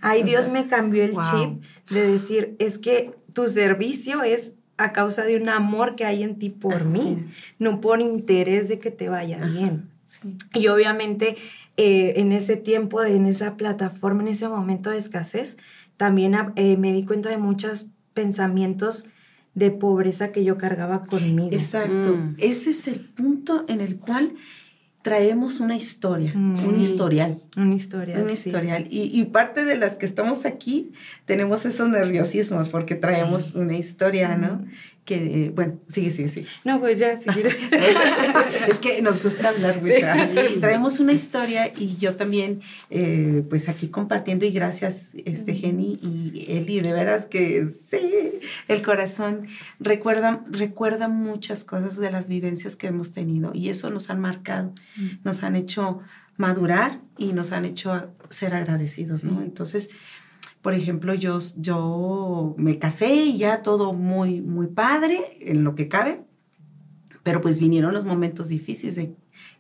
Ahí 0.02 0.24
Dios 0.24 0.50
me 0.50 0.68
cambió 0.68 1.04
el 1.04 1.12
chip 1.12 1.64
de 1.90 2.08
decir, 2.08 2.56
es 2.60 2.78
que 2.78 3.14
tu 3.34 3.48
servicio 3.48 4.24
es 4.24 4.54
a 4.78 4.92
causa 4.92 5.24
de 5.24 5.38
un 5.38 5.50
amor 5.50 5.96
que 5.96 6.06
hay 6.06 6.24
en 6.24 6.40
ti 6.40 6.50
por 6.50 6.86
mí, 6.86 7.26
no 7.60 7.82
por 7.82 8.02
interés 8.02 8.68
de 8.68 8.80
que 8.80 8.92
te 8.92 9.10
vaya 9.10 9.38
bien. 9.38 9.90
Y 10.54 10.68
obviamente 10.68 11.36
eh, 11.78 12.14
en 12.18 12.32
ese 12.32 12.56
tiempo, 12.56 13.04
en 13.04 13.26
esa 13.26 13.58
plataforma, 13.58 14.22
en 14.22 14.30
ese 14.30 14.48
momento 14.48 14.90
de 14.90 14.98
escasez, 14.98 15.58
también 15.98 16.36
eh, 16.56 16.78
me 16.78 16.94
di 16.94 17.06
cuenta 17.06 17.30
de 17.30 17.38
muchos 17.38 17.88
pensamientos 18.14 19.06
de 19.56 19.72
pobreza 19.72 20.32
que 20.32 20.44
yo 20.44 20.58
cargaba 20.58 21.04
conmigo. 21.04 21.50
Exacto. 21.52 22.16
Mm. 22.16 22.36
Ese 22.40 22.72
es 22.72 22.88
el 22.88 23.00
punto 23.00 23.66
en 23.68 23.82
el 23.82 23.98
cual 23.98 24.34
traemos 25.04 25.60
una 25.60 25.76
historia, 25.76 26.32
mm. 26.34 26.56
un 26.68 26.80
historial. 26.80 27.42
Un 27.58 27.74
historial. 27.74 28.24
Un 28.24 28.30
historial. 28.30 28.88
Y, 28.90 29.20
y, 29.20 29.26
parte 29.26 29.66
de 29.66 29.78
las 29.78 29.96
que 29.96 30.06
estamos 30.06 30.46
aquí 30.46 30.92
tenemos 31.26 31.66
esos 31.66 31.90
nerviosismos 31.90 32.70
porque 32.70 32.96
traemos 32.96 33.56
una 33.56 33.76
historia, 33.76 34.38
¿no? 34.38 34.58
Mm 34.58 34.70
que, 35.06 35.52
bueno, 35.54 35.80
sigue, 35.88 36.12
sigue, 36.12 36.30
sigue. 36.30 36.48
No, 36.64 36.80
pues 36.80 37.00
ya, 37.00 37.18
sigue. 37.18 37.48
es 38.68 38.80
que 38.80 39.02
nos 39.02 39.22
gusta 39.22 39.50
hablar, 39.50 39.82
Traemos 40.60 41.00
una 41.00 41.14
historia 41.14 41.72
y 41.76 41.98
yo 41.98 42.16
también, 42.16 42.62
eh, 42.90 43.44
pues 43.50 43.70
aquí 43.70 43.90
compartiendo 43.90 44.46
y 44.46 44.52
gracias, 44.52 45.14
este, 45.26 45.54
Jenny 45.54 45.98
y 46.02 46.46
Eli, 46.50 46.82
de 46.82 46.94
veras 46.94 47.26
que 47.26 47.68
sí, 47.68 48.40
el 48.68 48.82
corazón 48.82 49.48
recuerda, 49.80 50.44
recuerda 50.50 51.08
muchas 51.08 51.64
cosas 51.64 51.98
de 51.98 52.12
las 52.12 52.30
vivencias 52.30 52.76
que 52.76 52.88
hemos 52.88 53.12
tenido 53.12 53.52
y 53.54 53.70
eso 53.70 53.90
nos 53.90 54.10
han 54.10 54.20
marcado, 54.20 54.74
nos 55.24 55.44
han 55.44 55.56
hecho 55.56 56.00
madurar 56.38 57.02
y 57.18 57.34
nos 57.34 57.52
han 57.52 57.66
hecho 57.66 58.12
ser 58.30 58.56
agradecidos, 58.56 59.24
¿no? 59.24 59.42
Entonces, 59.42 59.90
por 60.64 60.74
ejemplo, 60.74 61.14
yo, 61.14 61.38
yo 61.58 62.56
me 62.58 62.80
casé 62.80 63.14
y 63.14 63.38
ya 63.38 63.62
todo 63.62 63.94
muy, 63.94 64.42
muy 64.42 64.68
padre 64.68 65.20
en 65.42 65.66
lo 65.66 65.76
que 65.76 65.90
cabe, 65.90 66.24
pero 67.22 67.42
pues 67.42 67.60
vinieron 67.60 67.94
los 67.94 68.06
momentos 68.06 68.48
difíciles, 68.48 68.96
de, 68.96 69.14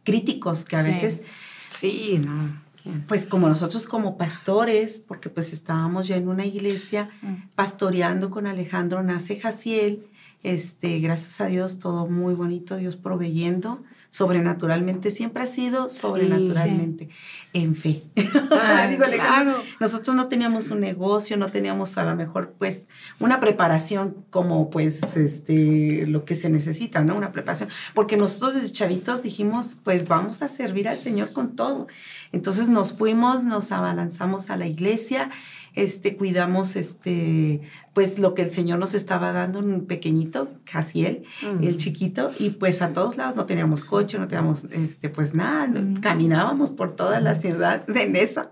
críticos, 0.04 0.64
que 0.64 0.78
a 0.78 0.82
veces... 0.82 1.24
Sí, 1.70 2.22
no. 2.24 2.64
Pues 3.08 3.26
como 3.26 3.50
nosotros 3.50 3.86
como 3.86 4.18
pastores, 4.18 5.04
porque 5.06 5.30
pues 5.30 5.52
estábamos 5.52 6.08
ya 6.08 6.16
en 6.16 6.30
una 6.30 6.46
iglesia 6.46 7.10
mm. 7.22 7.50
pastoreando 7.56 8.30
con 8.30 8.48
Alejandro 8.48 9.04
Nace 9.04 9.40
Jaciel, 9.40 10.06
este, 10.42 11.00
gracias 11.00 11.42
a 11.42 11.48
Dios 11.48 11.80
todo 11.80 12.08
muy 12.08 12.34
bonito, 12.34 12.78
Dios 12.78 12.96
proveyendo, 12.96 13.84
sobrenaturalmente, 14.14 15.10
siempre 15.10 15.42
ha 15.42 15.48
sido 15.48 15.90
sobrenaturalmente, 15.90 17.10
en 17.54 17.76
fe. 17.76 18.04
Ah, 19.26 19.46
nosotros 19.80 20.16
no 20.16 20.28
teníamos 20.28 20.70
un 20.70 20.80
negocio, 20.80 21.38
no 21.38 21.50
teníamos 21.50 21.98
a 21.98 22.04
lo 22.04 22.16
mejor 22.16 22.54
pues 22.58 22.88
una 23.20 23.40
preparación 23.40 24.26
como 24.30 24.70
pues 24.70 25.16
este, 25.18 26.06
lo 26.06 26.26
que 26.26 26.36
se 26.36 26.50
necesita, 26.50 27.04
¿no? 27.04 27.16
Una 27.16 27.32
preparación, 27.32 27.70
porque 27.96 28.16
nosotros 28.16 28.54
desde 28.54 28.72
chavitos 28.72 29.24
dijimos 29.24 29.78
pues 29.84 30.08
vamos 30.08 30.42
a 30.44 30.50
servir 30.50 30.88
al 30.88 31.00
Señor 31.00 31.34
con 31.34 31.56
todo. 31.56 31.88
Entonces 32.32 32.70
nos 32.70 32.94
fuimos, 32.94 33.44
nos 33.44 33.72
abalanzamos 33.72 34.50
a 34.50 34.58
la 34.58 34.68
iglesia 34.68 35.32
este, 35.76 36.16
cuidamos 36.16 36.76
este, 36.76 37.62
pues 37.94 38.20
lo 38.20 38.34
que 38.34 38.42
el 38.42 38.52
Señor 38.52 38.80
nos 38.80 38.94
estaba 38.94 39.32
dando, 39.32 39.60
un 39.60 39.86
pequeñito, 39.86 40.50
casi 40.70 41.06
él, 41.06 41.24
el 41.62 41.78
chiquito, 41.78 42.32
y 42.40 42.52
pues 42.52 42.82
a 42.82 42.94
todos 42.94 43.18
lados 43.18 43.36
no 43.36 43.46
teníamos 43.46 43.84
coche, 43.84 44.18
no 44.18 44.28
teníamos 44.28 44.66
este, 44.72 45.10
pues 45.10 45.34
nada, 45.34 45.70
caminábamos 46.02 46.72
por 46.72 46.96
toda 46.96 47.20
la 47.20 47.36
ciudad 47.36 47.86
de 47.88 48.08
Nesa 48.08 48.50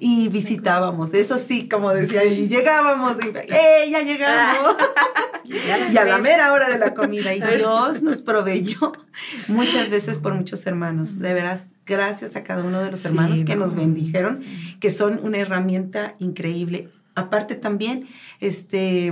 y 0.00 0.28
visitábamos, 0.28 1.14
eso 1.14 1.38
sí, 1.38 1.68
como 1.68 1.92
decía, 1.92 2.24
y 2.24 2.48
llegábamos, 2.48 3.16
y 3.24 3.28
¡eh, 3.28 3.90
ya 3.90 4.00
llegamos! 4.02 4.76
y 5.44 5.96
a 5.96 6.04
la 6.04 6.18
mera 6.18 6.52
hora 6.52 6.68
de 6.68 6.78
la 6.78 6.94
comida, 6.94 7.34
y 7.34 7.40
Dios 7.56 8.02
nos 8.02 8.22
proveyó 8.22 8.92
muchas 9.48 9.90
veces 9.90 10.18
por 10.18 10.34
muchos 10.34 10.66
hermanos, 10.66 11.18
de 11.18 11.34
veras, 11.34 11.68
gracias 11.86 12.34
a 12.36 12.42
cada 12.42 12.64
uno 12.64 12.82
de 12.82 12.90
los 12.90 13.04
hermanos 13.04 13.44
que 13.44 13.56
nos 13.56 13.74
bendijeron, 13.74 14.42
que 14.80 14.90
son 14.90 15.20
una 15.22 15.38
herramienta 15.38 16.14
increíble. 16.18 16.90
Aparte 17.14 17.54
también, 17.54 18.06
este, 18.40 19.08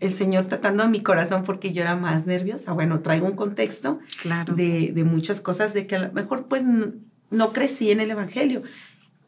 el 0.00 0.12
Señor 0.12 0.46
tratando 0.46 0.88
mi 0.88 1.02
corazón 1.02 1.44
porque 1.44 1.72
yo 1.72 1.82
era 1.82 1.96
más 1.96 2.26
nerviosa. 2.26 2.72
Bueno, 2.72 3.00
traigo 3.00 3.26
un 3.26 3.36
contexto 3.36 3.98
de, 4.54 4.92
de, 4.92 5.04
muchas 5.04 5.40
cosas 5.40 5.74
de 5.74 5.86
que 5.86 5.96
a 5.96 6.00
lo 6.00 6.12
mejor 6.12 6.46
pues 6.46 6.64
no 7.30 7.52
crecí 7.52 7.90
en 7.90 8.00
el 8.00 8.10
Evangelio 8.10 8.62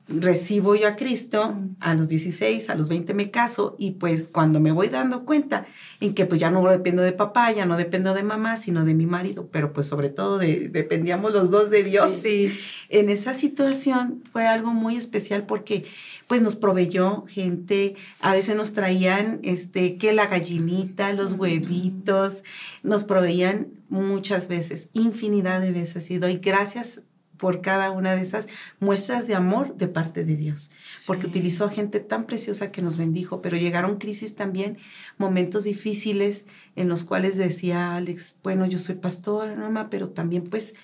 recibo 0.09 0.75
yo 0.75 0.89
a 0.89 0.97
Cristo 0.97 1.55
a 1.81 1.95
los 1.95 2.09
16, 2.09 2.71
a 2.71 2.75
los 2.75 2.89
20 2.89 3.13
me 3.13 3.31
caso 3.31 3.77
y 3.79 3.93
pues 3.93 4.29
cuando 4.29 4.59
me 4.59 4.73
voy 4.73 4.89
dando 4.89 5.27
cuenta 5.27 5.67
en 6.01 6.15
que 6.15 6.25
pues 6.25 6.41
ya 6.41 6.51
no 6.51 6.67
dependo 6.69 7.03
de 7.03 7.13
papá, 7.13 7.53
ya 7.53 7.67
no 7.67 7.77
dependo 7.77 8.15
de 8.15 8.23
mamá, 8.23 8.57
sino 8.57 8.85
de 8.85 8.95
mi 8.95 9.05
marido, 9.05 9.49
pero 9.53 9.73
pues 9.73 9.87
sobre 9.87 10.09
todo 10.09 10.39
de, 10.39 10.69
dependíamos 10.71 11.33
los 11.33 11.51
dos 11.51 11.71
de 11.71 11.83
Dios. 11.83 12.15
Sí. 12.23 12.51
En 12.89 13.11
esa 13.11 13.35
situación 13.35 14.23
fue 14.33 14.47
algo 14.47 14.73
muy 14.73 14.97
especial 14.97 15.45
porque 15.45 15.85
pues 16.27 16.41
nos 16.41 16.57
proveyó 16.57 17.25
gente, 17.27 17.97
a 18.21 18.33
veces 18.33 18.57
nos 18.57 18.73
traían 18.73 19.41
este 19.43 19.99
que 19.99 20.13
la 20.13 20.27
gallinita, 20.27 21.13
los 21.13 21.35
huevitos, 21.35 22.45
nos 22.83 23.05
proveían 23.05 23.69
muchas 23.89 24.49
veces, 24.49 24.89
infinidad 24.93 25.61
de 25.61 25.73
veces 25.73 26.11
y 26.11 26.19
doy 26.19 26.37
gracias 26.37 27.03
por 27.39 27.63
cada 27.63 27.91
una 27.91 28.15
de 28.15 28.23
esas 28.23 28.49
muestras 28.81 29.27
de 29.27 29.35
amor 29.35 29.77
de 29.77 29.89
parte 29.89 30.25
de 30.25 30.37
Dios, 30.37 30.71
porque 31.07 31.27
utilizó 31.27 31.65
a 31.65 31.71
gente 31.71 32.01
tan 32.01 32.27
preciosa 32.27 32.71
que 32.71 32.83
nos 32.83 32.97
bendijo, 32.97 33.41
pero 33.41 33.57
llegaron 33.57 33.99
crisis 33.99 34.35
también, 34.35 34.79
momentos 35.17 35.65
difíciles 35.65 36.47
en 36.77 36.89
los 36.89 37.05
cuales 37.05 37.37
decía 37.37 37.95
Alex, 37.95 38.37
bueno, 38.43 38.67
yo 38.67 38.79
soy 38.79 38.97
pastor, 38.97 39.57
mamá, 39.57 39.89
pero 39.89 40.11
también 40.11 40.45
pues 40.45 40.75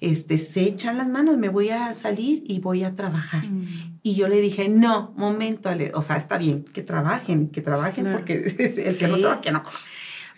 este, 0.00 0.38
se 0.38 0.62
echan 0.62 0.96
las 0.96 1.08
manos, 1.08 1.36
me 1.38 1.48
voy 1.48 1.70
a 1.70 1.92
salir 1.92 2.44
y 2.46 2.60
voy 2.60 2.84
a 2.84 2.94
trabajar. 2.94 3.44
Mm. 3.44 3.98
Y 4.02 4.14
yo 4.14 4.28
le 4.28 4.40
dije, 4.40 4.68
no, 4.68 5.12
momento, 5.16 5.68
Ale, 5.68 5.90
o 5.94 6.02
sea, 6.02 6.16
está 6.16 6.38
bien, 6.38 6.64
que 6.64 6.82
trabajen, 6.82 7.48
que 7.48 7.60
trabajen, 7.60 8.08
porque 8.10 8.34
el 8.86 8.96
que 8.96 9.08
no 9.08 9.18
trabaja, 9.18 9.50
no. 9.50 9.64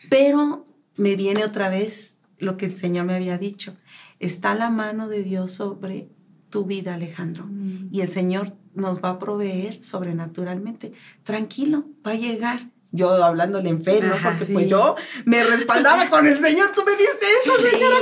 Pero 0.08 0.66
me 0.96 1.14
viene 1.14 1.44
otra 1.44 1.68
vez 1.68 2.18
lo 2.38 2.56
que 2.56 2.66
el 2.66 2.74
Señor 2.74 3.04
me 3.04 3.14
había 3.14 3.38
dicho 3.38 3.76
está 4.20 4.54
la 4.54 4.70
mano 4.70 5.08
de 5.08 5.24
Dios 5.24 5.50
sobre 5.50 6.08
tu 6.50 6.64
vida, 6.64 6.94
Alejandro. 6.94 7.46
Mm. 7.46 7.88
Y 7.90 8.02
el 8.02 8.08
Señor 8.08 8.56
nos 8.74 9.02
va 9.02 9.10
a 9.10 9.18
proveer 9.18 9.82
sobrenaturalmente. 9.82 10.92
Tranquilo, 11.24 11.86
va 12.06 12.12
a 12.12 12.16
llegar 12.16 12.70
yo 12.92 13.22
hablándole 13.22 13.70
en 13.70 13.82
fe, 13.82 14.00
¿no? 14.00 14.14
Porque 14.22 14.46
pues 14.52 14.66
yo 14.66 14.96
me 15.24 15.44
respaldaba 15.44 16.10
con 16.10 16.26
el 16.26 16.36
Señor, 16.38 16.72
tú 16.74 16.82
me 16.84 16.92
diste 16.92 17.26
eso, 17.44 17.56
Señor, 17.56 17.92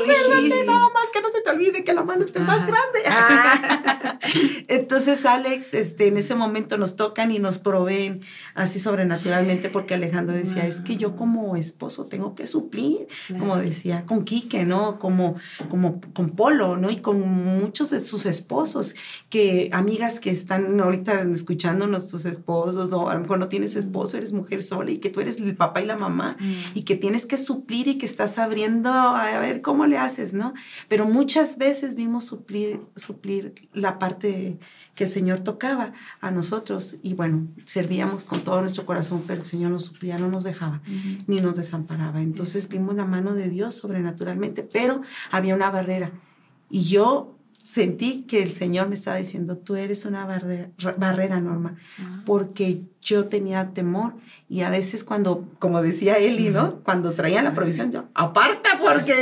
sí, 0.41 0.63
nada 0.67 0.89
más 0.95 1.11
que 1.13 1.21
no 1.21 1.29
se 1.31 1.43
te 1.43 1.51
olvide 1.51 1.85
que 1.85 1.93
la 1.93 2.05
mano 2.05 2.25
esté 2.25 2.41
más 2.41 2.67
grande. 2.67 3.01
Ah. 3.07 4.19
Entonces, 4.69 5.27
Alex, 5.27 5.75
este, 5.75 6.09
en 6.09 6.17
ese 6.17 6.35
momento 6.35 6.79
nos 6.79 6.97
tocan 6.97 7.31
y 7.33 7.39
nos 7.39 7.59
proveen 7.59 8.23
así 8.55 8.81
sobrenaturalmente, 8.81 9.69
porque 9.69 9.95
Alejandro 9.95 10.35
decía, 10.35 10.67
es 10.67 10.81
que 10.81 10.97
yo 10.97 11.17
como 11.17 11.57
esposo 11.57 12.07
tengo 12.07 12.35
que 12.35 12.47
suplir, 12.47 13.09
como 13.39 13.57
decía, 13.59 14.07
con 14.07 14.25
Quique, 14.25 14.65
¿no? 14.65 14.99
Como, 14.99 15.37
como 15.69 16.01
con 16.15 16.31
Polo, 16.31 16.77
¿no? 16.79 16.91
Y 16.91 16.97
con 16.97 17.21
muchos 17.21 17.91
de 17.91 18.01
sus 18.01 18.25
esposos, 18.25 18.95
que 19.29 19.69
amigas 19.73 20.19
que 20.19 20.31
están 20.31 20.81
ahorita 20.81 21.23
escuchando 21.23 21.87
nuestros 21.87 22.25
esposos, 22.25 22.89
no, 22.89 23.11
a 23.11 23.15
lo 23.15 23.21
mejor 23.21 23.39
no 23.39 23.49
tienes 23.49 23.77
esposo, 23.77 24.17
eres 24.17 24.33
mujer 24.33 24.63
sola 24.63 24.78
y 24.89 24.99
que 24.99 25.11
tú 25.11 25.21
eres 25.21 25.39
el 25.39 25.57
papá 25.57 25.81
y 25.81 25.87
la 25.87 25.97
mamá 25.97 26.37
mm. 26.39 26.53
y 26.75 26.83
que 26.83 26.97
tienes 26.97 27.25
que 27.25 27.37
suplir 27.37 27.89
y 27.89 27.99
que 27.99 28.07
estás 28.07 28.39
abriendo 28.39 28.91
a 28.91 29.39
ver 29.39 29.63
cómo 29.63 29.87
le 29.87 29.97
haces, 29.97 30.35
¿no? 30.35 30.55
Pero 30.89 31.07
muchas 31.07 31.57
veces 31.59 31.95
vimos 31.95 32.25
suplir, 32.25 32.81
suplir 32.97 33.69
la 33.73 33.99
parte 33.99 34.09
parte 34.09 34.59
que 34.95 35.05
el 35.05 35.11
Señor 35.11 35.41
tocaba 35.41 35.93
a 36.21 36.31
nosotros. 36.31 36.97
Y 37.03 37.15
bueno, 37.15 37.47
servíamos 37.65 38.25
con 38.25 38.43
todo 38.43 38.61
nuestro 38.61 38.85
corazón, 38.85 39.23
pero 39.27 39.41
el 39.41 39.47
Señor 39.47 39.71
nos 39.71 39.85
suplía, 39.85 40.19
no 40.19 40.29
nos 40.29 40.43
dejaba, 40.43 40.83
ni 41.27 41.37
nos 41.37 41.57
desamparaba. 41.57 42.21
Entonces 42.21 42.69
vimos 42.69 42.97
la 42.97 43.05
mano 43.05 43.35
de 43.35 43.49
Dios 43.49 43.77
sobrenaturalmente, 43.77 44.63
pero 44.65 45.03
había 45.31 45.55
una 45.55 45.71
barrera. 45.71 46.11
Y 46.69 46.85
yo 46.85 47.38
sentí 47.69 48.23
que 48.23 48.43
el 48.43 48.55
Señor 48.55 48.89
me 48.89 48.95
estaba 48.95 49.19
diciendo, 49.19 49.59
tú 49.59 49.77
eres 49.77 50.07
una 50.07 50.25
barrera, 50.25 50.71
barrera 50.97 51.39
Norma, 51.39 51.77
ah. 52.01 52.23
porque 52.25 52.81
yo 53.03 53.27
tenía 53.27 53.75
temor 53.75 54.15
y 54.49 54.63
a 54.63 54.71
veces 54.71 55.05
cuando, 55.05 55.47
como 55.59 55.83
decía 55.83 56.17
Eli, 56.17 56.49
¿no? 56.49 56.83
Cuando 56.83 57.13
traían 57.13 57.45
la 57.45 57.53
provisión, 57.53 57.93
yo, 57.93 58.09
aparta 58.15 58.71
porque... 58.81 59.13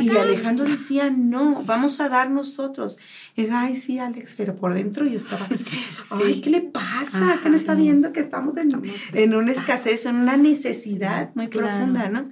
Y 0.00 0.10
Alejandro 0.10 0.66
decía, 0.66 1.08
no, 1.08 1.62
vamos 1.64 1.98
a 2.00 2.10
dar 2.10 2.30
nosotros. 2.30 2.98
Y 3.36 3.46
ay, 3.46 3.74
sí, 3.74 3.98
Alex, 3.98 4.34
pero 4.36 4.54
por 4.54 4.74
dentro 4.74 5.06
yo 5.06 5.16
estaba, 5.16 5.48
ay, 6.10 6.42
¿qué 6.42 6.50
le 6.50 6.60
pasa? 6.60 7.40
¿Qué 7.42 7.48
no 7.48 7.56
está 7.56 7.74
viendo 7.74 8.12
que 8.12 8.20
estamos 8.20 8.58
en, 8.58 8.82
en 9.14 9.34
una 9.34 9.50
escasez, 9.50 10.04
en 10.04 10.16
una 10.16 10.36
necesidad 10.36 11.30
muy 11.34 11.48
profunda, 11.48 12.10
¿no? 12.10 12.30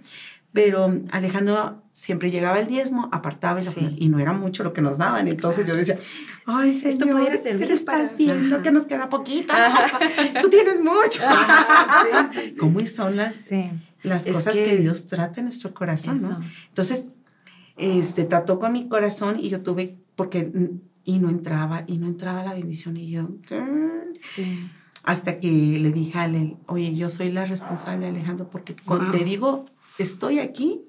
Pero 0.52 1.00
Alejandro 1.12 1.80
siempre 1.92 2.30
llegaba 2.30 2.58
el 2.58 2.66
diezmo, 2.66 3.08
apartaba 3.12 3.60
y 3.96 4.08
no 4.08 4.18
era 4.18 4.32
mucho 4.32 4.64
lo 4.64 4.72
que 4.72 4.80
nos 4.80 4.98
daban. 4.98 5.28
Entonces 5.28 5.66
yo 5.66 5.76
decía, 5.76 5.96
ay, 6.46 6.72
señor, 6.72 6.94
Esto 6.94 7.06
pudiera 7.06 7.42
ser 7.42 7.58
¿qué 7.58 7.72
estás 7.72 8.16
viendo? 8.16 8.60
Que 8.60 8.72
nos 8.72 8.84
queda 8.84 9.08
poquito. 9.08 9.54
Tú 10.42 10.50
tienes 10.50 10.80
mucho. 10.80 11.20
¿Cómo 12.58 12.80
son 12.86 13.16
las, 13.16 13.50
las 14.02 14.26
cosas 14.26 14.56
que, 14.56 14.76
Dios 14.78 15.06
trata 15.06 15.40
en 15.40 15.46
nuestro 15.46 15.72
corazón? 15.72 16.20
¿no? 16.20 16.40
Entonces, 16.68 17.10
este, 17.76 18.24
trató 18.24 18.58
con 18.58 18.72
mi 18.72 18.88
corazón 18.88 19.38
y 19.38 19.50
yo 19.50 19.62
tuve, 19.62 19.98
porque, 20.16 20.50
y 21.04 21.18
no 21.20 21.30
entraba, 21.30 21.84
y 21.86 21.98
no 21.98 22.08
entraba 22.08 22.42
la 22.42 22.54
bendición. 22.54 22.96
Y 22.96 23.10
yo, 23.10 23.28
sí. 24.18 24.68
Hasta 25.04 25.38
que 25.38 25.48
le 25.48 25.92
dije 25.92 26.18
a 26.18 26.24
él, 26.26 26.56
oye, 26.66 26.94
yo 26.94 27.08
soy 27.08 27.30
la 27.30 27.46
responsable, 27.46 28.08
Alejandro, 28.08 28.50
porque 28.50 28.74
te 29.12 29.24
digo 29.24 29.66
estoy 29.98 30.38
aquí, 30.38 30.82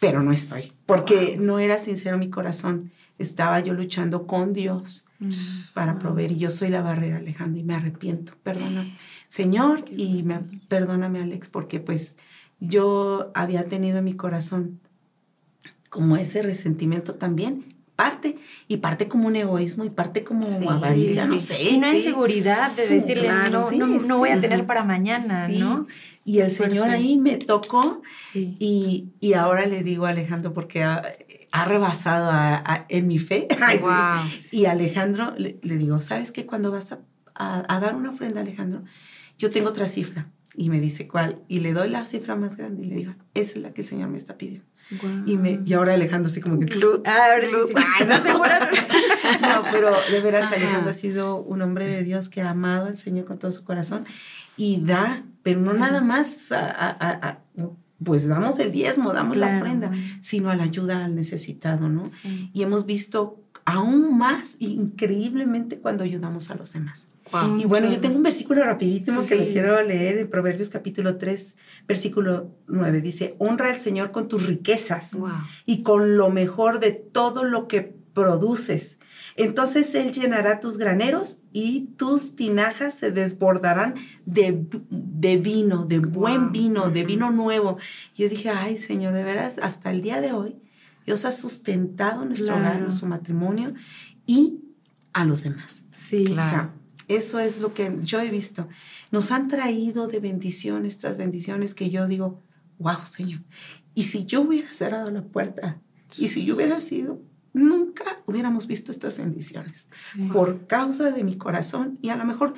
pero 0.00 0.22
no 0.22 0.32
estoy, 0.32 0.72
porque 0.86 1.36
no 1.38 1.58
era 1.58 1.78
sincero 1.78 2.18
mi 2.18 2.30
corazón. 2.30 2.92
Estaba 3.18 3.60
yo 3.60 3.74
luchando 3.74 4.26
con 4.26 4.52
Dios 4.52 5.04
mm. 5.20 5.30
para 5.72 5.98
proveer 5.98 6.32
y 6.32 6.38
yo 6.38 6.50
soy 6.50 6.68
la 6.68 6.82
barrera, 6.82 7.18
Alejandro, 7.18 7.60
y 7.60 7.64
me 7.64 7.74
arrepiento. 7.74 8.34
Perdona, 8.42 8.92
Señor, 9.28 9.84
y 9.88 10.24
me, 10.24 10.40
perdóname, 10.68 11.20
Alex, 11.20 11.48
porque 11.48 11.78
pues 11.78 12.16
yo 12.58 13.30
había 13.34 13.64
tenido 13.64 13.98
en 13.98 14.04
mi 14.04 14.14
corazón 14.14 14.80
como 15.90 16.16
ese 16.16 16.42
resentimiento 16.42 17.14
también 17.14 17.74
parte 17.96 18.36
y 18.66 18.78
parte 18.78 19.08
como 19.08 19.28
un 19.28 19.36
egoísmo 19.36 19.84
y 19.84 19.90
parte 19.90 20.24
como 20.24 20.46
avaricia, 20.68 21.26
no 21.26 21.38
sé. 21.38 21.62
Y 21.62 21.76
una 21.76 21.94
inseguridad 21.94 22.74
de 22.74 22.88
decirle, 22.88 23.30
no, 23.50 23.70
no, 23.70 24.18
voy 24.18 24.30
a 24.30 24.40
tener 24.40 24.66
para 24.66 24.84
mañana, 24.84 25.48
¿no? 25.48 25.86
Y 26.24 26.40
el 26.40 26.50
Señor 26.50 26.88
ahí 26.88 27.18
me 27.18 27.36
tocó 27.36 28.02
y, 28.34 29.10
y, 29.20 29.32
ahora 29.34 29.66
le 29.66 29.82
digo 29.82 30.06
a 30.06 30.10
Alejandro 30.10 30.54
porque 30.54 30.82
ha, 30.82 31.02
rebasado 31.66 32.30
a, 32.32 32.86
en 32.88 33.06
mi 33.06 33.18
fe. 33.18 33.46
Y 34.50 34.64
Alejandro 34.64 35.34
le, 35.36 35.58
digo, 35.62 36.00
¿sabes 36.00 36.32
qué? 36.32 36.46
Cuando 36.46 36.70
vas 36.70 36.92
a, 36.92 37.00
a, 37.34 37.80
dar 37.80 37.94
una 37.94 38.10
ofrenda, 38.10 38.40
Alejandro, 38.40 38.84
yo 39.38 39.50
tengo 39.50 39.68
otra 39.68 39.86
cifra. 39.86 40.30
Y 40.56 40.70
me 40.70 40.80
dice, 40.80 41.08
¿cuál? 41.08 41.42
Y 41.48 41.58
le 41.60 41.72
doy 41.72 41.88
la 41.90 42.06
cifra 42.06 42.36
más 42.36 42.56
grande 42.56 42.84
y 42.84 42.86
le 42.86 42.94
digo, 42.94 43.14
esa 43.34 43.56
es 43.56 43.62
la 43.62 43.74
que 43.74 43.80
el 43.80 43.86
Señor 43.86 44.08
me 44.08 44.16
está 44.16 44.38
pidiendo. 44.38 44.64
Y, 45.26 45.36
me, 45.36 45.60
y 45.64 45.72
ahora 45.72 45.94
Alejandro 45.94 46.30
así 46.30 46.40
como 46.40 46.58
que... 46.60 46.66
Ah, 47.04 47.32
ahora 47.32 47.46
sí, 47.46 47.52
no, 49.42 49.64
pero 49.72 49.90
de 50.10 50.20
veras 50.20 50.52
Alejandro 50.52 50.90
ha 50.90 50.94
sido 50.94 51.42
un 51.42 51.60
hombre 51.60 51.86
de 51.86 52.04
Dios 52.04 52.28
que 52.28 52.40
ha 52.40 52.50
amado 52.50 52.86
al 52.86 52.96
Señor 52.96 53.24
con 53.24 53.38
todo 53.38 53.50
su 53.50 53.64
corazón 53.64 54.06
y 54.56 54.80
da, 54.80 55.24
pero 55.42 55.60
no 55.60 55.74
nada 55.74 56.00
más 56.00 56.52
a, 56.52 57.40
pues 58.02 58.26
damos 58.26 58.58
el 58.58 58.72
diezmo, 58.72 59.12
damos 59.12 59.36
la 59.36 59.58
ofrenda, 59.58 59.92
sino 60.20 60.50
a 60.50 60.56
la 60.56 60.64
ayuda 60.64 61.04
al 61.04 61.14
necesitado, 61.14 61.88
¿no? 61.88 62.04
Y 62.52 62.62
hemos 62.62 62.86
visto 62.86 63.40
aún 63.64 64.18
más 64.18 64.56
increíblemente 64.58 65.78
cuando 65.78 66.04
ayudamos 66.04 66.50
a 66.50 66.54
los 66.54 66.72
demás. 66.72 67.06
Y 67.58 67.64
bueno, 67.64 67.90
yo 67.90 68.00
tengo 68.00 68.16
un 68.16 68.22
versículo 68.22 68.62
rapidísimo 68.62 69.26
que 69.26 69.34
le 69.34 69.48
quiero 69.48 69.82
leer 69.82 70.18
en 70.18 70.30
Proverbios 70.30 70.68
capítulo 70.68 71.16
3, 71.16 71.56
versículo 71.88 72.54
9. 72.68 73.00
Dice, 73.00 73.34
honra 73.38 73.70
al 73.70 73.78
Señor 73.78 74.12
con 74.12 74.28
tus 74.28 74.46
riquezas 74.46 75.12
y 75.66 75.82
con 75.82 76.16
lo 76.16 76.30
mejor 76.30 76.78
de 76.78 76.92
todo 76.92 77.44
lo 77.44 77.66
que 77.66 77.94
produces. 78.12 78.98
Entonces 79.36 79.94
Él 79.94 80.12
llenará 80.12 80.60
tus 80.60 80.78
graneros 80.78 81.38
y 81.52 81.88
tus 81.96 82.36
tinajas 82.36 82.94
se 82.94 83.10
desbordarán 83.10 83.94
de, 84.26 84.64
de 84.90 85.36
vino, 85.36 85.84
de 85.84 85.98
buen 85.98 86.52
vino, 86.52 86.90
de 86.90 87.04
vino 87.04 87.30
nuevo. 87.30 87.78
Yo 88.14 88.28
dije, 88.28 88.50
ay 88.50 88.78
Señor, 88.78 89.12
de 89.12 89.24
veras, 89.24 89.58
hasta 89.58 89.90
el 89.90 90.02
día 90.02 90.20
de 90.20 90.32
hoy 90.32 90.56
Dios 91.06 91.24
ha 91.24 91.32
sustentado 91.32 92.24
nuestro 92.24 92.56
hogar, 92.56 92.80
nuestro 92.80 93.06
matrimonio 93.06 93.74
y 94.26 94.60
a 95.12 95.24
los 95.24 95.42
demás. 95.42 95.84
Sí, 95.92 96.24
claro. 96.24 96.40
O 96.40 96.44
sea, 96.44 96.74
eso 97.08 97.38
es 97.38 97.60
lo 97.60 97.74
que 97.74 97.98
yo 98.02 98.20
he 98.20 98.30
visto. 98.30 98.68
Nos 99.10 99.30
han 99.30 99.48
traído 99.48 100.06
de 100.08 100.20
bendiciones 100.20 100.98
tras 100.98 101.18
bendiciones 101.18 101.74
que 101.74 101.90
yo 101.90 102.06
digo, 102.06 102.42
wow, 102.78 103.04
Señor. 103.04 103.42
Y 103.94 104.04
si 104.04 104.24
yo 104.24 104.42
hubiera 104.42 104.72
cerrado 104.72 105.10
la 105.10 105.22
puerta, 105.22 105.80
y 106.16 106.28
si 106.28 106.44
yo 106.44 106.56
hubiera 106.56 106.80
sido, 106.80 107.20
nunca 107.54 108.20
hubiéramos 108.26 108.66
visto 108.66 108.90
estas 108.90 109.16
bendiciones 109.16 109.88
por 110.32 110.66
causa 110.66 111.10
de 111.10 111.24
mi 111.24 111.38
corazón. 111.38 111.98
Y 112.02 112.10
a 112.10 112.16
lo 112.16 112.26
mejor 112.26 112.52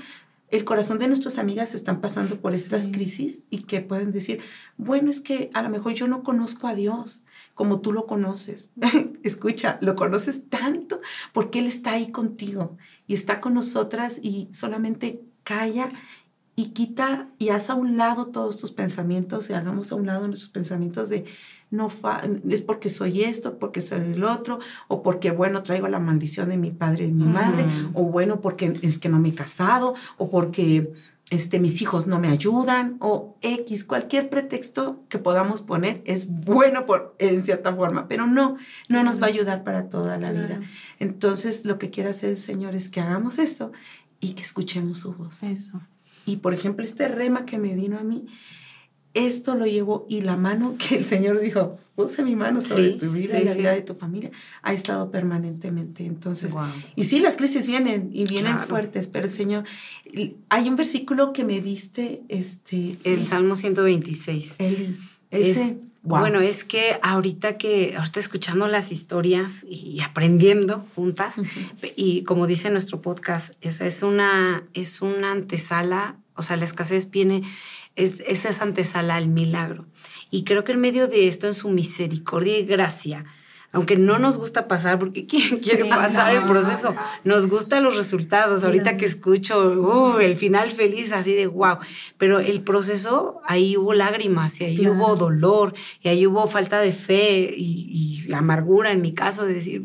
el 0.50 0.64
corazón 0.64 0.98
de 0.98 1.06
nuestras 1.06 1.38
amigas 1.38 1.74
están 1.74 2.00
pasando 2.00 2.40
por 2.40 2.52
estas 2.54 2.88
crisis 2.88 3.44
y 3.50 3.58
que 3.62 3.80
pueden 3.80 4.10
decir, 4.10 4.40
bueno, 4.76 5.10
es 5.10 5.20
que 5.20 5.50
a 5.54 5.62
lo 5.62 5.68
mejor 5.68 5.92
yo 5.92 6.08
no 6.08 6.22
conozco 6.22 6.66
a 6.66 6.74
Dios 6.74 7.22
como 7.54 7.80
tú 7.80 7.92
lo 7.92 8.06
conoces. 8.06 8.70
Escucha, 9.22 9.78
lo 9.80 9.94
conoces 9.94 10.48
tanto 10.48 11.00
porque 11.32 11.58
Él 11.58 11.66
está 11.66 11.92
ahí 11.92 12.10
contigo 12.10 12.76
y 13.06 13.14
está 13.14 13.40
con 13.40 13.54
nosotras 13.54 14.18
y 14.22 14.48
solamente 14.52 15.22
calla 15.44 15.92
y 16.54 16.70
quita 16.70 17.28
y 17.38 17.50
haz 17.50 17.68
a 17.68 17.74
un 17.74 17.96
lado 17.98 18.28
todos 18.28 18.56
tus 18.56 18.72
pensamientos 18.72 19.50
y 19.50 19.52
hagamos 19.52 19.92
a 19.92 19.96
un 19.96 20.06
lado 20.06 20.26
nuestros 20.26 20.50
pensamientos 20.50 21.10
de 21.10 21.24
no 21.70 21.88
es 22.48 22.60
porque 22.60 22.88
soy 22.88 23.22
esto, 23.22 23.58
porque 23.58 23.80
soy 23.80 24.00
el 24.00 24.24
otro, 24.24 24.60
o 24.88 25.02
porque, 25.02 25.30
bueno, 25.30 25.62
traigo 25.62 25.88
la 25.88 25.98
maldición 25.98 26.48
de 26.48 26.56
mi 26.56 26.70
padre 26.70 27.06
y 27.06 27.12
mi 27.12 27.24
madre, 27.24 27.66
o 27.94 28.04
bueno, 28.04 28.40
porque 28.40 28.78
es 28.82 28.98
que 28.98 29.08
no 29.08 29.18
me 29.18 29.30
he 29.30 29.34
casado, 29.34 29.94
o 30.16 30.30
porque 30.30 30.92
este, 31.30 31.58
mis 31.58 31.82
hijos 31.82 32.06
no 32.06 32.20
me 32.20 32.28
ayudan, 32.28 32.96
o 33.00 33.36
X, 33.42 33.84
cualquier 33.84 34.30
pretexto 34.30 35.02
que 35.08 35.18
podamos 35.18 35.60
poner 35.60 36.02
es 36.04 36.30
bueno 36.44 36.86
por, 36.86 37.16
en 37.18 37.42
cierta 37.42 37.74
forma, 37.74 38.06
pero 38.06 38.26
no, 38.26 38.56
no 38.88 39.02
nos 39.02 39.20
va 39.20 39.26
a 39.26 39.30
ayudar 39.30 39.64
para 39.64 39.88
toda 39.88 40.18
la 40.18 40.32
vida. 40.32 40.60
Entonces, 41.00 41.64
lo 41.64 41.78
que 41.78 41.90
quiere 41.90 42.10
hacer 42.10 42.30
el 42.30 42.36
Señor 42.36 42.76
es 42.76 42.88
que 42.88 43.00
hagamos 43.00 43.38
eso 43.38 43.72
y 44.20 44.34
que 44.34 44.42
escuchemos 44.42 44.98
su 44.98 45.14
voz. 45.14 45.42
Eso. 45.42 45.80
Y, 46.26 46.36
por 46.36 46.54
ejemplo, 46.54 46.84
este 46.84 47.08
rema 47.08 47.44
que 47.44 47.58
me 47.58 47.74
vino 47.74 47.98
a 47.98 48.04
mí, 48.04 48.26
esto 49.16 49.54
lo 49.54 49.64
llevo 49.64 50.06
y 50.08 50.20
la 50.20 50.36
mano 50.36 50.76
que 50.78 50.96
el 50.96 51.06
Señor 51.06 51.40
dijo, 51.40 51.78
puse 51.94 52.22
mi 52.22 52.36
mano 52.36 52.60
sobre 52.60 52.90
tu 52.90 53.10
vida 53.10 53.40
y 53.40 53.44
la 53.44 53.54
vida 53.54 53.72
de 53.72 53.82
tu 53.82 53.94
familia, 53.94 54.30
ha 54.62 54.72
estado 54.72 55.10
permanentemente. 55.10 56.04
Entonces, 56.04 56.54
y 56.94 57.04
sí, 57.04 57.20
las 57.20 57.36
crisis 57.36 57.66
vienen 57.66 58.10
y 58.12 58.26
vienen 58.26 58.60
fuertes, 58.60 59.08
pero 59.08 59.26
el 59.26 59.32
Señor, 59.32 59.64
hay 60.50 60.68
un 60.68 60.76
versículo 60.76 61.32
que 61.32 61.44
me 61.44 61.60
diste, 61.60 62.22
este... 62.28 62.98
El 63.04 63.26
Salmo 63.26 63.56
126. 63.56 64.56
ese... 65.30 65.78
Bueno, 66.02 66.40
es 66.40 66.62
que 66.62 67.00
ahorita 67.02 67.58
que, 67.58 67.96
ahorita 67.96 68.20
escuchando 68.20 68.68
las 68.68 68.92
historias 68.92 69.66
y 69.68 70.00
aprendiendo 70.02 70.86
juntas, 70.94 71.40
y 71.96 72.22
como 72.22 72.46
dice 72.46 72.70
nuestro 72.70 73.02
podcast, 73.02 73.54
es, 73.60 73.80
es, 73.80 74.04
una, 74.04 74.62
es 74.72 75.02
una 75.02 75.32
antesala, 75.32 76.16
o 76.36 76.42
sea, 76.42 76.56
la 76.56 76.64
escasez 76.64 77.10
viene 77.10 77.42
es, 77.96 78.20
esa 78.26 78.62
antesala 78.62 79.16
al 79.16 79.28
milagro. 79.28 79.86
Y 80.30 80.44
creo 80.44 80.64
que 80.64 80.72
en 80.72 80.80
medio 80.80 81.08
de 81.08 81.26
esto, 81.26 81.46
en 81.46 81.54
su 81.54 81.70
misericordia 81.70 82.58
y 82.58 82.64
gracia, 82.64 83.24
aunque 83.72 83.96
no 83.96 84.18
nos 84.18 84.38
gusta 84.38 84.68
pasar, 84.68 84.98
porque 84.98 85.26
¿quién 85.30 85.58
quiere 85.58 85.84
pasar 85.84 86.34
el 86.34 86.44
proceso? 86.44 86.94
Nos 87.24 87.46
gustan 87.46 87.82
los 87.82 87.96
resultados. 87.96 88.64
Ahorita 88.64 88.96
que 88.96 89.04
escucho 89.04 89.58
uh, 89.58 90.18
el 90.18 90.36
final 90.36 90.70
feliz, 90.70 91.12
así 91.12 91.34
de 91.34 91.46
wow. 91.46 91.78
Pero 92.16 92.40
el 92.40 92.62
proceso, 92.62 93.40
ahí 93.44 93.76
hubo 93.76 93.92
lágrimas, 93.92 94.60
y 94.60 94.64
ahí 94.64 94.88
hubo 94.88 95.16
dolor, 95.16 95.74
y 96.02 96.08
ahí 96.08 96.26
hubo 96.26 96.46
falta 96.46 96.80
de 96.80 96.92
fe 96.92 97.52
y, 97.54 98.26
amargura 98.32 98.92
en 98.92 99.02
mi 99.02 99.14
caso, 99.14 99.44
de 99.44 99.54
decir, 99.54 99.82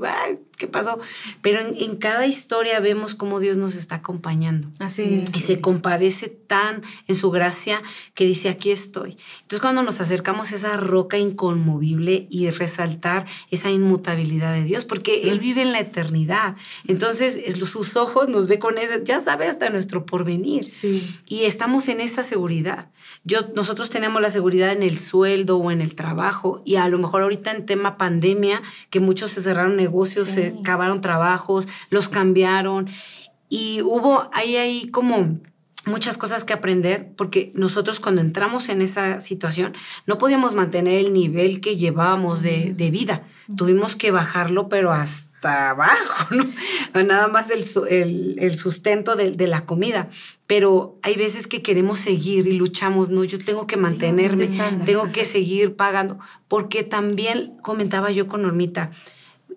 ¿qué 0.61 0.67
pasó? 0.67 0.99
Pero 1.41 1.59
en, 1.59 1.95
cada 1.95 2.27
historia 2.27 2.79
vemos 2.79 3.15
cómo 3.15 3.39
Dios 3.39 3.57
nos 3.57 3.75
está 3.75 3.95
acompañando. 3.95 4.67
Así 4.77 5.23
Y 5.33 5.39
se 5.39 5.59
compadece 5.59 6.29
tan 6.29 6.83
en 7.07 7.15
su 7.15 7.31
gracia 7.31 7.81
que 8.13 8.25
dice, 8.25 8.47
aquí 8.49 8.69
estoy. 8.69 9.17
Entonces 9.41 9.59
cuando 9.59 9.81
nos 9.81 10.01
acercamos 10.01 10.51
a 10.51 10.55
esa 10.57 10.77
roca 10.77 11.17
inconmovible 11.17 12.27
y 12.29 12.51
resaltar 12.51 13.25
esa 13.49 13.71
inmutabilidad 13.71 14.53
de 14.53 14.63
Dios, 14.63 14.85
porque 14.85 15.31
Él 15.31 15.39
vive 15.39 15.63
en 15.63 15.71
la 15.71 15.79
eternidad. 15.79 16.55
Entonces 16.85 17.39
sus 17.65 17.95
ojos 17.95 18.29
nos 18.29 18.45
ve 18.45 18.59
con 18.59 18.77
ese, 18.77 19.01
ya 19.03 19.19
sabe 19.19 19.47
hasta 19.47 19.71
nuestro 19.71 20.05
porvenir. 20.05 20.65
Sí. 20.65 21.19
Y 21.25 21.45
estamos 21.45 21.87
en 21.87 22.01
esa 22.01 22.21
seguridad. 22.21 22.91
Yo, 23.23 23.49
nosotros 23.55 23.89
tenemos 23.89 24.21
la 24.21 24.29
seguridad 24.29 24.71
en 24.71 24.83
el 24.83 24.99
sueldo 24.99 25.57
o 25.57 25.71
en 25.71 25.81
el 25.81 25.95
trabajo 25.95 26.61
y 26.65 26.75
a 26.75 26.87
lo 26.87 26.99
mejor 26.99 27.23
ahorita 27.23 27.49
en 27.49 27.65
tema 27.65 27.97
pandemia, 27.97 28.61
que 28.91 28.99
muchos 28.99 29.31
se 29.31 29.41
cerraron 29.41 29.75
negocios, 29.75 30.27
se 30.27 30.50
acabaron 30.59 31.01
trabajos, 31.01 31.67
los 31.89 32.09
cambiaron. 32.09 32.89
Y 33.49 33.81
hubo 33.81 34.29
ahí, 34.33 34.57
ahí 34.57 34.89
como 34.89 35.39
muchas 35.85 36.17
cosas 36.17 36.43
que 36.43 36.53
aprender 36.53 37.11
porque 37.15 37.51
nosotros 37.55 37.99
cuando 37.99 38.21
entramos 38.21 38.69
en 38.69 38.81
esa 38.81 39.19
situación 39.19 39.73
no 40.05 40.17
podíamos 40.17 40.53
mantener 40.53 40.99
el 40.99 41.13
nivel 41.13 41.59
que 41.59 41.77
llevábamos 41.77 42.41
de, 42.41 42.73
de 42.75 42.91
vida. 42.91 43.23
Tuvimos 43.57 43.95
que 43.95 44.11
bajarlo, 44.11 44.69
pero 44.69 44.91
hasta 44.91 45.71
abajo, 45.71 46.35
¿no? 46.93 47.03
Nada 47.03 47.27
más 47.27 47.49
el, 47.49 47.63
el, 47.89 48.35
el 48.39 48.57
sustento 48.57 49.15
de, 49.15 49.31
de, 49.31 49.47
la 49.47 49.65
comida. 49.65 50.09
Pero 50.45 50.99
hay 51.01 51.15
veces 51.15 51.47
que 51.47 51.61
queremos 51.61 51.99
seguir 51.99 52.47
y 52.47 52.53
luchamos, 52.53 53.09
no, 53.09 53.23
yo 53.23 53.39
tengo 53.39 53.65
que 53.65 53.77
mantenerme, 53.77 54.47
tengo 54.85 55.11
que 55.11 55.25
seguir 55.25 55.75
pagando, 55.75 56.19
porque 56.47 56.83
también 56.83 57.57
comentaba 57.61 58.11
yo 58.11 58.27
con 58.27 58.43
Normita, 58.43 58.91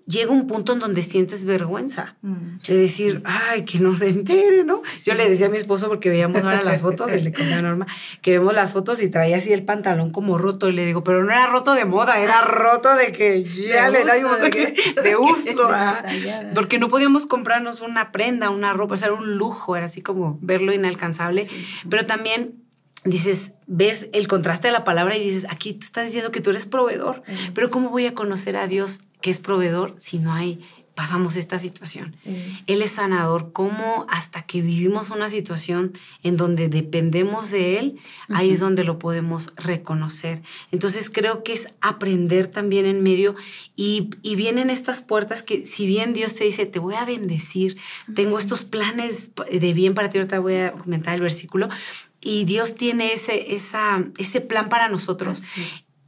llega 0.07 0.33
un 0.33 0.47
punto 0.47 0.75
en 0.75 0.81
donde 0.81 1.03
sientes 1.03 1.45
vergüenza 1.45 2.17
mm. 2.23 2.59
de 2.67 2.77
decir, 2.77 3.23
ay, 3.25 3.65
que 3.65 3.79
no 3.79 3.97
se 3.97 4.09
entere, 4.09 4.65
¿no? 4.65 4.83
Yo 5.05 5.15
le 5.15 5.29
decía 5.29 5.47
a 5.47 5.49
mi 5.49 5.57
esposo, 5.57 5.89
porque 5.89 6.11
veíamos 6.11 6.43
ahora 6.43 6.63
las 6.63 6.81
fotos, 6.81 7.13
y 7.13 7.21
le 7.21 7.33
conté 7.33 7.55
a 7.55 7.63
Norma, 7.63 7.87
que 8.21 8.33
vemos 8.33 8.55
las 8.55 8.73
fotos 8.73 9.03
y 9.03 9.09
traía 9.09 9.39
así 9.39 9.53
el 9.53 9.65
pantalón 9.65 10.11
como 10.11 10.37
roto, 10.39 10.69
y 10.69 10.73
le 10.73 10.85
digo, 10.85 11.05
pero 11.05 11.25
no 11.25 11.33
era 11.33 11.47
roto 11.47 11.75
de 11.75 11.85
moda, 11.85 12.19
era 12.19 12.41
roto 12.45 12.95
de 12.95 13.13
que 13.13 13.45
ya 13.45 13.89
le 13.89 14.05
da 14.05 14.15
de, 14.15 14.75
de, 15.03 15.17
uso, 15.17 15.69
porque 16.55 16.79
no 16.79 16.89
podíamos 16.89 17.27
comprarnos 17.27 17.81
una 17.81 18.13
prenda, 18.13 18.51
una 18.51 18.73
ropa, 18.73 18.95
era 18.95 19.13
un 19.13 19.37
lujo, 19.37 19.77
era 19.77 19.87
así 19.87 20.03
como 20.03 20.39
verlo 20.41 20.73
inalcanzable, 20.73 21.49
pero 21.89 22.07
también 22.07 22.65
dices, 23.05 23.53
ves 23.67 24.09
el 24.13 24.27
contraste 24.29 24.69
de 24.69 24.73
la 24.73 24.85
palabra 24.85 25.17
y 25.17 25.25
dices, 25.25 25.47
aquí 25.51 25.75
tú 25.75 25.85
estás 25.87 26.07
diciendo 26.07 26.31
que 26.31 26.41
tú 26.41 26.51
eres 26.51 26.67
proveedor, 26.67 27.23
pero 27.55 27.71
¿cómo 27.71 27.91
voy 27.91 28.07
a 28.07 28.15
conocer 28.15 28.57
a 28.57 28.67
Dios 28.67 29.01
que 29.25 29.31
es 29.31 29.39
proveedor 29.39 29.95
si 29.97 30.19
no 30.19 30.35
hay, 30.35 30.61
pasamos 30.95 31.37
esta 31.37 31.59
situación? 31.59 32.15
Él 32.67 32.83
es 32.83 32.91
sanador, 32.91 33.53
¿cómo 33.53 34.05
hasta 34.11 34.43
que 34.43 34.61
vivimos 34.61 35.09
una 35.09 35.31
situación 35.31 35.95
en 36.23 36.37
donde 36.37 36.69
dependemos 36.69 37.51
de 37.51 37.79
Él, 37.79 37.99
ahí 38.29 38.51
es 38.51 38.61
donde 38.61 38.85
lo 38.85 38.99
podemos 38.99 39.55
reconocer? 39.57 40.43
Entonces 40.73 41.09
creo 41.09 41.43
que 41.43 41.55
es 41.55 41.69
aprender 41.81 42.49
también 42.49 42.85
en 42.85 43.03
medio 43.03 43.35
y, 43.77 44.11
y 44.21 44.37
vienen 44.37 44.69
estas 44.69 45.01
puertas 45.01 45.43
que 45.43 45.67
si 45.67 45.87
bien 45.87 46.13
Dios 46.13 46.35
te 46.35 46.45
dice, 46.45 46.67
te 46.67 46.79
voy 46.79 46.97
a 46.97 47.07
bendecir, 47.07 47.79
tengo 48.15 48.39
estos 48.39 48.65
planes 48.65 49.31
de 49.51 49.73
bien 49.73 49.95
para 49.95 50.11
ti, 50.11 50.19
ahorita 50.19 50.39
voy 50.39 50.57
a 50.57 50.73
comentar 50.73 51.15
el 51.15 51.23
versículo, 51.23 51.71
y 52.21 52.45
Dios 52.45 52.75
tiene 52.75 53.15
ese, 53.15 53.55
esa, 53.55 54.05
ese 54.19 54.43
plan 54.43 54.69
para 54.69 54.89
nosotros. 54.89 55.45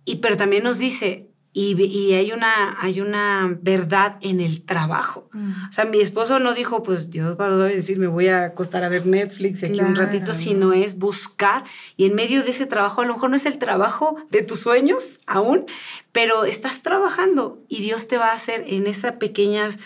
Y, 0.04 0.16
pero 0.16 0.36
también 0.36 0.64
nos 0.64 0.78
dice, 0.78 1.25
y, 1.58 1.82
y, 1.82 2.12
hay, 2.12 2.32
una, 2.32 2.76
hay 2.82 3.00
una 3.00 3.56
verdad 3.62 4.18
en 4.20 4.42
el 4.42 4.60
trabajo. 4.60 5.30
Mm. 5.32 5.52
O 5.70 5.72
sea, 5.72 5.86
mi 5.86 6.02
esposo 6.02 6.38
no 6.38 6.52
dijo, 6.52 6.82
pues 6.82 7.10
Dios 7.10 7.34
va 7.40 7.46
a 7.46 7.56
decir, 7.56 7.98
me 7.98 8.08
voy 8.08 8.28
a 8.28 8.44
acostar 8.44 8.84
a 8.84 8.90
ver 8.90 9.06
Netflix 9.06 9.64
aquí 9.64 9.80
un 9.80 9.96
ratito, 9.96 10.34
sino 10.34 10.74
es 10.74 10.98
buscar. 10.98 11.64
Y 11.96 12.04
en 12.04 12.14
medio 12.14 12.42
de 12.42 12.50
ese 12.50 12.66
trabajo, 12.66 13.00
a 13.00 13.06
lo 13.06 13.14
mejor 13.14 13.30
no 13.30 13.36
es 13.36 13.46
el 13.46 13.56
trabajo 13.56 14.16
de 14.30 14.42
tus 14.42 14.60
sueños 14.60 15.20
aún, 15.26 15.64
pero 16.12 16.44
estás 16.44 16.82
trabajando 16.82 17.64
y 17.68 17.80
Dios 17.80 18.06
te 18.06 18.18
va 18.18 18.32
a 18.32 18.34
hacer 18.34 18.64
en 18.66 18.86
esas 18.86 19.12
pequeñas 19.12 19.78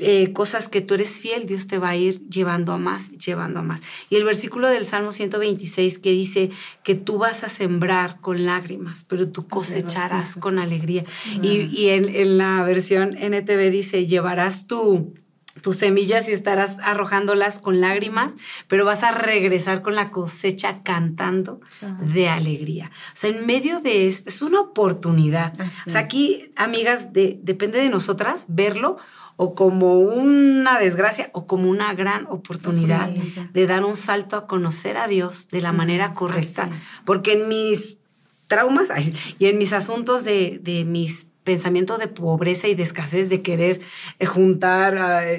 eh, 0.00 0.32
cosas 0.32 0.68
que 0.68 0.80
tú 0.80 0.94
eres 0.94 1.20
fiel, 1.20 1.46
Dios 1.46 1.68
te 1.68 1.78
va 1.78 1.90
a 1.90 1.96
ir 1.96 2.20
llevando 2.28 2.72
a 2.72 2.78
más, 2.78 3.12
llevando 3.12 3.60
a 3.60 3.62
más. 3.62 3.80
Y 4.10 4.16
el 4.16 4.24
versículo 4.24 4.68
del 4.68 4.86
Salmo 4.86 5.12
126 5.12 6.00
que 6.00 6.10
dice 6.10 6.50
que 6.82 6.96
tú 6.96 7.18
vas 7.18 7.44
a 7.44 7.48
sembrar 7.48 8.20
con 8.20 8.44
lágrimas, 8.44 9.04
pero 9.04 9.28
tú 9.28 9.46
cosecharás 9.46 10.34
con 10.34 10.58
alegría. 10.58 11.04
Y, 11.42 11.88
en, 11.90 12.38
la 12.38 12.64
versión 12.64 13.16
NTV 13.16 13.70
dice, 13.70 14.06
llevarás 14.06 14.66
tu, 14.66 15.14
tus 15.62 15.76
semillas 15.76 16.28
y 16.28 16.32
estarás 16.32 16.78
arrojándolas 16.82 17.60
con 17.60 17.80
lágrimas, 17.80 18.34
pero 18.66 18.84
vas 18.84 19.04
a 19.04 19.12
regresar 19.12 19.82
con 19.82 19.94
la 19.94 20.10
cosecha 20.10 20.82
cantando 20.82 21.60
de 22.00 22.28
alegría. 22.28 22.90
O 23.12 23.16
sea, 23.16 23.30
en 23.30 23.46
medio 23.46 23.80
de 23.80 24.08
esto, 24.08 24.28
es 24.28 24.42
una 24.42 24.58
oportunidad. 24.58 25.54
O 25.86 25.90
sea, 25.90 26.00
aquí, 26.00 26.52
amigas, 26.56 27.12
de, 27.12 27.38
depende 27.44 27.78
de 27.78 27.90
nosotras 27.90 28.46
verlo 28.48 28.96
o 29.36 29.54
como 29.54 29.98
una 29.98 30.78
desgracia 30.78 31.30
o 31.32 31.46
como 31.46 31.70
una 31.70 31.94
gran 31.94 32.26
oportunidad 32.26 33.08
de 33.08 33.66
dar 33.66 33.84
un 33.84 33.96
salto 33.96 34.36
a 34.36 34.46
conocer 34.46 34.96
a 34.96 35.08
Dios 35.08 35.48
de 35.48 35.60
la 35.60 35.72
manera 35.72 36.14
correcta. 36.14 36.68
Porque 37.04 37.32
en 37.32 37.48
mis 37.48 37.98
traumas 38.46 38.90
y 39.38 39.46
en 39.46 39.58
mis 39.58 39.72
asuntos 39.72 40.24
de, 40.24 40.60
de 40.62 40.84
mis 40.84 41.26
pensamientos 41.44 41.98
de 41.98 42.08
pobreza 42.08 42.66
y 42.68 42.74
de 42.74 42.82
escasez, 42.82 43.28
de 43.28 43.42
querer 43.42 43.80
eh, 44.18 44.26
juntar, 44.26 44.96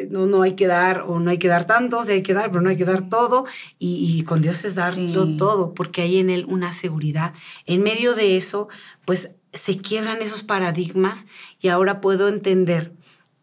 no, 0.10 0.27
no 0.27 0.43
hay 0.43 0.53
que 0.53 0.67
dar 0.67 1.01
o 1.01 1.19
no 1.19 1.31
hay 1.31 1.39
que 1.39 1.47
dar 1.47 1.65
tanto, 1.65 1.97
o 1.99 2.01
hay 2.03 2.21
que 2.21 2.34
dar, 2.34 2.51
pero 2.51 2.62
no 2.62 2.69
hay 2.69 2.77
que 2.77 2.86
dar 2.86 3.10
todo. 3.10 3.45
Y, 3.79 4.23
con 4.23 4.41
Dios 4.41 4.63
es 4.63 4.75
darlo 4.75 5.36
todo, 5.36 5.73
porque 5.73 6.03
hay 6.03 6.19
en 6.19 6.29
Él 6.29 6.45
una 6.47 6.71
seguridad. 6.71 7.34
En 7.65 7.84
medio 7.84 8.13
de 8.13 8.38
eso, 8.38 8.69
pues 9.03 9.36
se 9.51 9.77
quiebran 9.77 10.21
esos 10.21 10.43
paradigmas 10.43 11.27
y 11.60 11.69
ahora 11.69 12.01
puedo 12.01 12.27
entender 12.27 12.93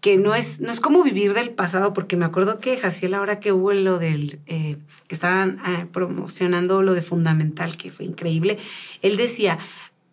que 0.03 0.19
no 0.19 0.35
es, 0.35 0.61
no 0.61 0.73
es 0.73 0.81
como 0.81 1.05
vivir 1.05 1.33
del 1.33 1.51
pasado, 1.51 1.93
porque 1.95 2.17
me 2.17 2.25
acuerdo 2.25 2.59
que 2.59 2.77
Jaciel, 2.77 3.15
ahora 3.15 3.39
que 3.39 3.53
hubo 3.53 3.73
lo 3.73 4.01
del, 4.01 4.41
eh, 4.47 4.77
que 5.07 5.15
estaban 5.15 5.61
eh, 5.65 5.87
promocionando 5.91 6.83
lo 6.83 6.93
de 6.93 7.03
fundamental, 7.03 7.77
que 7.77 7.93
fue 7.93 8.05
increíble, 8.05 8.59
él 9.01 9.17
decía, 9.17 9.61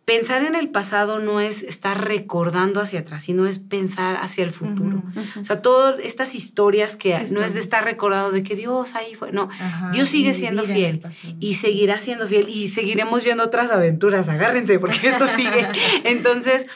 pensar 0.05 0.43
en 0.43 0.53
el 0.53 0.69
pasado 0.69 1.19
no 1.19 1.39
es 1.39 1.63
estar 1.63 2.07
recordando 2.07 2.81
hacia 2.81 2.99
atrás, 2.99 3.23
sino 3.23 3.47
es 3.47 3.57
pensar 3.57 4.17
hacia 4.17 4.43
el 4.43 4.51
futuro. 4.51 5.01
O 5.39 5.43
sea, 5.43 5.63
todas 5.63 5.99
estas 6.03 6.35
historias 6.35 6.95
que 6.95 7.17
no 7.31 7.41
es 7.41 7.55
de 7.55 7.59
estar 7.59 7.83
recordando 7.83 8.31
de 8.31 8.43
que 8.43 8.55
Dios 8.55 8.93
ahí 8.93 9.15
fue, 9.15 9.31
no, 9.31 9.49
Dios 9.91 10.07
sigue 10.07 10.35
siendo 10.35 10.65
fiel 10.65 11.01
y 11.39 11.55
seguirá 11.55 11.97
siendo 11.97 12.27
fiel 12.27 12.47
y 12.47 12.67
seguiremos 12.67 13.23
yendo 13.23 13.43
otras 13.43 13.71
aventuras, 13.71 14.29
agárrense 14.29 14.77
porque 14.77 15.09
esto 15.09 15.25
sigue. 15.35 15.67
Entonces, 16.03 16.67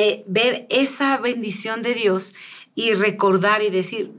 eh, 0.00 0.24
ver 0.26 0.66
esa 0.70 1.18
bendición 1.18 1.82
de 1.82 1.92
Dios 1.92 2.34
y 2.74 2.94
recordar 2.94 3.62
y 3.62 3.68
decir, 3.68 4.14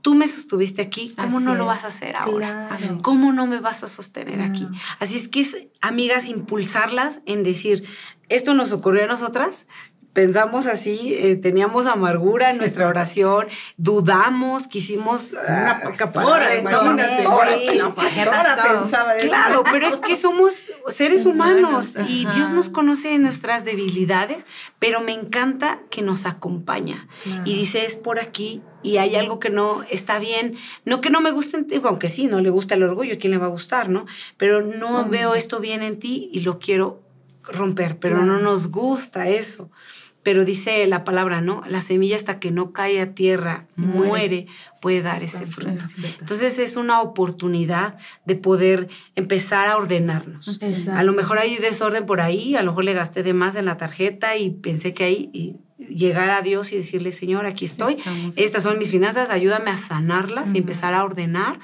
tú 0.00 0.14
me 0.14 0.28
sostuviste 0.28 0.80
aquí, 0.80 1.12
¿cómo 1.14 1.40
no 1.40 1.54
lo 1.54 1.66
vas 1.66 1.84
a 1.84 1.88
hacer 1.88 2.16
ahora? 2.16 2.68
¿Cómo 3.02 3.34
no 3.34 3.46
me 3.46 3.60
vas 3.60 3.82
a 3.82 3.86
sostener 3.86 4.40
aquí? 4.40 4.66
Así 4.98 5.14
es 5.16 5.28
que 5.28 5.40
es, 5.40 5.66
amigas, 5.82 6.30
impulsarlas 6.30 7.20
en 7.26 7.42
decir, 7.42 7.86
esto 8.30 8.54
nos 8.54 8.72
ocurrió 8.72 9.04
a 9.04 9.08
nosotras, 9.08 9.66
pensamos 10.16 10.66
así, 10.66 11.12
eh, 11.12 11.36
teníamos 11.36 11.84
amargura 11.84 12.50
en 12.50 12.56
nuestra 12.56 12.88
oración, 12.88 13.48
dudamos, 13.76 14.66
quisimos 14.66 15.34
una 15.34 15.82
pastora, 15.82 16.54
pensaba 18.78 19.14
eso. 19.14 19.28
Claro, 19.28 19.62
pero 19.70 19.86
es 19.86 19.96
que 19.96 20.16
somos 20.16 20.54
seres 20.88 21.26
humanos 21.26 21.98
y 22.08 22.24
Dios 22.34 22.50
nos 22.50 22.70
conoce 22.70 23.18
nuestras 23.18 23.66
debilidades, 23.66 24.46
pero 24.78 25.02
me 25.02 25.12
encanta 25.12 25.80
que 25.90 26.00
nos 26.00 26.24
acompaña. 26.24 27.06
Y 27.44 27.54
dice 27.54 27.84
es 27.84 27.96
por 27.96 28.18
aquí 28.18 28.62
y 28.82 28.96
hay 28.96 29.16
algo 29.16 29.38
que 29.38 29.50
no 29.50 29.82
está 29.90 30.18
bien, 30.18 30.56
no 30.86 31.02
que 31.02 31.10
no 31.10 31.20
me 31.20 31.30
guste 31.30 31.58
en 31.58 31.66
ti, 31.66 31.78
aunque 31.84 32.08
sí, 32.08 32.26
no 32.26 32.40
le 32.40 32.48
gusta 32.48 32.74
el 32.74 32.84
orgullo, 32.84 33.18
¿quién 33.20 33.32
le 33.32 33.38
va 33.38 33.46
a 33.46 33.50
gustar, 33.50 33.90
no? 33.90 34.06
Pero 34.38 34.62
no 34.62 35.04
veo 35.10 35.34
esto 35.34 35.60
bien 35.60 35.82
en 35.82 35.98
ti 35.98 36.30
y 36.32 36.40
lo 36.40 36.58
quiero 36.58 37.05
romper, 37.48 37.98
pero 37.98 38.24
no 38.24 38.38
nos 38.38 38.70
gusta 38.70 39.28
eso 39.28 39.70
pero 40.26 40.44
dice 40.44 40.84
la 40.88 41.04
palabra, 41.04 41.40
¿no? 41.40 41.62
La 41.68 41.80
semilla 41.80 42.16
hasta 42.16 42.40
que 42.40 42.50
no 42.50 42.72
cae 42.72 43.00
a 43.00 43.14
tierra, 43.14 43.68
muere, 43.76 44.48
puede 44.82 45.00
dar 45.00 45.22
ese 45.22 45.46
fruto. 45.46 45.80
Entonces 46.18 46.58
es 46.58 46.76
una 46.76 47.00
oportunidad 47.00 47.96
de 48.24 48.34
poder 48.34 48.88
empezar 49.14 49.68
a 49.68 49.76
ordenarnos. 49.76 50.58
A 50.92 51.04
lo 51.04 51.12
mejor 51.12 51.38
hay 51.38 51.54
desorden 51.58 52.06
por 52.06 52.20
ahí, 52.20 52.56
a 52.56 52.62
lo 52.64 52.72
mejor 52.72 52.82
le 52.86 52.92
gasté 52.92 53.22
de 53.22 53.34
más 53.34 53.54
en 53.54 53.66
la 53.66 53.76
tarjeta 53.76 54.36
y 54.36 54.50
pensé 54.50 54.94
que 54.94 55.04
ahí 55.04 55.30
y 55.32 55.58
llegar 55.78 56.30
a 56.30 56.42
Dios 56.42 56.72
y 56.72 56.76
decirle, 56.76 57.12
Señor, 57.12 57.46
aquí 57.46 57.64
estoy, 57.64 57.96
estas 58.36 58.64
son 58.64 58.80
mis 58.80 58.90
finanzas, 58.90 59.30
ayúdame 59.30 59.70
a 59.70 59.76
sanarlas 59.76 60.54
y 60.54 60.58
empezar 60.58 60.92
a 60.92 61.04
ordenar. 61.04 61.60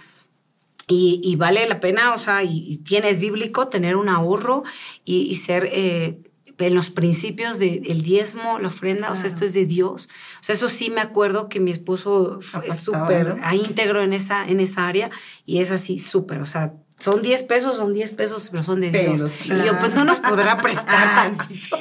Y, 0.95 1.37
vale 1.37 1.67
la 1.67 1.81
pena, 1.81 2.13
o 2.13 2.19
sea, 2.19 2.43
y, 2.43 2.79
tienes 2.79 3.19
bíblico 3.19 3.69
tener 3.69 3.97
un 3.97 4.09
ahorro 4.09 4.63
y, 5.05 5.35
ser... 5.37 5.69
Eh, 5.73 6.19
en 6.59 6.75
los 6.77 6.91
principios 6.91 7.59
del 7.59 8.03
diezmo, 8.03 8.61
la 8.61 8.69
ofrenda, 8.69 9.11
o 9.11 9.17
sea, 9.17 9.27
esto 9.27 9.45
es 9.45 9.53
de 9.53 9.67
Dios. 9.67 10.09
O 10.41 10.43
sea, 10.45 10.55
eso 10.55 10.69
sí 10.69 10.91
me 10.91 11.01
acuerdo 11.01 11.49
que 11.49 11.59
mi 11.59 11.73
esposo 11.73 12.39
es 12.65 12.79
súper 12.79 13.37
íntegro 13.53 14.01
en 14.01 14.13
esa, 14.13 14.47
en 14.47 14.61
esa 14.61 14.87
área 14.87 15.11
y 15.45 15.59
es 15.59 15.73
así 15.73 15.99
súper, 15.99 16.41
o 16.41 16.47
sea, 16.47 16.75
son 17.03 17.21
10 17.21 17.43
pesos, 17.45 17.77
son 17.77 17.95
10 17.95 18.13
pesos, 18.13 18.49
pero 18.51 18.63
son 18.63 18.81
de 18.81 18.91
Dios. 18.91 19.27
Y 19.45 19.49
yo, 19.49 19.77
pues 19.81 19.93
no 19.93 20.05
nos 20.05 20.21
podrá 20.21 20.57
prestar 20.59 21.15
tantito. 21.37 21.77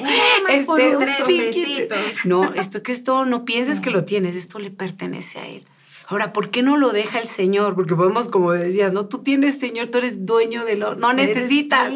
este, 0.48 1.88
no, 2.24 2.52
esto 2.54 2.82
que 2.82 2.90
esto 2.90 3.24
no 3.24 3.44
pienses 3.44 3.78
que 3.78 3.90
lo 3.90 4.04
tienes, 4.04 4.34
esto 4.34 4.58
le 4.58 4.72
pertenece 4.72 5.38
a 5.38 5.46
él. 5.46 5.64
Ahora, 6.12 6.34
¿por 6.34 6.50
qué 6.50 6.62
no 6.62 6.76
lo 6.76 6.92
deja 6.92 7.20
el 7.20 7.26
Señor? 7.26 7.74
Porque 7.74 7.96
podemos, 7.96 8.28
como 8.28 8.52
decías, 8.52 8.92
¿no? 8.92 9.06
Tú 9.06 9.20
tienes, 9.20 9.58
Señor, 9.58 9.86
tú 9.86 9.96
eres 9.96 10.26
dueño 10.26 10.66
de 10.66 10.76
lo... 10.76 10.94
No 10.94 11.14
necesitas, 11.14 11.90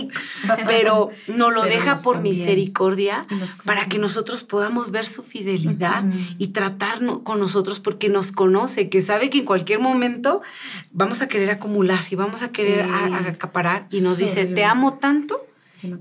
pero 0.66 1.10
no 1.26 1.50
lo 1.50 1.62
deja 1.64 1.96
por 1.96 2.22
misericordia 2.22 3.26
para 3.66 3.84
que 3.84 3.98
nosotros 3.98 4.42
podamos 4.42 4.90
ver 4.90 5.06
su 5.06 5.22
fidelidad 5.22 6.02
y 6.38 6.48
tratar 6.48 7.00
con 7.24 7.40
nosotros 7.40 7.78
porque 7.78 8.08
nos 8.08 8.32
conoce, 8.32 8.88
que 8.88 9.02
sabe 9.02 9.28
que 9.28 9.40
en 9.40 9.44
cualquier 9.44 9.80
momento 9.80 10.40
vamos 10.92 11.20
a 11.20 11.28
querer 11.28 11.50
acumular 11.50 12.00
y 12.10 12.14
vamos 12.14 12.42
a 12.42 12.52
querer 12.52 12.88
acaparar 12.90 13.86
y 13.90 14.00
nos 14.00 14.16
dice, 14.16 14.46
te 14.46 14.64
amo 14.64 14.94
tanto 14.94 15.46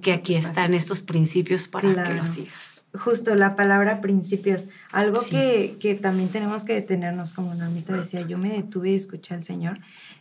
que 0.02 0.14
aquí 0.14 0.36
están 0.36 0.74
estos 0.74 1.02
principios 1.02 1.68
para 1.68 2.06
que 2.06 2.14
los 2.14 2.30
sigas. 2.30 2.75
Justo 2.98 3.36
la 3.36 3.56
palabra 3.56 4.02
principios, 4.02 4.68
algo 4.92 5.20
que, 5.30 5.78
que, 5.80 5.96
también 5.96 6.30
tenemos 6.30 6.66
que 6.66 6.74
detenernos, 6.74 7.34
como 7.34 7.54
Normita 7.54 7.94
decía, 7.94 8.22
yo 8.22 8.38
me 8.38 8.52
detuve 8.52 8.92
y 8.92 8.96
escuché 8.96 9.34
al 9.34 9.44
Señor, 9.44 9.80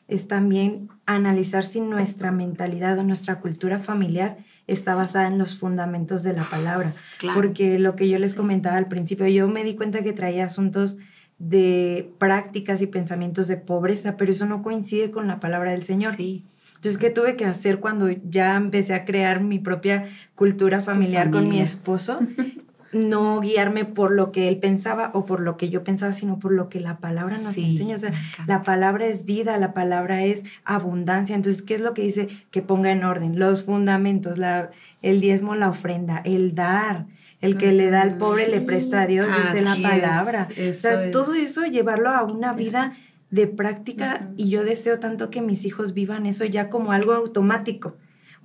es 0.09 0.29
también 0.29 0.89
analizar 1.07 1.65
si 1.65 1.81
nuestra 1.81 2.31
mentalidad 2.31 2.99
o 2.99 3.05
nuestra 3.05 3.41
cultura 3.41 3.79
familiar 3.79 4.39
está 4.67 4.95
basada 4.95 5.29
en 5.29 5.39
los 5.39 5.59
fundamentos 5.59 6.23
de 6.23 6.35
la 6.35 6.45
palabra. 6.45 6.95
Porque 7.35 7.79
lo 7.79 7.97
que 7.97 8.09
yo 8.09 8.19
les 8.19 8.35
comentaba 8.35 8.77
al 8.77 8.89
principio, 8.89 9.27
yo 9.29 9.49
me 9.49 9.65
di 9.65 9.75
cuenta 9.75 10.03
que 10.03 10.13
traía 10.13 10.47
asuntos 10.47 10.99
de 11.39 12.11
prácticas 12.19 12.81
y 12.83 12.87
pensamientos 12.87 13.49
de 13.49 13.57
pobreza, 13.57 14.17
pero 14.17 14.31
eso 14.31 14.47
no 14.47 14.63
coincide 14.63 15.11
con 15.11 15.27
la 15.27 15.41
palabra 15.41 15.73
del 15.73 15.83
Señor. 15.83 16.15
Sí. 16.15 16.45
Entonces, 16.77 16.99
¿qué 16.99 17.11
tuve 17.11 17.37
que 17.37 17.47
hacer 17.47 17.81
cuando 17.81 18.11
ya 18.11 18.57
empecé 18.57 18.95
a 18.95 19.05
crear 19.05 19.43
mi 19.43 19.59
propia 19.59 20.07
cultura 20.35 20.81
familiar 20.81 21.31
con 21.31 21.49
mi 21.49 21.61
esposo? 21.61 22.21
no 22.95 23.41
guiarme 23.41 23.85
por 23.85 24.11
lo 24.11 24.33
que 24.33 24.49
él 24.49 24.59
pensaba 24.59 25.11
o 25.15 25.27
por 25.27 25.41
lo 25.41 25.57
que 25.57 25.69
yo 25.69 25.85
pensaba, 25.85 26.13
sino 26.13 26.39
por 26.39 26.53
lo 26.53 26.69
que 26.69 26.81
la 26.81 26.99
palabra 26.99 27.37
nos 27.39 27.57
enseña. 27.59 27.97
O 27.97 27.99
sea, 27.99 28.13
la 28.47 28.63
palabra 28.63 29.07
es 29.07 29.25
vida, 29.25 29.59
la 29.59 29.75
palabra 29.75 30.25
es 30.25 30.45
abundancia. 30.65 31.35
Entonces, 31.35 31.63
¿qué 31.63 31.75
es 31.75 31.81
lo 31.81 31.95
que 31.95 32.03
dice? 32.03 32.29
Que 32.51 32.63
ponga 32.63 32.93
en 32.93 33.05
orden 33.05 33.39
los 33.39 33.65
fundamentos, 33.65 34.39
la, 34.39 34.71
el 35.03 35.21
diezmo, 35.21 35.55
la 35.55 35.71
ofrenda, 35.71 36.23
el 36.25 36.55
dar. 36.55 37.07
El 37.41 37.59
que 37.59 37.73
le 37.73 37.91
da 37.91 38.01
al 38.01 38.17
pobre 38.17 38.49
le 38.49 38.63
presta 38.63 39.03
a 39.03 39.07
Dios, 39.07 39.27
dice 39.27 39.61
la 39.61 39.77
palabra. 39.77 40.49
o 40.51 40.73
sea, 40.73 41.11
todo 41.11 41.35
eso 41.35 41.65
llevarlo 41.67 42.09
a 42.09 42.23
una 42.23 42.55
vida 42.55 42.97
de 43.31 43.47
práctica 43.49 44.31
y 44.37 44.49
yo 44.49 44.65
deseo 44.65 44.99
tanto 45.01 45.29
que 45.29 45.43
mis 45.43 45.65
hijos 45.65 45.93
vivan 45.93 46.25
eso 46.25 46.45
ya 46.45 46.71
como 46.71 46.93
algo 46.93 47.13
automático. 47.13 47.97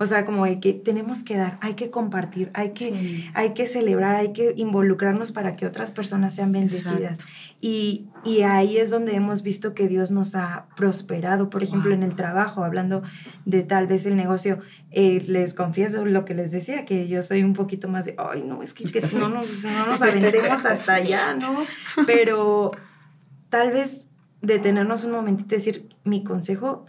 O 0.01 0.05
sea, 0.05 0.25
como 0.25 0.45
de 0.45 0.61
que 0.61 0.71
tenemos 0.71 1.23
que 1.23 1.35
dar, 1.35 1.57
hay 1.61 1.73
que 1.73 1.89
compartir, 1.89 2.51
hay 2.53 2.71
que, 2.71 3.29
hay 3.33 3.53
que 3.53 3.67
celebrar, 3.67 4.15
hay 4.15 4.31
que 4.31 4.53
involucrarnos 4.55 5.33
para 5.33 5.57
que 5.57 5.65
otras 5.65 5.91
personas 5.91 6.33
sean 6.33 6.53
bendecidas. 6.53 7.19
Y, 7.59 8.07
y, 8.23 8.43
ahí 8.43 8.77
es 8.77 8.91
donde 8.91 9.13
hemos 9.15 9.43
visto 9.43 9.73
que 9.73 9.89
Dios 9.89 10.09
nos 10.09 10.35
ha 10.35 10.67
prosperado. 10.77 11.49
Por 11.49 11.63
ejemplo, 11.63 11.93
en 11.93 12.03
el 12.03 12.15
trabajo, 12.15 12.63
hablando 12.63 13.03
de 13.43 13.63
tal 13.63 13.87
vez 13.87 14.05
el 14.05 14.15
negocio, 14.15 14.59
eh, 14.91 15.21
les 15.27 15.53
confieso 15.53 16.05
lo 16.05 16.23
que 16.23 16.33
les 16.33 16.51
decía, 16.51 16.85
que 16.85 17.09
yo 17.09 17.21
soy 17.21 17.43
un 17.43 17.53
poquito 17.53 17.89
más 17.89 18.05
de, 18.05 18.15
ay, 18.17 18.43
no, 18.43 18.63
es 18.63 18.73
que, 18.73 19.01
no, 19.17 19.27
nos, 19.27 19.65
no 19.65 19.85
nos 19.85 20.01
aventemos 20.01 20.65
hasta 20.65 20.93
allá, 20.93 21.33
¿no? 21.33 21.65
Pero 22.05 22.71
tal 23.49 23.73
vez 23.73 24.11
detenernos 24.41 25.03
un 25.03 25.11
momentito 25.11 25.55
y 25.55 25.57
decir, 25.57 25.89
mi 26.05 26.23
consejo 26.23 26.85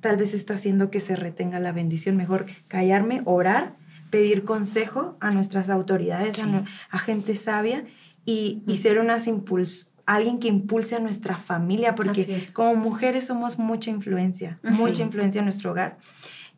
tal 0.00 0.16
vez 0.16 0.34
está 0.34 0.54
haciendo 0.54 0.90
que 0.90 1.00
se 1.00 1.16
retenga 1.16 1.60
la 1.60 1.72
bendición. 1.72 2.16
Mejor 2.16 2.46
callarme, 2.68 3.22
orar, 3.24 3.76
pedir 4.10 4.44
consejo 4.44 5.16
a 5.20 5.30
nuestras 5.30 5.70
autoridades, 5.70 6.42
a, 6.90 6.98
gente 6.98 7.34
sabia 7.34 7.84
y, 8.24 8.62
ser 8.80 8.98
unas 8.98 9.26
impuls 9.26 9.92
alguien 10.06 10.40
que 10.40 10.48
impulse 10.48 10.96
a 10.96 10.98
nuestra 10.98 11.36
familia, 11.36 11.94
porque 11.94 12.42
como 12.52 12.74
mujeres 12.74 13.28
somos 13.28 13.60
mucha 13.60 13.90
influencia, 13.90 14.58
mucha 14.62 15.04
influencia 15.04 15.38
en 15.38 15.44
nuestro 15.44 15.70
hogar. 15.70 15.98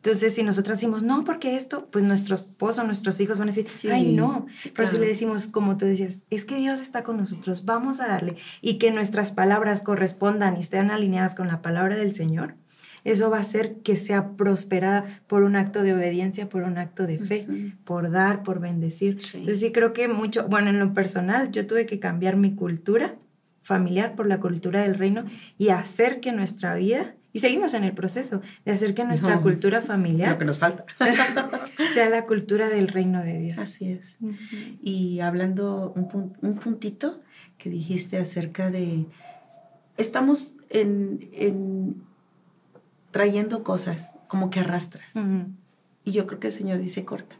Entonces, 0.03 0.33
si 0.33 0.43
nosotras 0.43 0.79
decimos, 0.79 1.01
no, 1.01 1.23
porque 1.23 1.55
esto, 1.55 1.87
pues 1.89 2.03
nuestro 2.03 2.35
esposo, 2.35 2.83
nuestros 2.83 3.21
hijos 3.21 3.37
van 3.37 3.47
a 3.47 3.53
decir, 3.53 3.67
ay, 3.89 4.11
no. 4.11 4.47
Pero 4.75 4.87
si 4.89 4.97
le 4.97 5.07
decimos, 5.07 5.47
como 5.47 5.77
tú 5.77 5.85
decías, 5.85 6.25
es 6.29 6.43
que 6.43 6.57
Dios 6.57 6.81
está 6.81 7.03
con 7.03 7.15
nosotros, 7.15 7.63
vamos 7.63 8.01
a 8.01 8.07
darle, 8.07 8.35
y 8.59 8.79
que 8.79 8.91
nuestras 8.91 9.31
palabras 9.31 9.81
correspondan 9.81 10.57
y 10.57 10.59
estén 10.59 10.91
alineadas 10.91 11.35
con 11.35 11.47
la 11.47 11.61
palabra 11.61 11.95
del 11.95 12.11
Señor, 12.11 12.55
eso 13.03 13.29
va 13.29 13.37
a 13.37 13.41
hacer 13.41 13.75
que 13.83 13.97
sea 13.97 14.35
prosperada 14.35 15.05
por 15.27 15.43
un 15.43 15.55
acto 15.55 15.83
de 15.83 15.93
obediencia, 15.93 16.49
por 16.49 16.63
un 16.63 16.77
acto 16.77 17.05
de 17.05 17.19
fe, 17.19 17.47
por 17.83 18.11
dar, 18.11 18.43
por 18.43 18.59
bendecir. 18.59 19.19
Entonces 19.33 19.59
sí 19.59 19.71
creo 19.71 19.93
que 19.93 20.07
mucho, 20.07 20.47
bueno, 20.47 20.69
en 20.69 20.79
lo 20.79 20.93
personal 20.93 21.51
yo 21.51 21.67
tuve 21.67 21.85
que 21.85 21.99
cambiar 21.99 22.37
mi 22.37 22.55
cultura 22.55 23.15
familiar 23.61 24.15
por 24.15 24.27
la 24.27 24.39
cultura 24.39 24.81
del 24.81 24.95
reino 24.95 25.25
y 25.57 25.69
hacer 25.69 26.19
que 26.19 26.31
nuestra 26.31 26.75
vida 26.75 27.15
y 27.35 27.39
seguimos 27.39 27.73
en 27.73 27.83
el 27.83 27.93
proceso 27.93 28.41
de 28.63 28.71
hacer 28.71 28.93
que 28.93 29.03
nuestra 29.03 29.41
cultura 29.41 29.81
familiar. 29.81 30.33
Lo 30.33 30.37
que 30.37 30.45
nos 30.45 30.59
falta. 30.59 30.85
sea 31.93 32.07
la 32.07 32.27
cultura 32.27 32.69
del 32.69 32.87
reino 32.87 33.23
de 33.23 33.39
Dios. 33.39 33.57
Así 33.57 33.89
es. 33.89 34.19
Y 34.83 35.19
hablando 35.19 35.93
un, 35.95 36.35
un, 36.41 36.55
puntito 36.59 37.21
que 37.57 37.71
dijiste 37.71 38.17
acerca 38.17 38.69
de. 38.69 39.07
Estamos 39.97 40.57
en, 40.69 41.27
en 41.33 42.03
trayendo 43.13 43.63
cosas 43.63 44.17
como 44.27 44.49
que 44.49 44.59
arrastras. 44.59 45.13
Y 46.03 46.11
yo 46.11 46.27
creo 46.27 46.41
que 46.41 46.47
el 46.47 46.53
Señor 46.53 46.79
dice 46.79 47.05
corta. 47.05 47.37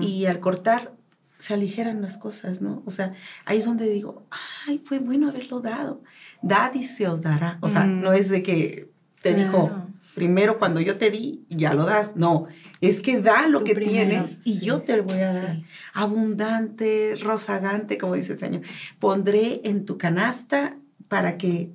Y 0.00 0.26
al 0.26 0.40
cortar 0.40 0.92
se 1.38 1.54
aligeran 1.54 2.02
las 2.02 2.18
cosas, 2.18 2.60
¿no? 2.60 2.82
O 2.84 2.90
sea, 2.90 3.10
ahí 3.46 3.58
es 3.58 3.64
donde 3.64 3.88
digo, 3.88 4.26
ay, 4.66 4.80
fue 4.84 4.98
bueno 4.98 5.28
haberlo 5.28 5.60
dado. 5.60 6.02
Dad 6.42 6.74
y 6.74 6.84
se 6.84 7.08
os 7.08 7.22
dará. 7.22 7.58
O 7.62 7.68
sea, 7.68 7.86
no 7.86 8.12
es 8.12 8.28
de 8.28 8.42
que 8.42 8.90
te 9.22 9.34
dijo, 9.34 9.70
primero 10.14 10.58
cuando 10.58 10.80
yo 10.80 10.98
te 10.98 11.10
di, 11.10 11.44
ya 11.48 11.74
lo 11.74 11.86
das. 11.86 12.16
No, 12.16 12.46
es 12.80 13.00
que 13.00 13.20
da 13.20 13.46
lo 13.46 13.64
que 13.64 13.74
tienes 13.74 14.38
y 14.44 14.58
yo 14.58 14.82
te 14.82 14.96
lo 14.96 15.04
voy 15.04 15.18
a 15.18 15.32
dar. 15.32 15.62
Abundante, 15.94 17.16
rozagante, 17.20 17.98
como 17.98 18.14
dice 18.14 18.32
el 18.32 18.38
Señor. 18.38 18.62
Pondré 18.98 19.60
en 19.64 19.84
tu 19.84 19.96
canasta 19.96 20.76
para 21.08 21.38
que 21.38 21.70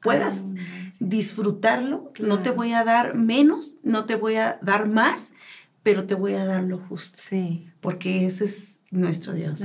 puedas 0.00 0.44
disfrutarlo. 1.08 2.10
No 2.20 2.42
te 2.42 2.50
voy 2.50 2.72
a 2.72 2.84
dar 2.84 3.14
menos, 3.16 3.76
no 3.82 4.04
te 4.04 4.14
voy 4.14 4.36
a 4.36 4.58
dar 4.62 4.88
más, 4.88 5.32
pero 5.82 6.04
te 6.04 6.14
voy 6.14 6.34
a 6.34 6.44
dar 6.44 6.62
lo 6.62 6.78
justo. 6.78 7.18
Sí. 7.20 7.68
Porque 7.80 8.26
ese 8.26 8.44
es 8.44 8.80
nuestro 8.90 9.32
Dios. 9.32 9.62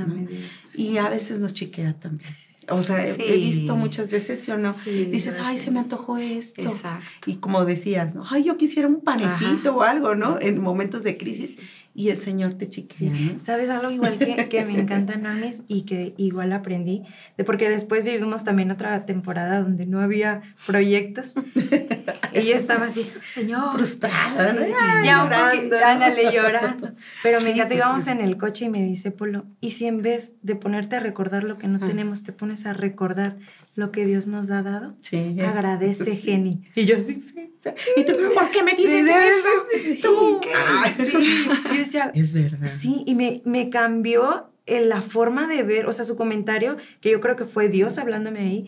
Y 0.75 0.97
a 0.97 1.09
veces 1.09 1.39
nos 1.39 1.53
chiquea 1.53 1.99
también. 1.99 2.31
O 2.69 2.81
sea, 2.81 3.05
he 3.05 3.37
visto 3.37 3.75
muchas 3.75 4.09
veces, 4.09 4.41
¿sí 4.41 4.51
o 4.51 4.57
no? 4.57 4.73
Dices, 4.73 5.39
ay, 5.41 5.57
se 5.57 5.71
me 5.71 5.79
antojó 5.79 6.17
esto. 6.17 6.61
Exacto. 6.61 7.29
Y 7.29 7.35
como 7.35 7.63
decías, 7.65 8.15
¿no? 8.15 8.23
Ay, 8.29 8.43
yo 8.43 8.57
quisiera 8.57 8.87
un 8.87 9.01
panecito 9.01 9.75
o 9.75 9.81
algo, 9.83 10.15
¿no? 10.15 10.37
En 10.41 10.61
momentos 10.61 11.03
de 11.03 11.17
crisis. 11.17 11.57
y 11.95 12.09
el 12.09 12.17
Señor 12.17 12.53
te 12.55 12.69
chiquea, 12.69 13.11
¿no? 13.11 13.39
¿Sabes 13.43 13.69
algo 13.69 13.89
igual 13.89 14.17
que, 14.19 14.49
que 14.49 14.65
me 14.65 14.79
encanta, 14.79 15.15
Namis? 15.17 15.63
Y 15.67 15.81
que 15.83 16.13
igual 16.17 16.51
aprendí, 16.51 17.03
de 17.37 17.43
porque 17.43 17.69
después 17.69 18.03
vivimos 18.03 18.43
también 18.43 18.69
otra 18.69 19.05
temporada 19.05 19.61
donde 19.61 19.85
no 19.85 20.01
había 20.01 20.41
proyectos. 20.65 21.35
y 22.41 22.47
yo 22.47 22.55
estaba 22.55 22.85
así, 22.85 23.09
Señor. 23.23 23.73
Frustrada, 23.73 24.53
¿no? 24.53 24.61
ya 24.61 25.23
llorando. 25.23 25.77
ándale, 25.83 26.31
llorando. 26.31 26.91
Pero 27.23 27.41
me 27.41 27.51
encanta, 27.51 27.67
pues, 27.67 27.79
íbamos 27.79 28.07
en 28.07 28.21
el 28.21 28.37
coche 28.37 28.65
y 28.65 28.69
me 28.69 28.83
dice, 28.83 29.11
Polo, 29.11 29.45
¿y 29.61 29.71
si 29.71 29.85
en 29.85 30.01
vez 30.01 30.33
de 30.41 30.55
ponerte 30.55 30.95
a 30.95 30.99
recordar 30.99 31.43
lo 31.43 31.57
que 31.57 31.67
no 31.67 31.79
tenemos, 31.79 32.23
te 32.23 32.33
pones 32.33 32.65
a 32.65 32.73
recordar 32.73 33.37
lo 33.77 33.91
que 33.91 34.05
Dios 34.05 34.25
nos 34.25 34.49
ha 34.49 34.63
dado. 34.63 34.97
Sí, 35.01 35.39
Agradece, 35.39 36.15
Jenny. 36.15 36.63
Y 36.73 36.85
yo 36.85 36.95
sí, 36.95 37.21
sí. 37.21 37.51
¿Y 37.95 38.05
tú 38.05 38.13
por 38.33 38.49
qué 38.49 38.63
me 38.63 38.73
dices 38.73 39.05
eso? 39.05 40.01
¿Tú? 40.01 40.41
Ah, 40.55 40.89
sí. 40.97 41.47
Yo 41.65 41.77
decía, 41.77 42.11
es 42.15 42.33
verdad. 42.33 42.67
Sí, 42.67 43.03
y 43.05 43.13
me, 43.13 43.43
me 43.45 43.69
cambió 43.69 44.49
en 44.65 44.89
la 44.89 45.01
forma 45.01 45.47
de 45.47 45.61
ver, 45.61 45.85
o 45.85 45.91
sea, 45.91 46.05
su 46.05 46.15
comentario, 46.15 46.77
que 47.01 47.11
yo 47.11 47.19
creo 47.19 47.35
que 47.35 47.45
fue 47.45 47.69
Dios 47.69 47.99
hablándome 47.99 48.39
ahí, 48.39 48.67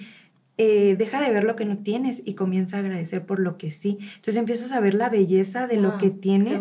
eh, 0.62 0.98
deja 0.98 1.22
de 1.22 1.32
ver 1.32 1.46
lo 1.46 1.56
que 1.56 1.64
no 1.64 1.78
tienes 1.78 2.22
y 2.26 2.34
comienza 2.34 2.76
a 2.76 2.80
agradecer 2.82 3.26
por 3.26 3.40
lo 3.40 3.58
que 3.58 3.72
sí. 3.72 3.98
Entonces 4.02 4.36
empiezas 4.36 4.74
a 4.74 4.82
ver 4.82 4.94
la 4.94 5.08
belleza 5.08 5.68
de 5.68 5.78
lo 5.78 5.98
que 5.98 6.10
tienes 6.10 6.60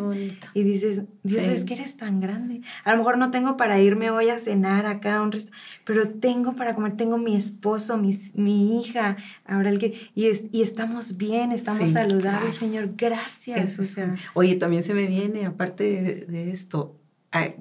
y 0.55 0.63
dices, 0.63 1.03
Dios, 1.25 1.43
es 1.43 1.65
que 1.65 1.75
eres 1.75 1.97
tan 1.97 2.21
grande. 2.21 2.61
A 2.85 2.93
lo 2.93 2.99
mejor 2.99 3.19
no 3.19 3.33
tengo 3.33 3.57
para 3.57 3.81
irme 3.81 4.11
hoy 4.11 4.29
a 4.29 4.39
cenar 4.39 4.87
acá 4.87 5.17
a 5.17 5.23
un 5.23 5.33
restaurante, 5.33 5.65
pero 5.85 6.09
tengo 6.11 6.55
para 6.55 6.77
comer, 6.77 6.97
tengo 6.97 7.19
mi 7.19 7.35
esposo, 7.35 7.99
mi, 7.99 8.17
mi 8.35 8.79
hija, 8.79 9.17
ahora 9.45 9.71
el 9.71 9.81
que, 9.81 9.99
y, 10.15 10.29
y 10.53 10.63
estamos 10.63 11.17
bien, 11.17 11.51
estamos 11.51 11.91
saludables, 11.91 12.55
Señor, 12.55 12.91
gracias. 12.97 13.81
Oye, 14.35 14.55
también 14.55 14.85
se 14.85 14.95
me 14.95 15.09
viene, 15.09 15.45
aparte 15.45 16.27
de, 16.29 16.53
esto, 16.53 16.95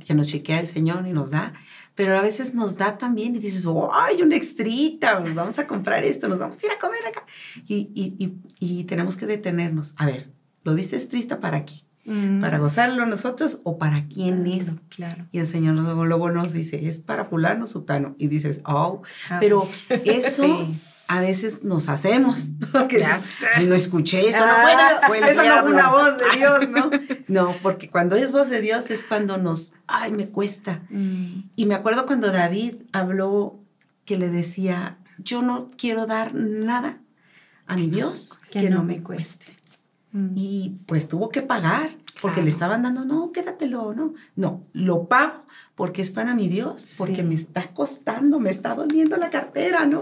que 0.06 0.14
nos 0.14 0.28
chequea 0.28 0.60
el 0.60 0.68
Señor 0.68 1.08
y 1.08 1.14
nos 1.14 1.32
da, 1.32 1.54
pero 1.98 2.16
a 2.16 2.22
veces 2.22 2.54
nos 2.54 2.78
da 2.78 3.00
también 3.00 3.36
y 3.36 3.40
dices, 3.40 3.66
¡ay, 3.92 4.22
una 4.22 4.36
extrita! 4.36 5.20
Nos 5.20 5.34
vamos 5.34 5.58
a 5.58 5.66
comprar 5.66 6.04
esto, 6.04 6.28
nos 6.28 6.38
vamos 6.38 6.56
a 6.62 6.66
ir 6.68 6.72
a 6.72 6.78
comer 6.78 7.00
acá. 7.08 7.26
Y, 7.66 7.90
y, 7.96 8.36
y, 8.60 8.84
tenemos 8.84 9.18
que 9.18 9.26
detenernos. 9.26 9.96
A 9.98 10.06
ver, 10.06 10.30
¿lo 10.64 10.76
dices 10.76 11.10
triste 11.10 11.38
para 11.38 11.66
qué? 11.66 11.74
Mm. 12.06 12.40
¿Para 12.40 12.60
gozarlo 12.60 13.04
nosotros 13.08 13.62
o 13.64 13.80
para 13.80 14.08
quién 14.08 14.46
es? 14.46 14.76
Claro. 14.90 15.26
Y 15.32 15.40
el 15.40 15.48
Señor 15.48 15.74
luego, 15.74 16.06
luego 16.06 16.30
nos 16.30 16.54
dice, 16.54 16.88
es 16.88 17.00
para 17.00 17.26
fulano, 17.26 17.66
sutano. 17.66 18.16
Y 18.20 18.28
dices, 18.28 18.62
oh, 18.66 19.02
ah. 19.32 19.38
pero 19.40 19.68
eso 19.90 20.70
a 21.08 21.22
veces 21.22 21.64
nos 21.64 21.90
hacemos. 21.90 22.52
y 23.62 23.66
no 23.66 23.76
escuché 23.76 24.28
eso, 24.28 24.40
ah, 24.42 25.00
no 25.02 25.08
fue, 25.08 25.20
eso 25.20 25.44
no 25.44 25.60
fue 25.62 25.72
una 25.72 25.90
voz 25.90 26.18
de 26.18 26.38
Dios, 26.38 26.70
¿no? 26.70 26.90
No, 27.28 27.56
porque 27.62 27.90
cuando 27.90 28.16
es 28.16 28.32
voz 28.32 28.50
de 28.50 28.62
Dios 28.62 28.90
es 28.90 29.04
cuando 29.04 29.38
nos, 29.38 29.74
ay, 29.86 30.12
me 30.12 30.30
cuesta. 30.30 30.82
Mm. 30.90 31.50
Y 31.56 31.66
me 31.66 31.76
acuerdo 31.76 32.06
cuando 32.06 32.32
David 32.32 32.76
habló 32.94 33.60
que 34.06 34.18
le 34.18 34.30
decía, 34.30 34.98
yo 35.18 35.42
no 35.42 35.70
quiero 35.78 36.06
dar 36.06 36.34
nada 36.34 37.02
a 37.66 37.76
mi 37.76 37.90
Dios 37.90 38.40
que, 38.50 38.70
no, 38.70 38.84
me 38.84 39.04
cueste. 39.04 39.58
Mm. 40.14 40.30
Y 40.36 40.78
pues 40.86 41.10
tuvo 41.10 41.30
que 41.30 41.42
pagar 41.42 41.98
porque 42.22 42.42
le 42.42 42.50
estaban 42.50 42.84
dando, 42.84 43.06
no, 43.06 43.32
quédatelo, 43.32 43.94
no. 43.94 44.14
No, 44.36 44.66
lo 44.74 45.08
pago 45.08 45.44
porque 45.78 46.02
es 46.02 46.10
para 46.10 46.34
mi 46.34 46.48
Dios, 46.48 46.96
porque 46.98 47.22
me 47.22 47.36
está 47.36 47.72
costando, 47.72 48.40
me 48.40 48.50
está 48.50 48.74
doliendo 48.74 49.16
la 49.16 49.30
cartera, 49.30 49.86
¿no? 49.86 50.02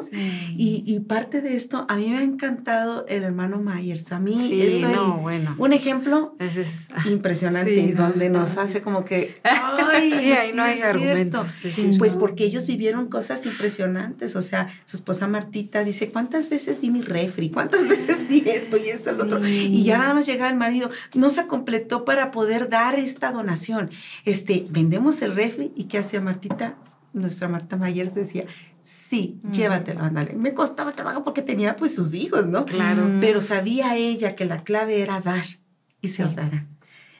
Y, 0.58 1.02
parte 1.02 1.42
de 1.42 1.58
esto, 1.58 1.86
a 1.90 1.98
mí 1.98 2.10
me 2.10 2.20
ha 2.20 2.24
encantado 2.24 3.06
el 3.10 3.24
hermano 3.24 3.60
Myers. 3.60 4.14
A 4.14 4.20
mí 4.20 4.36
eso 4.62 4.88
es 4.88 4.98
un 5.58 5.74
ejemplo 5.74 6.34
es, 6.40 6.88
impresionante, 7.06 7.94
donde 7.94 8.30
nos 8.30 8.58
hace 8.58 8.82
como 8.82 9.04
que, 9.04 9.36
ay, 9.44 10.12
sí, 10.12 10.32
ahí 10.32 10.54
no 10.54 10.64
hay 10.64 10.82
argumentos. 10.82 11.60
Pues 12.00 12.16
porque 12.16 12.46
ellos 12.46 12.68
vivieron 12.68 13.08
cosas 13.08 13.46
impresionantes. 13.46 14.38
O 14.38 14.42
sea, 14.42 14.70
su 14.86 14.96
esposa 14.96 15.28
Martita 15.28 15.84
dice, 15.84 16.10
¿cuántas 16.10 16.48
veces 16.48 16.80
di 16.80 16.90
mi 16.90 17.02
refri? 17.02 17.50
¿Cuántas 17.50 17.86
veces 17.90 18.30
di 18.30 18.46
esto 18.48 18.78
y 18.78 18.88
esto 18.88 19.12
y 19.18 19.20
otro? 19.20 19.46
Y 19.46 19.84
ya 19.84 19.98
nada 19.98 20.14
más 20.14 20.26
llega 20.26 20.48
el 20.48 20.56
marido, 20.56 20.90
no 21.16 21.30
se 21.30 21.48
completó 21.48 22.05
para 22.06 22.32
poder 22.32 22.70
dar 22.70 22.96
esta 22.96 23.32
donación. 23.32 23.90
Este, 24.24 24.66
vendemos 24.70 25.22
el 25.22 25.36
refri 25.36 25.72
¿Y 25.76 25.86
qué 25.86 25.98
hacía 26.00 26.22
Martita? 26.22 26.78
Nuestra 27.14 27.48
Marta 27.48 27.78
Mayer 27.78 28.12
decía, 28.12 28.46
sí, 28.82 29.40
mm. 29.44 29.52
llévatelo, 29.52 30.02
ándale. 30.02 30.34
Me 30.34 30.54
costaba 30.54 30.92
trabajo 30.94 31.24
porque 31.24 31.42
tenía 31.42 31.76
pues 31.76 31.96
sus 31.96 32.14
hijos, 32.14 32.48
¿no? 32.48 32.66
Claro. 32.66 33.20
Pero 33.22 33.42
sabía 33.42 33.96
ella 33.96 34.36
que 34.36 34.46
la 34.46 34.64
clave 34.64 35.02
era 35.02 35.22
dar 35.22 35.46
y 36.02 36.10
se 36.10 36.24
os 36.24 36.36
dará. 36.36 36.68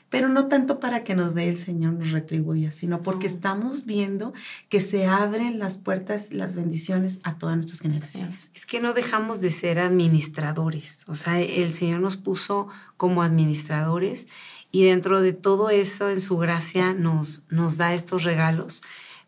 Pero 0.10 0.30
no 0.30 0.48
tanto 0.48 0.80
para 0.80 1.04
que 1.04 1.16
nos 1.16 1.34
dé 1.34 1.50
el 1.50 1.58
Señor, 1.58 1.94
nos 1.94 2.12
retribuya, 2.12 2.72
sino 2.72 3.02
porque 3.02 3.26
estamos 3.26 3.86
viendo 3.86 4.34
que 4.70 4.80
se 4.80 5.08
abren 5.08 5.60
las 5.60 5.78
puertas, 5.78 6.32
las 6.32 6.56
bendiciones 6.56 7.20
a 7.24 7.38
todas 7.38 7.56
nuestras 7.56 7.82
generaciones. 7.82 8.52
Es 8.54 8.66
que 8.66 8.80
no 8.80 8.94
dejamos 8.94 9.42
de 9.42 9.50
ser 9.50 9.80
administradores. 9.80 11.04
O 11.08 11.16
sea, 11.16 11.42
el 11.42 11.74
Señor 11.74 12.00
nos 12.02 12.18
puso 12.18 12.68
como 12.98 13.24
administradores 13.24 14.28
y 14.76 14.84
dentro 14.84 15.22
de 15.22 15.32
todo 15.32 15.70
eso, 15.70 16.10
en 16.10 16.20
su 16.20 16.38
gracia, 16.38 16.94
nos, 16.94 17.46
nos 17.50 17.78
da 17.78 17.94
estos 17.94 18.26
regalos. 18.26 18.84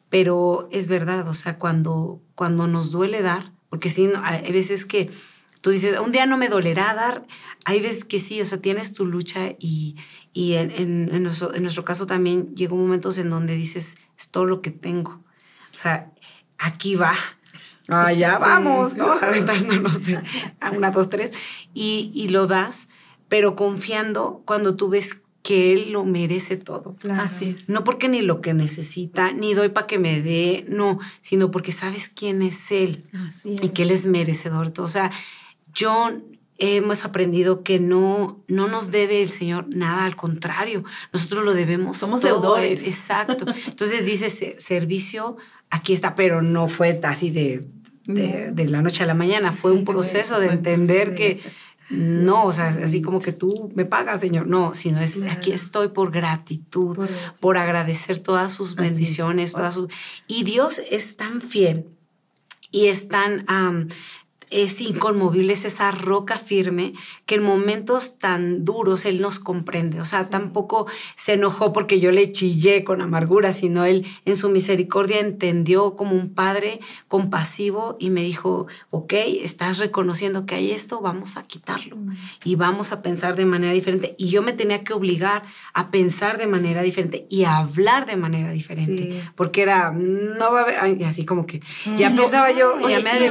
Pero 0.10 0.68
es 0.74 0.90
verdad, 0.90 1.26
o 1.30 1.34
sea, 1.34 1.58
cuando, 1.58 2.22
cuando 2.36 2.68
nos 2.68 2.92
duele 2.92 3.22
dar, 3.22 3.54
porque 3.70 3.88
sí, 3.88 4.12
hay 4.24 4.52
veces 4.52 4.86
que 4.86 5.10
tú 5.62 5.70
dices, 5.70 5.98
un 6.02 6.12
día 6.12 6.26
no 6.26 6.36
me 6.36 6.50
dolerá 6.50 6.94
dar, 6.94 7.26
hay 7.64 7.80
veces 7.80 8.04
que 8.04 8.20
sí, 8.20 8.42
o 8.42 8.44
sea, 8.44 8.58
tienes 8.58 8.94
tu 8.94 9.06
lucha 9.06 9.52
y, 9.58 9.96
y 10.34 10.56
en, 10.56 10.70
en, 10.70 11.24
nuestro, 11.24 11.56
en 11.56 11.62
nuestro 11.62 11.86
caso 11.86 12.06
también 12.08 12.54
llegó 12.54 12.76
momentos 12.76 13.18
en 13.18 13.30
donde 13.30 13.56
dices, 13.56 13.98
es 14.18 14.32
todo 14.32 14.44
lo 14.44 14.62
que 14.62 14.72
tengo. 14.72 15.24
O 15.74 15.78
sea, 15.78 16.12
aquí 16.58 16.96
va, 16.96 17.14
allá 17.88 18.38
vamos, 18.38 18.98
¿no? 18.98 19.10
Aventándonos 19.22 20.06
de 20.06 20.22
a 20.60 20.72
una, 20.72 20.92
dos, 20.92 21.08
tres, 21.08 21.32
y, 21.74 22.12
y, 22.14 22.28
lo 22.28 22.48
das, 22.48 22.90
pero 23.30 23.56
confiando 23.56 24.42
cuando 24.46 24.76
tú 24.76 24.90
ves 24.90 25.22
que 25.48 25.72
él 25.72 25.92
lo 25.94 26.04
merece 26.04 26.58
todo. 26.58 26.98
Así 27.10 27.52
es. 27.52 27.70
No 27.70 27.86
porque 27.86 28.10
ni 28.10 28.22
lo 28.22 28.42
que 28.42 28.54
necesita, 28.54 29.32
ni 29.32 29.54
doy 29.54 29.70
para 29.70 29.88
que 29.88 29.98
me 29.98 30.22
dé, 30.22 30.66
no, 30.68 31.00
sino 31.22 31.52
porque 31.52 31.72
sabes 31.72 32.10
quién 32.10 32.42
es 32.42 32.70
él 32.70 33.06
y 33.46 33.70
que 33.70 33.84
él 33.84 33.92
es 33.92 34.06
merecedor. 34.06 34.74
O 34.78 34.90
sea, 34.90 35.10
yo 35.74 36.12
hemos 36.58 37.06
aprendido 37.06 37.64
que 37.64 37.80
no, 37.80 38.44
no 38.50 38.68
nos 38.68 38.92
debe 38.92 39.22
el 39.22 39.30
Señor 39.30 39.68
nada, 39.70 40.04
al 40.04 40.18
contrario, 40.18 40.84
nosotros 41.14 41.46
lo 41.46 41.54
debemos. 41.54 41.96
Somos 41.96 42.24
deudores. 42.24 42.86
Exacto. 42.86 43.46
Entonces 43.70 44.06
dice 44.06 44.58
servicio, 44.60 45.38
aquí 45.70 45.94
está, 45.94 46.14
pero 46.14 46.42
no 46.42 46.68
fue 46.68 47.00
así 47.04 47.32
de, 47.32 47.66
de, 48.06 48.66
la 48.66 48.82
noche 48.82 49.04
a 49.04 49.06
la 49.06 49.14
mañana, 49.14 49.54
fue 49.54 49.72
un 49.72 49.86
proceso 49.86 50.42
de 50.42 50.48
entender 50.48 51.16
que 51.16 51.40
no, 51.90 52.46
o 52.46 52.54
sea, 52.54 52.68
así 52.68 53.02
como 53.02 53.22
que 53.22 53.32
tú 53.32 53.72
me 53.74 53.86
pagas, 53.86 54.20
Señor. 54.20 54.48
No, 54.48 54.74
sino 54.74 55.00
es 55.00 55.22
aquí 55.30 55.52
estoy 55.52 55.90
por 55.90 56.12
gratitud, 56.12 56.98
por, 57.40 57.58
agradecer 57.58 58.20
todas 58.20 58.54
sus 58.54 58.76
bendiciones, 58.76 59.54
todas 59.54 59.76
sus... 59.76 59.90
Y 60.28 60.44
Dios 60.44 60.82
es 60.92 61.16
tan 61.16 61.42
fiel 61.42 61.86
y 62.72 62.88
es 62.88 63.08
tan 63.08 63.46
es 64.50 64.82
inconmovible, 64.82 65.54
es 65.54 65.66
esa 65.66 65.92
roca 65.92 66.38
firme 66.38 66.94
que 67.26 67.36
en 67.36 67.44
momentos 67.44 68.18
tan 68.18 68.64
duros 68.64 69.06
Él 69.06 69.22
nos 69.22 69.40
comprende. 69.40 70.00
O 70.02 70.06
sea, 70.06 70.30
tampoco 70.30 70.88
se 71.16 71.34
enojó 71.34 71.74
porque 71.74 72.00
yo 72.00 72.12
le 72.12 72.32
chillé 72.32 72.84
con 72.84 73.02
amargura, 73.02 73.52
sino 73.52 73.86
Él 73.86 74.06
en 74.26 74.36
su 74.36 74.50
misericordia 74.50 75.20
entendió 75.20 75.96
como 75.96 76.16
un 76.16 76.34
padre 76.34 76.80
compasivo 77.08 77.98
y 78.00 78.10
me 78.10 78.22
dijo, 78.22 78.68
ok, 78.90 79.14
estás 79.42 79.80
reconociendo 79.80 80.46
que 80.46 80.56
hay 80.56 80.72
esto, 80.72 81.02
vamos 81.02 81.38
a 81.38 81.44
quitarlo 81.44 81.98
y 82.44 82.56
vamos 82.56 82.92
a 82.92 83.02
pensar 83.02 83.36
de 83.36 83.46
manera 83.46 83.74
diferente. 83.74 84.16
Y 84.18 84.30
yo 84.30 84.42
me 84.42 84.54
tenía 84.54 84.84
que 84.84 84.94
obligar 84.94 85.44
a 85.74 85.92
pensar 85.92 86.38
de 86.38 86.48
manera 86.48 86.82
diferente 86.82 87.28
y 87.30 87.44
a 87.44 87.58
hablar 87.58 88.06
de 88.06 88.16
manera 88.16 88.52
diferente, 88.52 89.24
porque 89.36 89.62
era, 89.62 89.92
no 89.92 90.52
va 90.52 90.62
a 90.62 90.64
haber, 90.64 91.06
así 91.06 91.26
como 91.26 91.46
que 91.46 91.62
ya 91.98 92.14
pensaba 92.16 92.52
yo, 92.52 92.78
ya 92.88 93.00
me 93.02 93.20
de 93.20 93.30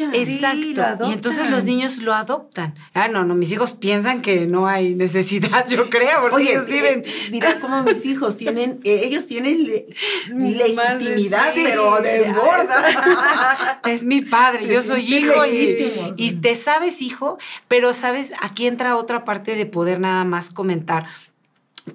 Exacto. 0.00 1.08
y 1.08 1.12
entonces 1.12 1.50
los 1.50 1.64
niños 1.64 1.98
lo 1.98 2.14
adoptan. 2.14 2.74
Ah, 2.94 3.08
no, 3.08 3.24
no, 3.24 3.34
mis 3.34 3.52
hijos 3.52 3.72
piensan 3.74 4.22
que 4.22 4.46
no 4.46 4.66
hay 4.66 4.94
necesidad, 4.94 5.66
yo 5.68 5.90
creo, 5.90 6.20
porque 6.22 6.52
ellos 6.52 6.66
viven. 6.66 7.04
mira 7.30 7.58
cómo 7.60 7.82
mis 7.82 8.04
hijos 8.06 8.36
tienen, 8.36 8.80
eh, 8.84 9.02
ellos 9.04 9.26
tienen 9.26 9.64
legitimidad, 9.64 11.52
pero 11.54 12.00
desborda. 12.00 13.80
es 13.86 14.02
mi 14.02 14.22
padre, 14.22 14.66
yo 14.66 14.80
soy 14.80 15.02
hijo 15.02 15.44
y, 15.46 15.76
y 16.16 16.32
te 16.34 16.54
sabes 16.54 17.02
hijo, 17.02 17.38
pero 17.68 17.92
sabes, 17.92 18.32
aquí 18.40 18.66
entra 18.66 18.96
otra 18.96 19.24
parte 19.24 19.54
de 19.54 19.66
poder 19.66 20.00
nada 20.00 20.24
más 20.24 20.50
comentar 20.50 21.06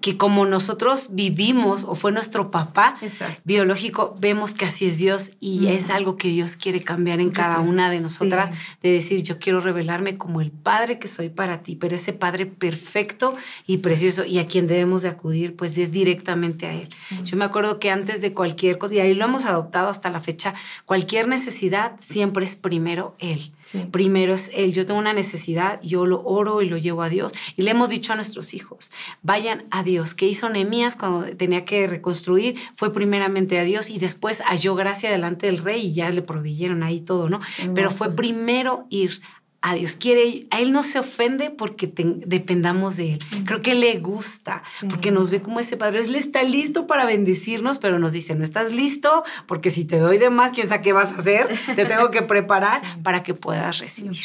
que 0.01 0.17
como 0.17 0.45
nosotros 0.45 1.09
vivimos 1.11 1.85
o 1.85 1.95
fue 1.95 2.11
nuestro 2.11 2.51
papá 2.51 2.97
biológico, 3.45 4.15
vemos 4.19 4.53
que 4.53 4.65
así 4.65 4.85
es 4.85 4.97
Dios 4.97 5.33
y 5.39 5.67
es 5.67 5.89
algo 5.89 6.17
que 6.17 6.27
Dios 6.27 6.57
quiere 6.57 6.83
cambiar 6.83 7.21
en 7.21 7.29
cada 7.29 7.59
una 7.61 7.89
de 7.89 8.01
nosotras, 8.01 8.51
de 8.81 8.91
decir, 8.91 9.23
yo 9.23 9.39
quiero 9.39 9.61
revelarme 9.61 10.17
como 10.17 10.41
el 10.41 10.51
Padre 10.51 10.99
que 10.99 11.07
soy 11.07 11.29
para 11.29 11.63
ti, 11.63 11.75
pero 11.75 11.95
ese 11.95 12.11
Padre 12.11 12.45
perfecto 12.45 13.35
y 13.65 13.77
precioso 13.77 14.25
y 14.25 14.39
a 14.39 14.47
quien 14.47 14.67
debemos 14.67 15.03
de 15.03 15.09
acudir, 15.09 15.55
pues 15.55 15.77
es 15.77 15.91
directamente 15.91 16.65
a 16.65 16.73
Él. 16.73 16.89
Yo 17.23 17.38
me 17.38 17.45
acuerdo 17.45 17.79
que 17.79 17.89
antes 17.89 18.21
de 18.21 18.33
cualquier 18.33 18.77
cosa, 18.77 18.95
y 18.95 18.99
ahí 18.99 19.13
lo 19.13 19.25
hemos 19.25 19.45
adoptado 19.45 19.88
hasta 19.88 20.09
la 20.09 20.19
fecha, 20.19 20.53
cualquier 20.85 21.27
necesidad 21.27 21.93
siempre 21.99 22.43
es 22.43 22.55
primero 22.55 23.15
Él. 23.19 23.51
Primero 23.91 24.33
es 24.33 24.51
Él. 24.53 24.73
Yo 24.73 24.85
tengo 24.85 24.99
una 24.99 25.13
necesidad, 25.13 25.81
yo 25.81 26.05
lo 26.05 26.21
oro 26.23 26.61
y 26.61 26.69
lo 26.69 26.77
llevo 26.77 27.03
a 27.03 27.09
Dios. 27.09 27.33
Y 27.55 27.61
le 27.61 27.71
hemos 27.71 27.89
dicho 27.89 28.13
a 28.13 28.15
nuestros 28.15 28.53
hijos, 28.53 28.91
vayan 29.21 29.65
a 29.71 29.76
Dios. 29.84 30.13
¿Qué 30.13 30.28
hizo 30.28 30.49
Nehemías 30.49 30.95
cuando 30.95 31.36
tenía 31.36 31.65
que 31.65 31.88
reconstruir? 31.88 32.55
Fue 32.75 32.93
primeramente 32.93 33.59
a 33.59 33.63
Dios 33.63 33.89
y 33.89 33.99
después 33.99 34.41
halló 34.41 34.75
gracia 34.75 35.11
delante 35.11 35.47
del 35.47 35.59
rey 35.59 35.88
y 35.88 35.93
ya 35.93 36.09
le 36.09 36.21
proveyeron 36.21 36.84
ahí 36.84 37.01
todo, 37.01 37.30
¿no? 37.30 37.39
Pero 37.73 37.91
fue 37.91 38.15
primero 38.15 38.86
ir 38.89 39.21
a 39.61 39.73
Dios. 39.75 39.93
Quiere, 39.93 40.47
a 40.51 40.61
Él 40.61 40.71
no 40.71 40.84
se 40.84 40.99
ofende 40.99 41.49
porque 41.49 41.91
dependamos 42.25 42.97
de 42.97 43.13
Él. 43.13 43.19
Creo 43.45 43.61
que 43.61 43.75
le 43.75 43.99
gusta, 43.99 44.63
porque 44.89 45.11
nos 45.11 45.30
ve 45.30 45.41
como 45.41 45.59
ese 45.59 45.78
Padre. 45.78 45.99
Él 45.99 46.15
está 46.15 46.43
listo 46.43 46.88
para 46.88 47.05
bendecirnos, 47.05 47.78
pero 47.78 47.99
nos 47.99 48.13
dice, 48.13 48.36
no 48.36 48.43
estás 48.43 48.73
listo, 48.73 49.23
porque 49.45 49.69
si 49.69 49.86
te 49.86 49.99
doy 49.99 50.17
de 50.17 50.30
más, 50.30 50.51
quién 50.51 50.69
sabe 50.69 50.84
qué 50.84 50.93
vas 50.93 51.11
a 51.13 51.17
hacer. 51.17 51.47
Te 51.75 51.86
tengo 51.86 52.11
que 52.11 52.21
preparar 52.21 52.82
para 53.03 53.23
que 53.23 53.34
puedas 53.34 53.80
recibir. 53.80 54.17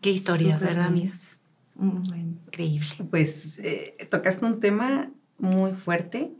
Qué 0.00 0.10
historias, 0.10 0.62
¿verdad, 0.62 0.86
amigas? 0.86 1.39
Increíble. 1.80 3.06
Pues 3.10 3.58
eh, 3.58 3.96
tocaste 4.10 4.44
un 4.44 4.60
tema 4.60 5.10
muy 5.38 5.72
fuerte. 5.72 6.32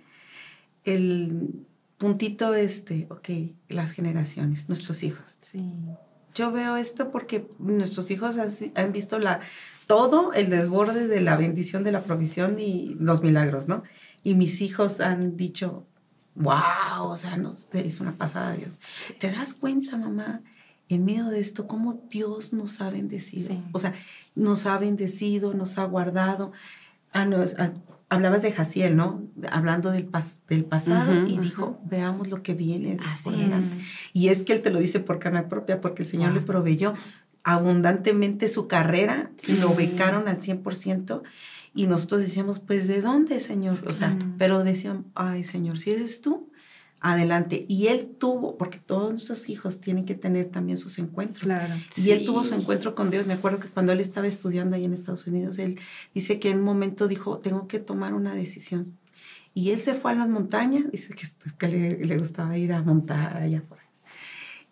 El 0.84 1.66
puntito 1.98 2.54
este, 2.54 3.06
ok, 3.10 3.28
las 3.68 3.92
generaciones, 3.92 4.68
nuestros 4.68 5.02
hijos. 5.02 5.38
Sí. 5.40 5.62
yo 6.34 6.50
veo 6.52 6.76
esto 6.76 7.10
porque 7.10 7.48
nuestros 7.58 8.10
hijos 8.10 8.38
han, 8.74 8.92
visto 8.92 9.18
la, 9.18 9.40
todo 9.86 10.32
el 10.32 10.48
desborde 10.48 11.06
de 11.08 11.20
la 11.20 11.36
bendición 11.36 11.84
de 11.84 11.92
la 11.92 12.02
provisión 12.02 12.58
y 12.58 12.96
los 12.98 13.22
milagros, 13.22 13.68
¿no? 13.68 13.82
Y 14.22 14.34
mis 14.34 14.62
hijos 14.62 15.00
han 15.00 15.36
dicho, 15.36 15.86
wow, 16.36 17.02
o 17.02 17.16
sea, 17.16 17.36
nos 17.36 17.68
es 17.72 18.00
una 18.00 18.16
pasada 18.16 18.52
Dios. 18.52 18.78
¿Te 19.18 19.30
das 19.30 19.52
cuenta, 19.54 19.96
mamá, 19.96 20.42
en 20.94 21.04
medio 21.04 21.26
de 21.26 21.40
esto, 21.40 21.66
cómo 21.66 22.02
Dios 22.10 22.52
nos 22.52 22.80
ha 22.80 22.90
bendecido? 22.90 23.56
O 23.72 23.78
sea, 23.78 23.94
nos 24.34 24.66
ha 24.66 24.78
bendecido, 24.78 25.54
nos 25.54 25.78
ha 25.78 25.84
guardado. 25.84 26.52
Ah, 27.12 27.28
ah, 27.58 27.70
hablabas 28.08 28.42
de 28.42 28.52
Jaciel, 28.52 28.96
¿no? 28.96 29.22
Hablando 29.50 29.92
del, 29.92 30.08
del 30.48 30.64
pasado 30.64 31.26
y 31.26 31.38
dijo, 31.38 31.80
veamos 31.84 32.28
lo 32.28 32.42
que 32.42 32.54
viene. 32.54 32.98
Así 33.06 33.34
es. 33.40 33.82
Y 34.12 34.28
es 34.28 34.42
que 34.42 34.52
él 34.52 34.62
te 34.62 34.70
lo 34.70 34.80
dice 34.80 35.00
por 35.00 35.18
carne 35.18 35.44
propia, 35.44 35.80
porque 35.80 36.02
el 36.02 36.08
Señor 36.08 36.32
le 36.32 36.40
proveyó 36.40 36.94
abundantemente 37.44 38.48
su 38.48 38.68
carrera, 38.68 39.30
y 39.46 39.52
lo 39.52 39.74
becaron 39.74 40.28
al 40.28 40.38
100%. 40.38 41.22
Y 41.72 41.86
nosotros 41.86 42.20
decíamos, 42.20 42.58
pues, 42.58 42.88
¿de 42.88 43.00
dónde, 43.00 43.38
Señor? 43.38 43.80
O 43.88 43.92
sea, 43.92 44.18
pero 44.38 44.64
decían, 44.64 45.06
ay, 45.14 45.44
Señor, 45.44 45.78
si 45.78 45.92
eres 45.92 46.20
tú, 46.20 46.49
adelante. 47.00 47.64
Y 47.68 47.88
él 47.88 48.14
tuvo, 48.18 48.56
porque 48.58 48.78
todos 48.78 49.10
nuestros 49.10 49.48
hijos 49.48 49.80
tienen 49.80 50.04
que 50.04 50.14
tener 50.14 50.46
también 50.46 50.78
sus 50.78 50.98
encuentros. 50.98 51.44
Claro. 51.44 51.74
Y 51.96 52.10
él 52.10 52.24
tuvo 52.24 52.44
su 52.44 52.54
encuentro 52.54 52.94
con 52.94 53.10
Dios. 53.10 53.26
Me 53.26 53.32
acuerdo 53.32 53.60
que 53.60 53.68
cuando 53.68 53.92
él 53.92 54.00
estaba 54.00 54.26
estudiando 54.26 54.76
ahí 54.76 54.84
en 54.84 54.92
Estados 54.92 55.26
Unidos, 55.26 55.58
él 55.58 55.80
dice 56.14 56.38
que 56.38 56.50
en 56.50 56.58
un 56.58 56.64
momento 56.64 57.08
dijo, 57.08 57.38
tengo 57.38 57.66
que 57.66 57.78
tomar 57.78 58.14
una 58.14 58.34
decisión. 58.34 58.94
Y 59.54 59.70
él 59.70 59.80
se 59.80 59.94
fue 59.94 60.12
a 60.12 60.14
las 60.14 60.28
montañas, 60.28 60.90
dice 60.92 61.14
que, 61.14 61.26
que 61.58 61.68
le, 61.68 62.04
le, 62.04 62.18
gustaba 62.18 62.56
ir 62.56 62.72
a 62.72 62.82
montar 62.82 63.36
allá 63.36 63.62
por 63.62 63.78
ahí. 63.78 63.86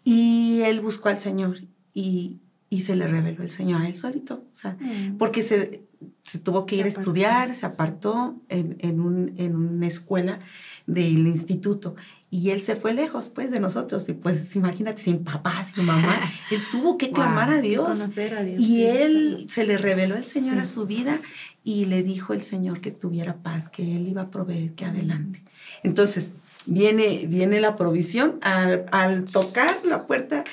Y 0.05 0.61
él 0.63 0.81
buscó 0.81 1.09
al 1.09 1.19
Señor 1.19 1.61
y, 1.93 2.39
y 2.71 2.83
se 2.83 2.95
le 2.95 3.07
reveló 3.09 3.43
el 3.43 3.51
Señor 3.51 3.83
a 3.83 3.89
él 3.89 3.97
solito. 3.97 4.45
O 4.53 4.55
sea, 4.55 4.77
mm. 4.81 5.19
porque 5.19 5.43
se, 5.43 5.83
se, 6.23 6.39
tuvo 6.39 6.65
que 6.65 6.77
ir 6.77 6.85
a 6.85 6.89
estudiar, 6.89 7.55
se 7.55 7.67
apartó 7.67 8.41
en, 8.49 8.77
en, 8.81 9.01
un, 9.01 9.35
en 9.37 9.57
una 9.57 9.87
escuela 9.87 10.39
del 10.87 11.27
instituto 11.27 11.97
y 12.31 12.51
él 12.51 12.61
se 12.61 12.77
fue 12.77 12.93
lejos, 12.93 13.31
pues, 13.31 13.51
de 13.51 13.59
nosotros. 13.59 14.07
Y 14.09 14.13
pues, 14.13 14.55
imagínate, 14.55 15.01
sin 15.03 15.25
papá, 15.25 15.63
sin 15.63 15.87
mamá. 15.87 16.21
Él 16.51 16.63
tuvo 16.71 16.99
que 16.99 17.11
clamar 17.11 17.49
a, 17.49 17.61
Dios. 17.61 18.03
a 18.03 18.43
Dios. 18.43 18.61
Y 18.61 18.85
él 18.85 19.47
se 19.49 19.65
le 19.65 19.79
reveló 19.79 20.15
el 20.15 20.25
Señor 20.25 20.59
a 20.59 20.65
su 20.67 20.87
vida 20.87 21.21
y 21.65 21.87
le 21.87 22.03
dijo 22.03 22.35
el 22.35 22.43
Señor 22.43 22.81
que 22.81 22.91
tuviera 22.91 23.37
paz, 23.37 23.69
que 23.69 23.83
él 23.83 24.09
iba 24.09 24.23
a 24.23 24.31
proveer, 24.31 24.75
que 24.75 24.85
adelante. 24.85 25.43
Entonces, 25.83 26.33
viene, 26.67 27.27
viene 27.27 27.61
la 27.61 27.77
provisión. 27.77 28.39
Al, 28.43 29.25
tocar 29.25 29.75
la 29.85 30.07
puerta, 30.07 30.45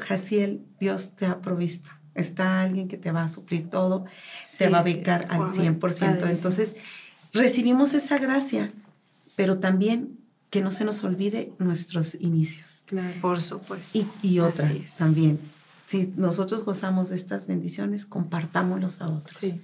Jaciel, 0.00 0.62
Dios 0.80 1.12
te 1.14 1.26
ha 1.26 1.40
provisto. 1.40 1.90
Está 2.14 2.60
alguien 2.60 2.88
que 2.88 2.96
te 2.96 3.12
va 3.12 3.22
a 3.24 3.28
suplir 3.28 3.70
todo, 3.70 4.04
se 4.44 4.68
va 4.68 4.80
a 4.80 4.82
becar 4.82 5.26
al 5.30 5.42
100%. 5.42 6.28
Entonces, 6.28 6.76
recibimos 7.32 7.94
esa 7.94 8.18
gracia, 8.18 8.72
pero 9.36 9.58
también 9.58 10.19
que 10.50 10.60
no 10.60 10.70
se 10.70 10.84
nos 10.84 11.02
olvide 11.04 11.52
nuestros 11.58 12.16
inicios. 12.16 12.82
Claro. 12.86 13.20
Por 13.20 13.40
supuesto. 13.40 13.98
Y, 13.98 14.06
y 14.22 14.40
otra 14.40 14.68
también. 14.98 15.38
Si 15.86 16.12
nosotros 16.16 16.64
gozamos 16.64 17.08
de 17.08 17.16
estas 17.16 17.46
bendiciones, 17.46 18.06
compartámoslos 18.06 19.00
a 19.00 19.06
otros. 19.06 19.38
Sí. 19.38 19.60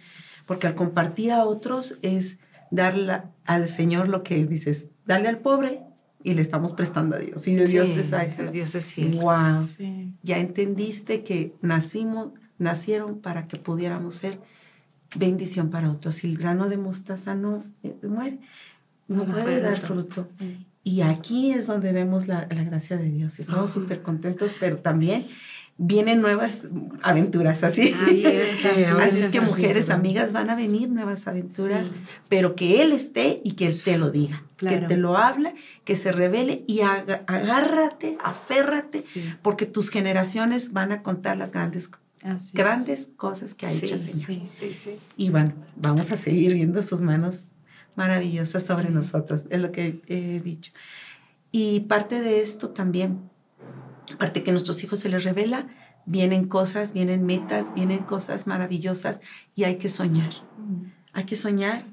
Porque 0.46 0.66
al 0.66 0.74
compartir 0.74 1.32
a 1.32 1.44
otros 1.44 1.98
es 2.02 2.38
darle 2.70 3.22
al 3.44 3.68
Señor 3.68 4.08
lo 4.08 4.22
que 4.22 4.44
dices, 4.46 4.88
darle 5.04 5.28
al 5.28 5.38
pobre 5.38 5.82
y 6.22 6.34
le 6.34 6.42
estamos 6.42 6.72
prestando 6.72 7.16
a 7.16 7.18
Dios. 7.18 7.46
Y 7.46 7.54
Dios 7.54 7.94
te 7.94 8.00
está 8.00 8.24
Dios 8.50 8.74
es 8.74 8.94
fiel. 8.94 9.20
Wow. 9.20 9.64
Ya 10.22 10.38
entendiste 10.38 11.22
que 11.22 11.54
nacimos, 11.62 12.30
nacieron 12.58 13.20
para 13.20 13.46
que 13.46 13.56
pudiéramos 13.56 14.14
ser 14.14 14.40
bendición 15.16 15.70
para 15.70 15.90
otros. 15.90 16.16
Si 16.16 16.26
el 16.26 16.36
grano 16.36 16.68
de 16.68 16.78
mostaza 16.78 17.34
no 17.34 17.64
eh, 17.84 17.96
muere, 18.02 18.40
no, 19.06 19.24
puede, 19.24 19.60
dar 19.60 19.78
fruto. 19.78 20.28
Y 20.86 21.00
aquí 21.00 21.50
es 21.50 21.66
donde 21.66 21.90
vemos 21.90 22.28
la, 22.28 22.46
la 22.48 22.62
gracia 22.62 22.96
de 22.96 23.10
Dios. 23.10 23.40
Estamos 23.40 23.72
súper 23.72 24.02
contentos, 24.02 24.54
pero 24.60 24.78
también 24.78 25.26
vienen 25.78 26.20
nuevas 26.20 26.68
aventuras, 27.02 27.64
así. 27.64 27.92
Así 27.92 28.24
es, 28.24 28.54
que, 28.62 28.86
así 28.86 29.22
es 29.22 29.26
que 29.30 29.40
mujeres, 29.40 29.90
amigas, 29.90 30.32
van 30.32 30.48
a 30.48 30.54
venir 30.54 30.88
nuevas 30.88 31.26
aventuras, 31.26 31.90
pero 32.28 32.54
que 32.54 32.82
Él 32.82 32.92
esté 32.92 33.40
y 33.42 33.54
que 33.54 33.66
Él 33.66 33.82
te 33.82 33.98
lo 33.98 34.12
diga, 34.12 34.44
que 34.58 34.76
te 34.76 34.96
lo 34.96 35.16
hable, 35.16 35.56
que 35.84 35.96
se 35.96 36.12
revele 36.12 36.62
y 36.68 36.82
agárrate, 36.82 38.16
aférrate, 38.22 39.02
porque 39.42 39.66
tus 39.66 39.90
generaciones 39.90 40.72
van 40.72 40.92
a 40.92 41.02
contar 41.02 41.36
las 41.36 41.50
grandes 41.50 41.90
grandes 42.54 43.10
cosas 43.16 43.54
que 43.54 43.66
ha 43.66 43.72
hecho 43.72 43.94
el 43.94 44.00
Señor. 44.00 44.46
Sí, 44.46 44.72
sí, 44.72 44.98
y 45.16 45.30
bueno, 45.30 45.52
vamos 45.74 46.12
a 46.12 46.16
seguir 46.16 46.54
viendo 46.54 46.80
sus 46.84 47.00
manos 47.00 47.50
maravillosa 47.96 48.60
sobre 48.60 48.90
nosotros, 48.90 49.46
es 49.50 49.60
lo 49.60 49.72
que 49.72 50.00
he 50.06 50.40
dicho. 50.40 50.72
Y 51.50 51.80
parte 51.80 52.20
de 52.20 52.40
esto 52.40 52.70
también, 52.70 53.30
aparte 54.14 54.42
que 54.42 54.50
a 54.50 54.52
nuestros 54.52 54.82
hijos 54.84 55.00
se 55.00 55.08
les 55.08 55.24
revela, 55.24 55.68
vienen 56.04 56.46
cosas, 56.46 56.92
vienen 56.92 57.24
metas, 57.24 57.74
vienen 57.74 57.98
cosas 57.98 58.46
maravillosas 58.46 59.20
y 59.54 59.64
hay 59.64 59.76
que 59.76 59.88
soñar. 59.88 60.30
Hay 61.12 61.24
que 61.24 61.36
soñar 61.36 61.84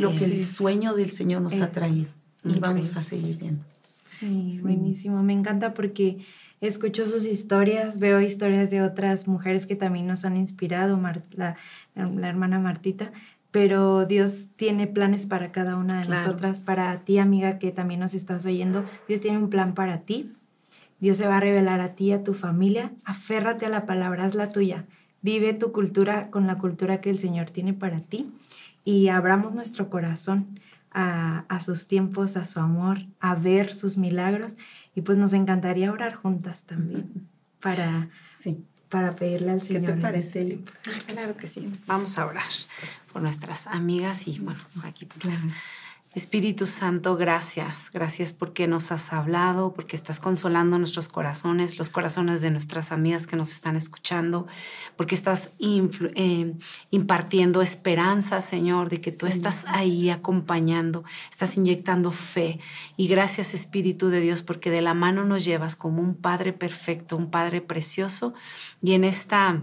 lo 0.00 0.10
que 0.10 0.24
el 0.24 0.44
sueño 0.44 0.94
del 0.94 1.10
Señor 1.10 1.42
nos 1.42 1.60
ha 1.60 1.70
traído 1.70 2.10
y 2.44 2.58
vamos 2.58 2.96
a 2.96 3.02
seguir 3.02 3.38
viendo. 3.38 3.64
Sí, 4.04 4.58
buenísimo. 4.62 5.22
Me 5.22 5.32
encanta 5.32 5.74
porque 5.74 6.18
escucho 6.60 7.06
sus 7.06 7.26
historias, 7.26 7.98
veo 7.98 8.20
historias 8.20 8.70
de 8.70 8.82
otras 8.82 9.28
mujeres 9.28 9.66
que 9.66 9.76
también 9.76 10.06
nos 10.06 10.24
han 10.24 10.36
inspirado, 10.36 11.00
la, 11.30 11.56
la, 11.94 12.28
hermana 12.28 12.58
Martita, 12.58 13.12
pero 13.52 14.06
Dios 14.06 14.48
tiene 14.56 14.86
planes 14.88 15.26
para 15.26 15.52
cada 15.52 15.76
una 15.76 16.00
de 16.00 16.08
nosotras, 16.08 16.60
para 16.60 17.04
ti 17.04 17.18
amiga 17.18 17.58
que 17.58 17.70
también 17.70 18.00
nos 18.00 18.14
estás 18.14 18.44
oyendo, 18.46 18.84
Dios 19.06 19.20
tiene 19.20 19.38
un 19.38 19.50
plan 19.50 19.74
para 19.74 20.00
ti, 20.00 20.32
Dios 20.98 21.18
se 21.18 21.28
va 21.28 21.36
a 21.36 21.40
revelar 21.40 21.80
a 21.80 21.94
ti, 21.94 22.12
a 22.12 22.24
tu 22.24 22.32
familia, 22.32 22.92
aférrate 23.04 23.66
a 23.66 23.68
la 23.68 23.86
palabra, 23.86 24.26
es 24.26 24.34
la 24.34 24.48
tuya, 24.48 24.86
vive 25.20 25.52
tu 25.52 25.70
cultura 25.70 26.30
con 26.30 26.46
la 26.46 26.58
cultura 26.58 27.00
que 27.00 27.10
el 27.10 27.18
Señor 27.18 27.50
tiene 27.50 27.74
para 27.74 28.00
ti 28.00 28.32
y 28.84 29.08
abramos 29.08 29.52
nuestro 29.52 29.90
corazón 29.90 30.58
a, 30.90 31.44
a 31.48 31.60
sus 31.60 31.86
tiempos, 31.88 32.38
a 32.38 32.46
su 32.46 32.58
amor, 32.58 33.00
a 33.20 33.34
ver 33.34 33.72
sus 33.72 33.96
milagros. 33.96 34.56
Y 34.94 35.02
pues 35.02 35.16
nos 35.16 35.32
encantaría 35.32 35.92
orar 35.92 36.14
juntas 36.14 36.64
también 36.64 37.28
para... 37.60 38.10
Sí 38.30 38.64
para 38.92 39.16
pedirle 39.16 39.52
al 39.52 39.62
Señor. 39.62 39.86
¿Qué 39.86 39.92
te 39.92 39.98
parece, 39.98 40.58
Claro 41.06 41.34
que 41.34 41.46
sí. 41.46 41.80
Vamos 41.86 42.18
a 42.18 42.26
orar 42.26 42.52
por 43.10 43.22
nuestras 43.22 43.66
amigas 43.66 44.28
y 44.28 44.38
bueno, 44.38 44.60
aquí 44.84 45.06
por 45.06 45.32
Espíritu 46.14 46.66
Santo, 46.66 47.16
gracias. 47.16 47.90
Gracias 47.90 48.34
porque 48.34 48.68
nos 48.68 48.92
has 48.92 49.14
hablado, 49.14 49.72
porque 49.72 49.96
estás 49.96 50.20
consolando 50.20 50.78
nuestros 50.78 51.08
corazones, 51.08 51.78
los 51.78 51.88
corazones 51.88 52.42
de 52.42 52.50
nuestras 52.50 52.92
amigas 52.92 53.26
que 53.26 53.36
nos 53.36 53.50
están 53.52 53.76
escuchando, 53.76 54.46
porque 54.96 55.14
estás 55.14 55.52
eh, 55.58 56.54
impartiendo 56.90 57.62
esperanza, 57.62 58.42
Señor, 58.42 58.90
de 58.90 59.00
que 59.00 59.10
tú 59.10 59.26
estás 59.26 59.64
ahí 59.68 60.10
acompañando, 60.10 61.02
estás 61.30 61.56
inyectando 61.56 62.12
fe. 62.12 62.60
Y 62.98 63.08
gracias, 63.08 63.54
Espíritu 63.54 64.08
de 64.08 64.20
Dios, 64.20 64.42
porque 64.42 64.70
de 64.70 64.82
la 64.82 64.92
mano 64.92 65.24
nos 65.24 65.46
llevas 65.46 65.76
como 65.76 66.02
un 66.02 66.14
Padre 66.14 66.52
perfecto, 66.52 67.16
un 67.16 67.30
Padre 67.30 67.62
precioso. 67.62 68.34
Y 68.82 68.92
en 68.92 69.04
esta 69.04 69.62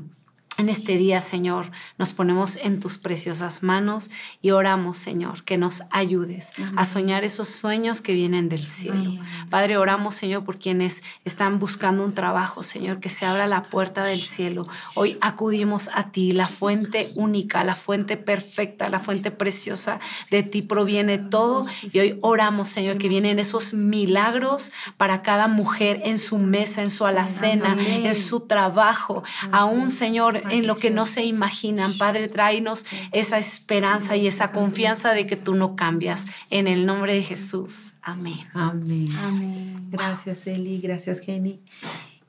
en 0.60 0.68
este 0.68 0.98
día, 0.98 1.22
Señor, 1.22 1.72
nos 1.98 2.12
ponemos 2.12 2.58
en 2.58 2.82
tus 2.82 2.98
preciosas 2.98 3.64
manos 3.64 4.12
y 4.42 4.52
oramos, 4.52 4.98
Señor, 4.98 5.44
que 5.46 5.58
nos 5.58 5.84
ayudes 5.90 6.52
a 6.76 6.84
soñar 6.84 7.24
esos 7.24 7.48
sueños 7.48 8.02
que 8.02 8.14
vienen 8.14 8.50
del 8.50 8.66
cielo. 8.66 9.22
Padre, 9.50 9.78
oramos, 9.78 10.16
Señor, 10.16 10.44
por 10.44 10.60
quienes 10.60 11.02
están 11.24 11.60
buscando 11.60 12.04
un 12.04 12.14
trabajo, 12.14 12.62
Señor, 12.62 13.00
que 13.00 13.08
se 13.08 13.26
abra 13.26 13.48
la 13.48 13.64
puerta 13.64 14.04
del 14.04 14.22
cielo. 14.22 14.68
Hoy 14.96 15.18
acudimos 15.22 15.90
a 15.94 16.12
ti, 16.12 16.34
la 16.34 16.48
fuente 16.48 17.14
única, 17.16 17.64
la 17.64 17.76
fuente 17.76 18.18
perfecta, 18.18 18.90
la 18.90 19.00
fuente 19.00 19.32
preciosa. 19.32 20.02
De 20.30 20.44
ti 20.44 20.62
proviene 20.62 21.20
todo. 21.20 21.64
Y 21.94 22.00
hoy 22.00 22.20
oramos, 22.22 22.68
Señor, 22.68 22.98
que 22.98 23.08
vienen 23.08 23.40
esos 23.40 23.74
milagros 23.74 24.74
para 24.98 25.22
cada 25.22 25.48
mujer 25.48 26.02
en 26.04 26.18
su 26.18 26.38
mesa, 26.38 26.82
en 26.82 26.90
su 26.90 27.06
alacena, 27.06 27.78
en 27.80 28.14
su 28.14 28.42
trabajo. 28.42 29.24
Aún, 29.54 29.90
Señor, 29.90 30.49
en 30.52 30.68
lo 30.68 30.76
que 30.76 30.90
no 30.90 31.06
se 31.06 31.24
imaginan. 31.24 31.98
Padre, 31.98 32.28
tráenos 32.28 32.86
esa 33.12 33.38
esperanza 33.38 34.16
y 34.16 34.28
esa 34.28 34.52
confianza 34.52 35.14
de 35.14 35.26
que 35.26 35.36
tú 35.36 35.56
no 35.56 35.76
cambias. 35.76 36.26
En 36.50 36.68
el 36.68 36.86
nombre 36.86 37.14
de 37.14 37.24
Jesús. 37.24 37.94
Amén. 38.02 38.38
Amén. 38.54 39.88
Gracias, 39.90 40.48
Eli. 40.48 40.80
Gracias, 40.80 41.20
Jenny. 41.20 41.60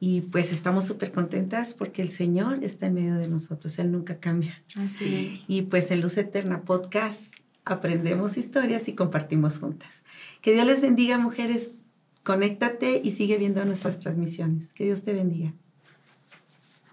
Y 0.03 0.23
pues 0.23 0.51
estamos 0.51 0.87
súper 0.87 1.13
contentas 1.13 1.75
porque 1.75 2.01
el 2.01 2.11
Señor 2.11 2.65
está 2.65 2.87
en 2.87 2.95
medio 2.95 3.17
de 3.17 3.29
nosotros. 3.29 3.79
Él 3.79 3.93
nunca 3.93 4.19
cambia. 4.19 4.63
Así 4.75 5.43
Y 5.47 5.63
pues 5.63 5.91
en 5.91 6.01
Luz 6.01 6.17
Eterna 6.17 6.63
Podcast 6.63 7.35
aprendemos 7.67 8.39
historias 8.39 8.89
y 8.89 8.95
compartimos 8.95 9.59
juntas. 9.59 10.05
Que 10.41 10.55
Dios 10.55 10.67
les 10.67 10.81
bendiga, 10.81 11.19
mujeres. 11.19 11.77
Conéctate 12.23 13.01
y 13.05 13.11
sigue 13.11 13.37
viendo 13.37 13.63
nuestras 13.67 13.99
transmisiones. 13.99 14.73
Que 14.73 14.85
Dios 14.85 15.03
te 15.03 15.13
bendiga. 15.13 15.53